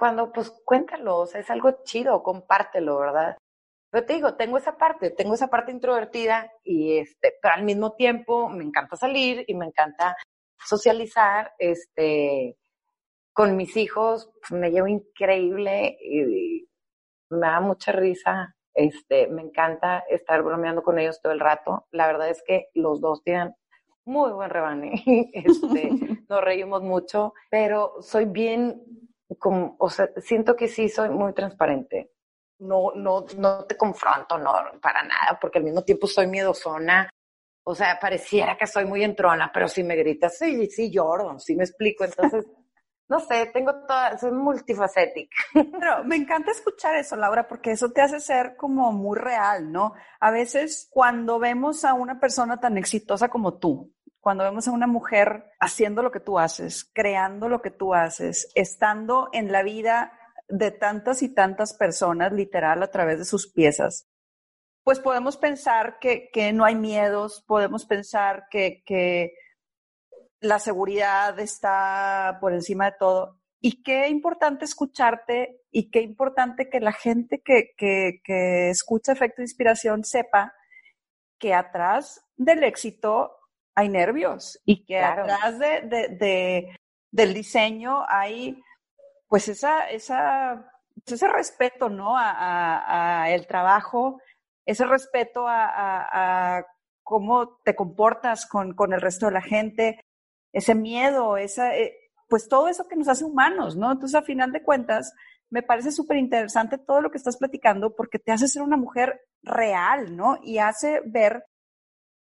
cuando 0.00 0.32
pues 0.32 0.50
cuéntalo, 0.64 1.18
o 1.18 1.26
sea, 1.26 1.40
es 1.40 1.50
algo 1.50 1.82
chido, 1.84 2.22
compártelo, 2.22 2.98
¿verdad? 2.98 3.36
Pero 3.90 4.06
te 4.06 4.14
digo, 4.14 4.34
tengo 4.34 4.56
esa 4.56 4.78
parte, 4.78 5.10
tengo 5.10 5.34
esa 5.34 5.48
parte 5.48 5.72
introvertida 5.72 6.50
y 6.64 6.98
este, 6.98 7.34
pero 7.42 7.54
al 7.54 7.64
mismo 7.64 7.92
tiempo 7.94 8.48
me 8.48 8.64
encanta 8.64 8.96
salir 8.96 9.44
y 9.46 9.54
me 9.54 9.66
encanta 9.66 10.16
socializar, 10.66 11.52
este, 11.58 12.56
con 13.32 13.56
mis 13.56 13.76
hijos, 13.76 14.30
pues, 14.40 14.60
me 14.60 14.70
llevo 14.70 14.86
increíble 14.86 15.96
y 16.02 16.68
me 17.30 17.46
da 17.46 17.60
mucha 17.60 17.92
risa, 17.92 18.54
este, 18.74 19.28
me 19.28 19.42
encanta 19.42 20.00
estar 20.10 20.42
bromeando 20.42 20.82
con 20.82 20.98
ellos 20.98 21.20
todo 21.22 21.32
el 21.32 21.40
rato. 21.40 21.86
La 21.90 22.06
verdad 22.06 22.28
es 22.28 22.42
que 22.46 22.68
los 22.74 23.00
dos 23.00 23.22
tienen 23.22 23.54
muy 24.04 24.32
buen 24.32 24.50
rebane, 24.50 24.92
este, 25.32 25.90
nos 26.28 26.40
reímos 26.42 26.82
mucho, 26.82 27.34
pero 27.50 27.96
soy 28.00 28.24
bien 28.26 28.82
como, 29.38 29.76
o 29.78 29.88
sea, 29.88 30.08
siento 30.16 30.56
que 30.56 30.68
sí 30.68 30.88
soy 30.88 31.08
muy 31.10 31.32
transparente. 31.32 32.10
No, 32.58 32.92
no, 32.94 33.24
no 33.38 33.64
te 33.64 33.76
confronto, 33.76 34.36
no, 34.36 34.52
para 34.82 35.02
nada, 35.02 35.38
porque 35.40 35.58
al 35.58 35.64
mismo 35.64 35.82
tiempo 35.82 36.06
soy 36.06 36.26
miedosona. 36.26 37.08
O 37.64 37.74
sea, 37.74 37.98
pareciera 38.00 38.56
que 38.56 38.66
soy 38.66 38.84
muy 38.84 39.04
entrona, 39.04 39.50
pero 39.52 39.68
si 39.68 39.82
me 39.82 39.96
gritas, 39.96 40.38
sí, 40.38 40.66
sí 40.70 40.90
lloro, 40.90 41.38
sí 41.38 41.54
me 41.54 41.64
explico. 41.64 42.04
Entonces, 42.04 42.46
no 43.08 43.18
sé, 43.20 43.50
tengo 43.52 43.74
toda, 43.86 44.16
soy 44.18 44.30
multifacética. 44.30 45.36
Pero 45.54 46.04
me 46.04 46.14
encanta 46.14 46.52
escuchar 46.52 46.94
eso, 46.94 47.16
Laura, 47.16 47.48
porque 47.48 47.72
eso 47.72 47.90
te 47.90 48.00
hace 48.00 48.20
ser 48.20 48.54
como 48.56 48.92
muy 48.92 49.18
real, 49.18 49.72
¿no? 49.72 49.94
A 50.20 50.30
veces 50.30 50.88
cuando 50.90 51.40
vemos 51.40 51.84
a 51.84 51.94
una 51.94 52.20
persona 52.20 52.60
tan 52.60 52.78
exitosa 52.78 53.28
como 53.28 53.58
tú, 53.58 53.92
cuando 54.20 54.44
vemos 54.44 54.68
a 54.68 54.72
una 54.72 54.86
mujer 54.86 55.50
haciendo 55.58 56.02
lo 56.02 56.12
que 56.12 56.20
tú 56.20 56.38
haces, 56.38 56.88
creando 56.94 57.48
lo 57.48 57.60
que 57.60 57.70
tú 57.70 57.94
haces, 57.94 58.52
estando 58.54 59.28
en 59.32 59.50
la 59.50 59.62
vida 59.62 60.12
de 60.48 60.70
tantas 60.70 61.22
y 61.22 61.34
tantas 61.34 61.74
personas, 61.74 62.32
literal, 62.32 62.82
a 62.82 62.90
través 62.90 63.18
de 63.18 63.24
sus 63.24 63.50
piezas, 63.50 64.08
pues 64.82 65.00
podemos 65.00 65.36
pensar 65.36 65.98
que, 66.00 66.30
que 66.32 66.52
no 66.52 66.64
hay 66.64 66.74
miedos, 66.74 67.44
podemos 67.46 67.86
pensar 67.86 68.46
que, 68.50 68.82
que 68.84 69.34
la 70.40 70.58
seguridad 70.58 71.38
está 71.38 72.38
por 72.40 72.52
encima 72.52 72.86
de 72.86 72.96
todo. 72.98 73.40
Y 73.60 73.82
qué 73.82 74.08
importante 74.08 74.64
escucharte 74.64 75.60
y 75.70 75.90
qué 75.90 76.00
importante 76.00 76.70
que 76.70 76.80
la 76.80 76.92
gente 76.92 77.42
que, 77.44 77.72
que, 77.76 78.20
que 78.24 78.70
escucha 78.70 79.12
Efecto 79.12 79.42
de 79.42 79.44
Inspiración 79.44 80.04
sepa 80.04 80.54
que 81.38 81.54
atrás 81.54 82.24
del 82.36 82.64
éxito 82.64 83.36
hay 83.74 83.88
nervios 83.88 84.60
y 84.64 84.84
que 84.84 84.98
atrás 84.98 85.58
de, 85.58 85.80
de, 86.18 86.76
del 87.10 87.34
diseño 87.34 88.04
hay 88.08 88.60
pues 89.28 89.48
esa, 89.48 89.88
esa, 89.90 90.72
ese 91.06 91.28
respeto, 91.28 91.88
¿no? 91.88 92.16
A, 92.16 93.22
a, 93.22 93.30
el 93.30 93.46
trabajo, 93.46 94.20
ese 94.66 94.84
respeto 94.86 95.46
a, 95.48 96.64
cómo 97.02 97.56
te 97.64 97.74
comportas 97.74 98.46
con, 98.46 98.74
con, 98.74 98.92
el 98.92 99.00
resto 99.00 99.26
de 99.26 99.32
la 99.32 99.42
gente, 99.42 100.00
ese 100.52 100.76
miedo, 100.76 101.36
esa, 101.36 101.76
eh, 101.76 101.92
pues 102.28 102.48
todo 102.48 102.68
eso 102.68 102.86
que 102.86 102.94
nos 102.94 103.08
hace 103.08 103.24
humanos, 103.24 103.76
¿no? 103.76 103.90
Entonces, 103.90 104.14
a 104.14 104.22
final 104.22 104.52
de 104.52 104.62
cuentas, 104.62 105.12
me 105.50 105.62
parece 105.62 105.90
súper 105.90 106.16
interesante 106.16 106.78
todo 106.78 107.00
lo 107.00 107.10
que 107.10 107.18
estás 107.18 107.36
platicando 107.36 107.94
porque 107.96 108.20
te 108.20 108.30
hace 108.30 108.46
ser 108.46 108.62
una 108.62 108.76
mujer 108.76 109.22
real, 109.42 110.16
¿no? 110.16 110.38
Y 110.42 110.58
hace 110.58 111.00
ver 111.04 111.44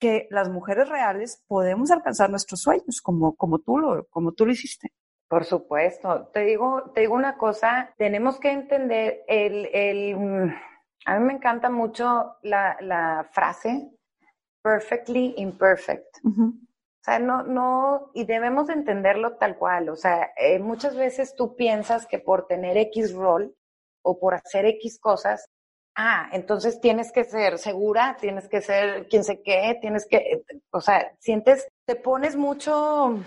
que 0.01 0.27
las 0.31 0.49
mujeres 0.49 0.89
reales 0.89 1.45
podemos 1.47 1.91
alcanzar 1.91 2.31
nuestros 2.31 2.61
sueños 2.63 3.01
como, 3.03 3.37
como, 3.37 3.59
tú, 3.59 3.79
lo, 3.79 4.07
como 4.09 4.33
tú 4.33 4.47
lo 4.47 4.53
hiciste. 4.53 4.89
Por 5.29 5.45
supuesto. 5.45 6.29
Te 6.33 6.41
digo, 6.41 6.91
te 6.95 7.03
digo 7.03 7.15
una 7.15 7.37
cosa, 7.37 7.95
tenemos 7.97 8.41
que 8.41 8.51
entender 8.51 9.23
el, 9.29 9.67
el 9.73 10.17
mm, 10.17 10.55
a 11.05 11.19
mí 11.19 11.25
me 11.25 11.35
encanta 11.35 11.71
mucho 11.71 12.37
la, 12.43 12.77
la 12.81 13.29
frase 13.33 13.93
perfectly 14.63 15.35
imperfect. 15.37 16.19
O 17.03 17.05
sea, 17.05 17.19
no, 17.19 17.43
no, 17.43 18.11
y 18.15 18.25
debemos 18.25 18.69
entenderlo 18.69 19.37
tal 19.37 19.59
cual. 19.59 19.89
O 19.89 19.97
sea, 19.97 20.31
eh, 20.37 20.61
muchas 20.61 20.97
veces 20.97 21.35
tú 21.35 21.57
piensas 21.57 22.07
que 22.07 22.21
por 22.21 22.47
tener 22.47 22.77
X 22.77 23.13
rol 23.13 23.55
o 24.03 24.21
por 24.21 24.35
hacer 24.35 24.67
X 24.67 25.01
cosas, 25.01 25.49
ah, 25.97 26.29
entonces 26.33 26.81
tienes 26.81 27.11
que 27.11 27.25
ser 27.25 27.59
segura, 27.59 28.17
tienes 28.21 28.49
que 28.49 28.61
ser 28.61 29.09
quien 29.09 29.25
sé 29.25 29.43
qué, 29.43 29.79
tienes 29.81 30.07
que, 30.07 30.45
o 30.71 30.81
sea, 30.81 31.13
sientes, 31.19 31.67
te 31.87 31.97
pones 31.97 32.37
mucho, 32.37 33.19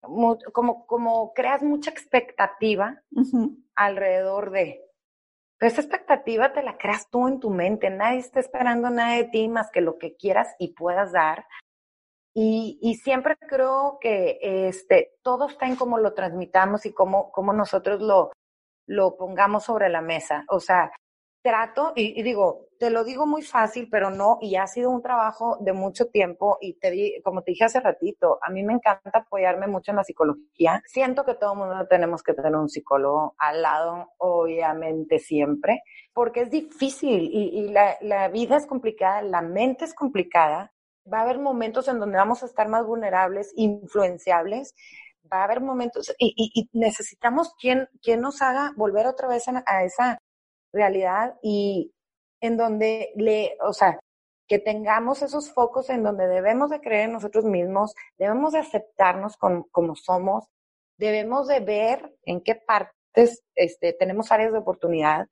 como, 0.00 0.86
como 0.86 1.32
creas 1.32 1.62
mucha 1.62 1.90
expectativa 1.90 3.00
alrededor 3.76 4.50
de. 4.50 4.84
Esa 5.62 5.80
expectativa 5.80 6.52
te 6.52 6.62
la 6.62 6.76
creas 6.76 7.08
tú 7.08 7.28
en 7.28 7.38
tu 7.38 7.50
mente, 7.50 7.88
nadie 7.88 8.18
está 8.18 8.40
esperando 8.40 8.90
nada 8.90 9.16
de 9.16 9.24
ti 9.24 9.48
más 9.48 9.70
que 9.70 9.80
lo 9.80 9.96
que 9.96 10.16
quieras 10.16 10.54
y 10.58 10.74
puedas 10.74 11.12
dar. 11.12 11.46
Y, 12.34 12.78
y 12.82 12.96
siempre 12.96 13.36
creo 13.36 13.98
que 14.00 14.38
este, 14.42 15.14
todo 15.22 15.46
está 15.48 15.66
en 15.66 15.76
cómo 15.76 15.98
lo 15.98 16.14
transmitamos 16.14 16.84
y 16.86 16.92
cómo, 16.92 17.30
cómo 17.30 17.52
nosotros 17.52 18.00
lo, 18.00 18.32
lo 18.88 19.16
pongamos 19.16 19.64
sobre 19.64 19.88
la 19.88 20.00
mesa. 20.00 20.44
O 20.48 20.58
sea, 20.58 20.90
trato, 21.42 21.92
y, 21.96 22.22
digo, 22.22 22.68
te 22.78 22.90
lo 22.90 23.04
digo 23.04 23.26
muy 23.26 23.42
fácil, 23.42 23.88
pero 23.90 24.10
no, 24.10 24.38
y 24.40 24.56
ha 24.56 24.66
sido 24.66 24.90
un 24.90 25.02
trabajo 25.02 25.58
de 25.60 25.72
mucho 25.72 26.06
tiempo, 26.06 26.58
y 26.60 26.74
te 26.74 26.90
di, 26.90 27.20
como 27.22 27.42
te 27.42 27.52
dije 27.52 27.64
hace 27.64 27.80
ratito, 27.80 28.38
a 28.42 28.50
mí 28.50 28.62
me 28.62 28.74
encanta 28.74 29.10
apoyarme 29.12 29.66
mucho 29.66 29.90
en 29.92 29.96
la 29.96 30.04
psicología. 30.04 30.82
Siento 30.86 31.24
que 31.24 31.34
todo 31.34 31.52
el 31.52 31.58
mundo 31.58 31.86
tenemos 31.88 32.22
que 32.22 32.34
tener 32.34 32.54
un 32.56 32.68
psicólogo 32.68 33.34
al 33.38 33.62
lado, 33.62 34.12
obviamente 34.18 35.18
siempre, 35.18 35.82
porque 36.12 36.42
es 36.42 36.50
difícil 36.50 37.30
y, 37.32 37.60
y 37.60 37.68
la, 37.68 37.96
la 38.00 38.28
vida 38.28 38.56
es 38.56 38.66
complicada, 38.66 39.22
la 39.22 39.42
mente 39.42 39.84
es 39.84 39.94
complicada. 39.94 40.72
Va 41.12 41.18
a 41.20 41.22
haber 41.22 41.38
momentos 41.40 41.88
en 41.88 41.98
donde 41.98 42.16
vamos 42.18 42.42
a 42.42 42.46
estar 42.46 42.68
más 42.68 42.86
vulnerables, 42.86 43.52
influenciables, 43.56 44.74
va 45.32 45.40
a 45.40 45.44
haber 45.44 45.60
momentos 45.60 46.14
y, 46.18 46.34
y, 46.36 46.50
y 46.54 46.68
necesitamos 46.78 47.54
quien, 47.60 47.88
quien 48.02 48.20
nos 48.20 48.42
haga 48.42 48.72
volver 48.76 49.06
otra 49.06 49.28
vez 49.28 49.48
a, 49.48 49.64
a 49.66 49.84
esa 49.84 50.18
realidad 50.72 51.36
y 51.42 51.92
en 52.40 52.56
donde 52.56 53.12
le, 53.16 53.56
o 53.62 53.72
sea, 53.72 53.98
que 54.48 54.58
tengamos 54.58 55.22
esos 55.22 55.50
focos 55.52 55.88
en 55.90 56.02
donde 56.02 56.26
debemos 56.26 56.70
de 56.70 56.80
creer 56.80 57.06
en 57.06 57.12
nosotros 57.12 57.44
mismos, 57.44 57.94
debemos 58.18 58.52
de 58.52 58.58
aceptarnos 58.58 59.36
como 59.36 59.94
somos, 59.94 60.44
debemos 60.98 61.48
de 61.48 61.60
ver 61.60 62.14
en 62.24 62.42
qué 62.42 62.54
partes 62.54 63.42
este, 63.54 63.92
tenemos 63.92 64.30
áreas 64.32 64.52
de 64.52 64.58
oportunidad, 64.58 65.28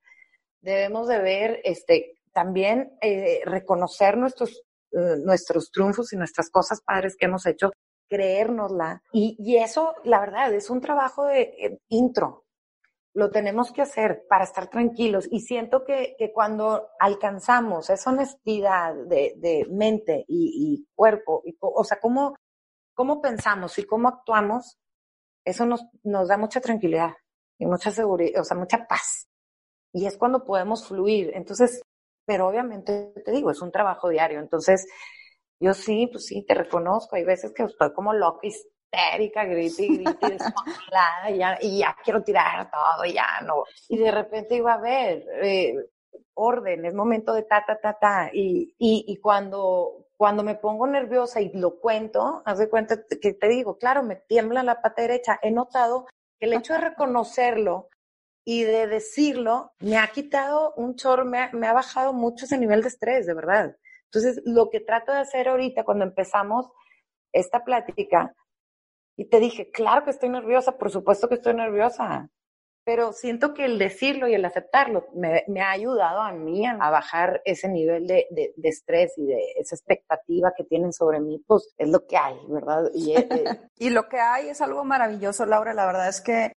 debemos 0.61 1.07
de 1.07 1.19
ver 1.19 1.61
este, 1.63 2.13
también 2.33 2.97
eh, 3.01 3.41
reconocer 3.45 4.17
nuestros, 4.17 4.63
eh, 4.91 5.17
nuestros 5.23 5.71
triunfos 5.71 6.13
y 6.13 6.17
nuestras 6.17 6.49
cosas 6.49 6.81
padres 6.81 7.15
que 7.17 7.25
hemos 7.25 7.45
hecho, 7.45 7.71
creérnosla. 8.09 9.01
Y, 9.11 9.35
y 9.39 9.57
eso, 9.57 9.95
la 10.03 10.19
verdad, 10.19 10.53
es 10.53 10.69
un 10.69 10.81
trabajo 10.81 11.25
de 11.25 11.41
eh, 11.41 11.79
intro, 11.89 12.40
lo 13.13 13.29
tenemos 13.29 13.71
que 13.71 13.81
hacer 13.81 14.25
para 14.29 14.43
estar 14.43 14.69
tranquilos. 14.69 15.27
Y 15.29 15.41
siento 15.41 15.83
que, 15.83 16.15
que 16.17 16.31
cuando 16.31 16.89
alcanzamos 16.99 17.89
esa 17.89 18.11
honestidad 18.11 18.95
de, 18.95 19.33
de 19.37 19.67
mente 19.69 20.25
y, 20.27 20.75
y 20.75 20.87
cuerpo, 20.95 21.41
y, 21.45 21.57
o 21.59 21.83
sea, 21.83 21.99
cómo, 21.99 22.35
cómo 22.93 23.21
pensamos 23.21 23.77
y 23.77 23.83
cómo 23.83 24.07
actuamos, 24.07 24.77
eso 25.43 25.65
nos, 25.65 25.85
nos 26.03 26.27
da 26.27 26.37
mucha 26.37 26.61
tranquilidad 26.61 27.13
y 27.57 27.65
mucha 27.65 27.91
seguridad, 27.91 28.41
o 28.41 28.43
sea, 28.43 28.57
mucha 28.57 28.87
paz. 28.87 29.27
Y 29.93 30.05
es 30.05 30.17
cuando 30.17 30.45
podemos 30.45 30.87
fluir. 30.87 31.31
Entonces, 31.33 31.81
pero 32.25 32.47
obviamente 32.47 33.13
te 33.25 33.31
digo, 33.31 33.51
es 33.51 33.61
un 33.61 33.71
trabajo 33.71 34.09
diario. 34.09 34.39
Entonces, 34.39 34.87
yo 35.59 35.73
sí, 35.73 36.07
pues 36.11 36.25
sí, 36.25 36.45
te 36.45 36.53
reconozco. 36.53 37.15
Hay 37.15 37.25
veces 37.25 37.51
que 37.53 37.63
estoy 37.63 37.93
como 37.93 38.13
loca 38.13 38.47
y 38.47 38.51
histérica, 38.91 39.45
grite 39.45 39.83
y 39.83 39.97
grite, 39.97 40.37
y 41.29 41.37
ya, 41.37 41.57
y 41.61 41.79
ya 41.79 41.95
quiero 42.03 42.23
tirar 42.23 42.69
todo, 42.69 43.05
ya 43.05 43.41
no. 43.45 43.63
Y 43.89 43.97
de 43.97 44.11
repente 44.11 44.55
iba 44.55 44.73
a 44.73 44.81
ver, 44.81 45.25
eh, 45.41 45.75
orden, 46.33 46.85
es 46.85 46.93
momento 46.93 47.33
de 47.33 47.43
ta, 47.43 47.63
ta, 47.65 47.79
ta, 47.79 47.97
ta. 47.99 48.29
Y, 48.33 48.75
y, 48.77 49.05
y 49.07 49.17
cuando, 49.17 50.07
cuando 50.17 50.43
me 50.43 50.55
pongo 50.55 50.87
nerviosa 50.87 51.41
y 51.41 51.51
lo 51.53 51.79
cuento, 51.79 52.41
haz 52.45 52.59
de 52.59 52.69
cuenta 52.69 52.99
que 53.21 53.33
te 53.33 53.47
digo, 53.47 53.77
claro, 53.77 54.03
me 54.03 54.15
tiembla 54.15 54.63
la 54.63 54.81
pata 54.81 55.01
derecha. 55.01 55.39
He 55.41 55.51
notado 55.51 56.07
que 56.39 56.45
el 56.47 56.53
hecho 56.53 56.73
de 56.73 56.79
reconocerlo 56.79 57.89
y 58.43 58.63
de 58.63 58.87
decirlo 58.87 59.71
me 59.79 59.97
ha 59.97 60.07
quitado 60.07 60.73
un 60.75 60.95
chorro, 60.95 61.25
me 61.25 61.39
ha, 61.39 61.51
me 61.53 61.67
ha 61.67 61.73
bajado 61.73 62.11
mucho 62.11 62.45
ese 62.45 62.57
nivel 62.57 62.81
de 62.81 62.87
estrés, 62.89 63.25
de 63.25 63.33
verdad. 63.33 63.77
Entonces, 64.05 64.41
lo 64.45 64.69
que 64.69 64.81
trato 64.81 65.13
de 65.13 65.19
hacer 65.19 65.47
ahorita 65.47 65.85
cuando 65.85 66.03
empezamos 66.03 66.67
esta 67.31 67.63
plática, 67.63 68.33
y 69.17 69.25
te 69.25 69.39
dije, 69.39 69.71
claro 69.71 70.03
que 70.03 70.11
estoy 70.11 70.29
nerviosa, 70.29 70.77
por 70.77 70.91
supuesto 70.91 71.27
que 71.27 71.35
estoy 71.35 71.53
nerviosa, 71.53 72.29
pero 72.83 73.13
siento 73.13 73.53
que 73.53 73.65
el 73.65 73.77
decirlo 73.77 74.27
y 74.27 74.33
el 74.33 74.43
aceptarlo 74.43 75.07
me, 75.13 75.43
me 75.47 75.61
ha 75.61 75.71
ayudado 75.71 76.21
a 76.21 76.31
mí 76.31 76.65
a 76.65 76.89
bajar 76.89 77.41
ese 77.45 77.69
nivel 77.69 78.07
de, 78.07 78.27
de, 78.31 78.53
de, 78.55 78.69
estrés 78.69 79.13
y 79.17 79.25
de 79.25 79.39
esa 79.57 79.75
expectativa 79.75 80.53
que 80.55 80.63
tienen 80.63 80.91
sobre 80.91 81.19
mí, 81.19 81.43
pues 81.45 81.73
es 81.77 81.89
lo 81.89 82.05
que 82.07 82.17
hay, 82.17 82.35
¿verdad? 82.49 82.89
Y, 82.93 83.15
eh, 83.15 83.27
y 83.77 83.89
lo 83.91 84.09
que 84.09 84.19
hay 84.19 84.49
es 84.49 84.61
algo 84.61 84.83
maravilloso, 84.83 85.45
Laura, 85.45 85.73
la 85.73 85.85
verdad 85.85 86.09
es 86.09 86.21
que 86.21 86.53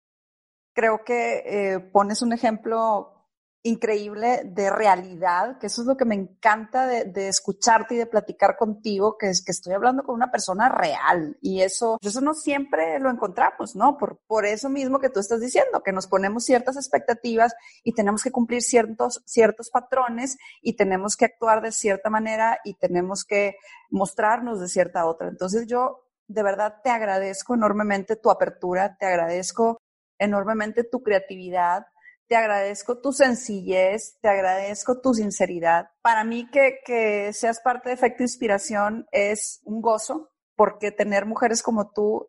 creo 0.73 1.03
que 1.03 1.43
eh, 1.45 1.79
pones 1.79 2.21
un 2.21 2.33
ejemplo 2.33 3.22
increíble 3.63 4.41
de 4.43 4.69
realidad, 4.69 5.57
que 5.57 5.67
eso 5.67 5.81
es 5.81 5.87
lo 5.87 5.95
que 5.95 6.03
me 6.03 6.15
encanta 6.15 6.85
de, 6.85 7.05
de, 7.05 7.29
escucharte 7.29 7.95
y 7.95 7.97
de 7.97 8.05
platicar 8.05 8.57
contigo, 8.57 9.17
que 9.17 9.29
es 9.29 9.43
que 9.43 9.53
estoy 9.53 9.73
hablando 9.73 10.03
con 10.03 10.15
una 10.15 10.31
persona 10.31 10.67
real 10.67 11.37
y 11.41 11.61
eso, 11.61 11.97
eso 12.01 12.19
no 12.19 12.33
siempre 12.33 12.99
lo 12.99 13.09
encontramos, 13.09 13.75
¿no? 13.75 13.97
Por, 13.97 14.19
por 14.27 14.45
eso 14.45 14.67
mismo 14.67 14.99
que 14.99 15.09
tú 15.09 15.21
estás 15.21 15.39
diciendo, 15.39 15.81
que 15.81 15.93
nos 15.93 16.07
ponemos 16.07 16.43
ciertas 16.43 16.75
expectativas 16.75 17.55
y 17.85 17.93
tenemos 17.93 18.21
que 18.21 18.31
cumplir 18.31 18.61
ciertos, 18.61 19.23
ciertos 19.25 19.69
patrones 19.69 20.37
y 20.61 20.75
tenemos 20.75 21.15
que 21.15 21.25
actuar 21.25 21.61
de 21.61 21.71
cierta 21.71 22.09
manera 22.09 22.59
y 22.65 22.73
tenemos 22.73 23.23
que 23.23 23.55
mostrarnos 23.89 24.59
de 24.59 24.67
cierta 24.67 25.05
otra. 25.05 25.29
Entonces 25.29 25.67
yo 25.67 26.03
de 26.27 26.43
verdad 26.43 26.81
te 26.83 26.89
agradezco 26.89 27.53
enormemente 27.53 28.17
tu 28.17 28.29
apertura, 28.29 28.97
te 28.97 29.05
agradezco 29.05 29.77
enormemente 30.19 30.83
tu 30.83 31.01
creatividad, 31.01 31.85
te 32.27 32.35
agradezco 32.35 32.99
tu 32.99 33.11
sencillez, 33.11 34.17
te 34.21 34.29
agradezco 34.29 35.01
tu 35.01 35.13
sinceridad. 35.13 35.89
Para 36.01 36.23
mí 36.23 36.49
que, 36.49 36.79
que 36.85 37.33
seas 37.33 37.59
parte 37.61 37.89
de 37.89 37.95
Efecto 37.95 38.23
Inspiración 38.23 39.05
es 39.11 39.61
un 39.65 39.81
gozo, 39.81 40.31
porque 40.55 40.91
tener 40.91 41.25
mujeres 41.25 41.63
como 41.63 41.91
tú 41.91 42.27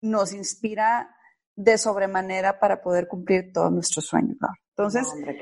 nos 0.00 0.32
inspira 0.32 1.14
de 1.56 1.76
sobremanera 1.76 2.60
para 2.60 2.80
poder 2.80 3.08
cumplir 3.08 3.52
todos 3.52 3.72
nuestros 3.72 4.06
sueños. 4.06 4.36
¿no? 4.40 4.48
Entonces, 4.70 5.08
hombre, 5.12 5.36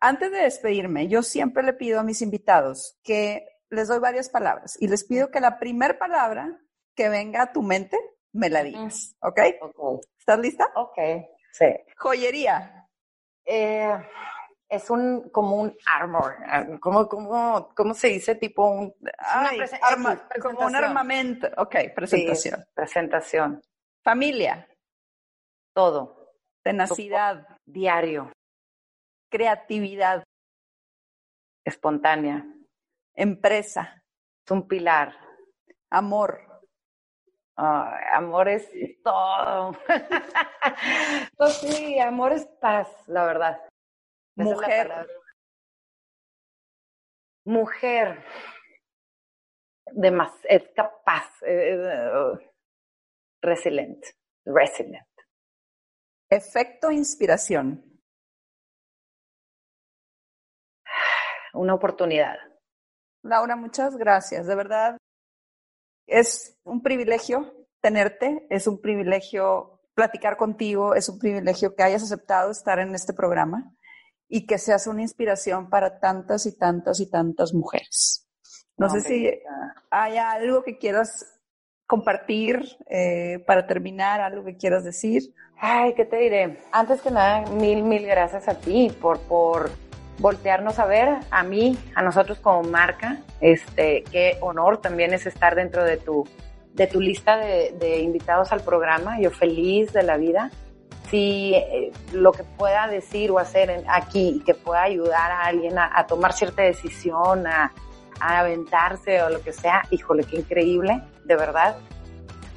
antes 0.00 0.30
de 0.30 0.38
despedirme, 0.38 1.08
yo 1.08 1.22
siempre 1.22 1.64
le 1.64 1.72
pido 1.72 1.98
a 1.98 2.04
mis 2.04 2.22
invitados 2.22 2.96
que 3.02 3.44
les 3.68 3.88
doy 3.88 3.98
varias 3.98 4.28
palabras 4.28 4.76
y 4.80 4.86
les 4.86 5.04
pido 5.04 5.30
que 5.30 5.40
la 5.40 5.58
primera 5.58 5.98
palabra 5.98 6.60
que 6.94 7.08
venga 7.08 7.42
a 7.42 7.52
tu 7.52 7.62
mente 7.62 7.98
me 8.32 8.48
la 8.48 8.62
digas, 8.62 9.16
¿ok? 9.20 9.28
okay. 9.32 9.54
¿Estás 10.18 10.38
lista? 10.38 10.68
Ok, 10.76 10.98
sí. 11.52 11.66
Joyería. 11.96 12.83
Eh, 13.44 13.96
es 14.68 14.90
un 14.90 15.28
como 15.30 15.56
un 15.56 15.76
armor, 15.86 16.36
¿cómo, 16.80 17.08
cómo, 17.08 17.72
cómo 17.74 17.94
se 17.94 18.08
dice? 18.08 18.34
Tipo 18.34 18.66
un... 18.68 18.94
Ay, 19.18 19.60
arma, 19.82 20.28
como 20.40 20.66
un 20.66 20.74
armamento. 20.74 21.48
Ok, 21.58 21.76
presentación. 21.94 22.60
Sí, 22.60 22.66
presentación. 22.74 23.62
Familia. 24.02 24.68
Todo. 25.74 26.34
Tenacidad. 26.62 27.46
Diario. 27.64 28.32
Creatividad. 29.30 30.24
Espontánea. 31.64 32.44
Empresa. 33.14 34.02
Es 34.44 34.50
un 34.50 34.66
pilar. 34.66 35.14
Amor. 35.90 36.53
Amor 37.56 38.48
es 38.48 38.68
todo. 39.02 39.76
pues 41.36 41.52
sí, 41.58 41.98
amor 42.00 42.32
es 42.32 42.46
paz, 42.60 42.88
la 43.06 43.24
verdad. 43.24 43.60
Esa 44.36 44.50
Mujer. 44.50 44.90
Es 44.90 45.06
Mujer. 47.44 48.24
Demas 49.92 50.32
es 50.44 50.68
capaz. 50.74 51.30
Eh, 51.42 52.10
uh, 52.12 52.38
resiliente. 53.42 54.14
Resilient. 54.44 55.06
Efecto 56.30 56.90
inspiración. 56.90 57.82
Una 61.52 61.74
oportunidad. 61.74 62.36
Laura, 63.22 63.54
muchas 63.54 63.96
gracias. 63.96 64.46
De 64.46 64.56
verdad, 64.56 64.98
es 66.06 66.58
un 66.64 66.82
privilegio 66.82 67.52
tenerte, 67.80 68.46
es 68.50 68.66
un 68.66 68.80
privilegio 68.80 69.80
platicar 69.94 70.36
contigo, 70.36 70.94
es 70.94 71.08
un 71.08 71.18
privilegio 71.18 71.74
que 71.74 71.82
hayas 71.82 72.02
aceptado 72.02 72.50
estar 72.50 72.78
en 72.78 72.94
este 72.94 73.12
programa 73.12 73.74
y 74.28 74.46
que 74.46 74.58
seas 74.58 74.86
una 74.86 75.02
inspiración 75.02 75.70
para 75.70 76.00
tantas 76.00 76.46
y 76.46 76.56
tantas 76.56 77.00
y 77.00 77.10
tantas 77.10 77.54
mujeres. 77.54 78.28
No, 78.76 78.88
no 78.88 78.92
sé 78.92 79.00
si 79.02 79.30
hay 79.90 80.16
algo 80.16 80.64
que 80.64 80.78
quieras 80.78 81.40
compartir 81.86 82.60
eh, 82.90 83.44
para 83.46 83.66
terminar, 83.66 84.20
algo 84.20 84.44
que 84.44 84.56
quieras 84.56 84.84
decir. 84.84 85.22
Ay, 85.58 85.94
¿qué 85.94 86.04
te 86.04 86.16
diré? 86.16 86.58
Antes 86.72 87.00
que 87.00 87.10
nada, 87.10 87.48
mil, 87.50 87.82
mil 87.82 88.04
gracias 88.06 88.48
a 88.48 88.58
ti 88.58 88.90
por, 89.00 89.20
por 89.20 89.70
voltearnos 90.18 90.78
a 90.78 90.86
ver, 90.86 91.18
a 91.30 91.42
mí, 91.42 91.78
a 91.94 92.02
nosotros 92.02 92.38
como 92.38 92.62
marca. 92.62 93.18
Este, 93.40 94.04
qué 94.10 94.38
honor 94.40 94.78
también 94.78 95.12
es 95.12 95.26
estar 95.26 95.54
dentro 95.54 95.84
de 95.84 95.96
tu, 95.96 96.26
de 96.72 96.86
tu 96.86 97.00
lista 97.00 97.36
de, 97.36 97.74
de 97.78 98.00
invitados 98.00 98.52
al 98.52 98.62
programa. 98.62 99.20
Yo 99.20 99.30
feliz 99.30 99.92
de 99.92 100.02
la 100.02 100.16
vida. 100.16 100.50
Si 101.10 101.54
eh, 101.54 101.92
lo 102.12 102.32
que 102.32 102.44
pueda 102.44 102.88
decir 102.88 103.30
o 103.30 103.38
hacer 103.38 103.70
en, 103.70 103.84
aquí, 103.88 104.42
que 104.46 104.54
pueda 104.54 104.82
ayudar 104.82 105.30
a 105.30 105.42
alguien 105.42 105.78
a, 105.78 105.90
a 105.94 106.06
tomar 106.06 106.32
cierta 106.32 106.62
decisión, 106.62 107.46
a, 107.46 107.72
a 108.20 108.38
aventarse 108.40 109.22
o 109.22 109.30
lo 109.30 109.40
que 109.42 109.52
sea, 109.52 109.82
híjole, 109.90 110.24
qué 110.24 110.36
increíble, 110.36 111.02
de 111.24 111.36
verdad. 111.36 111.76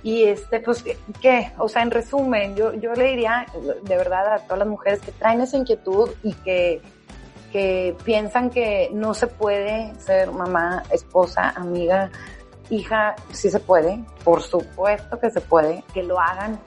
Y 0.03 0.23
este, 0.23 0.59
pues, 0.61 0.85
¿qué? 1.21 1.51
O 1.57 1.67
sea, 1.67 1.81
en 1.81 1.91
resumen, 1.91 2.55
yo, 2.55 2.73
yo 2.73 2.93
le 2.93 3.05
diría 3.05 3.45
de 3.83 3.97
verdad 3.97 4.31
a 4.31 4.39
todas 4.39 4.59
las 4.59 4.67
mujeres 4.67 5.01
que 5.01 5.11
traen 5.11 5.41
esa 5.41 5.57
inquietud 5.57 6.11
y 6.23 6.33
que, 6.33 6.81
que 7.51 7.95
piensan 8.03 8.49
que 8.49 8.89
no 8.93 9.13
se 9.13 9.27
puede 9.27 9.93
ser 9.99 10.31
mamá, 10.31 10.83
esposa, 10.91 11.53
amiga, 11.55 12.11
hija, 12.69 13.15
sí 13.31 13.49
se 13.49 13.59
puede, 13.59 14.03
por 14.23 14.41
supuesto 14.41 15.19
que 15.19 15.29
se 15.29 15.41
puede, 15.41 15.83
que 15.93 16.03
lo 16.03 16.19
hagan, 16.19 16.59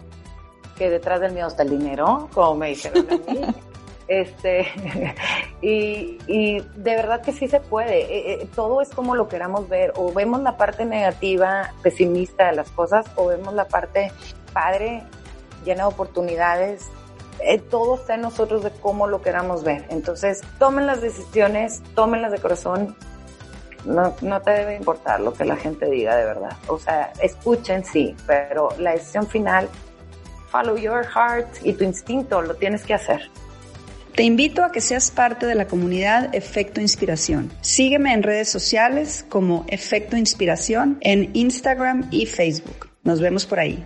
que 0.76 0.90
detrás 0.90 1.20
del 1.20 1.32
miedo 1.32 1.48
está 1.48 1.62
el 1.62 1.70
dinero, 1.70 2.28
como 2.32 2.54
me 2.54 2.68
dijeron 2.68 3.06
a 3.10 3.32
mí. 3.32 3.40
Este, 4.10 4.66
y, 5.62 6.18
y, 6.26 6.58
de 6.58 6.96
verdad 6.96 7.22
que 7.22 7.30
sí 7.32 7.46
se 7.46 7.60
puede. 7.60 8.00
Eh, 8.00 8.42
eh, 8.42 8.48
todo 8.56 8.82
es 8.82 8.88
como 8.88 9.14
lo 9.14 9.28
queramos 9.28 9.68
ver. 9.68 9.92
O 9.94 10.12
vemos 10.12 10.42
la 10.42 10.56
parte 10.56 10.84
negativa, 10.84 11.72
pesimista 11.80 12.46
de 12.46 12.56
las 12.56 12.68
cosas, 12.70 13.06
o 13.14 13.28
vemos 13.28 13.54
la 13.54 13.68
parte 13.68 14.10
padre, 14.52 15.04
llena 15.64 15.84
de 15.84 15.90
oportunidades. 15.90 16.90
Eh, 17.42 17.58
todo 17.58 17.96
está 17.96 18.14
en 18.14 18.22
nosotros 18.22 18.62
de 18.62 18.70
cómo 18.70 19.06
lo 19.06 19.22
queramos 19.22 19.64
ver. 19.64 19.84
Entonces, 19.90 20.40
tomen 20.58 20.86
las 20.86 21.00
decisiones, 21.00 21.82
tómenlas 21.94 22.32
de 22.32 22.38
corazón. 22.38 22.96
No, 23.84 24.14
no 24.20 24.42
te 24.42 24.50
debe 24.50 24.76
importar 24.76 25.20
lo 25.20 25.32
que 25.32 25.44
la 25.44 25.56
gente 25.56 25.86
diga 25.86 26.16
de 26.16 26.24
verdad. 26.24 26.56
O 26.68 26.78
sea, 26.78 27.12
escuchen 27.22 27.84
sí, 27.84 28.14
pero 28.26 28.68
la 28.78 28.92
decisión 28.92 29.26
final, 29.26 29.68
follow 30.50 30.76
your 30.76 31.04
heart 31.04 31.48
y 31.62 31.72
tu 31.72 31.84
instinto, 31.84 32.42
lo 32.42 32.54
tienes 32.54 32.84
que 32.84 32.94
hacer. 32.94 33.30
Te 34.14 34.24
invito 34.24 34.64
a 34.64 34.72
que 34.72 34.80
seas 34.80 35.10
parte 35.10 35.46
de 35.46 35.54
la 35.54 35.66
comunidad 35.66 36.34
Efecto 36.34 36.80
Inspiración. 36.80 37.50
Sígueme 37.62 38.12
en 38.12 38.22
redes 38.22 38.50
sociales 38.50 39.24
como 39.28 39.64
Efecto 39.68 40.16
Inspiración 40.16 40.98
en 41.00 41.30
Instagram 41.32 42.08
y 42.10 42.26
Facebook. 42.26 42.90
Nos 43.02 43.20
vemos 43.20 43.46
por 43.46 43.60
ahí. 43.60 43.82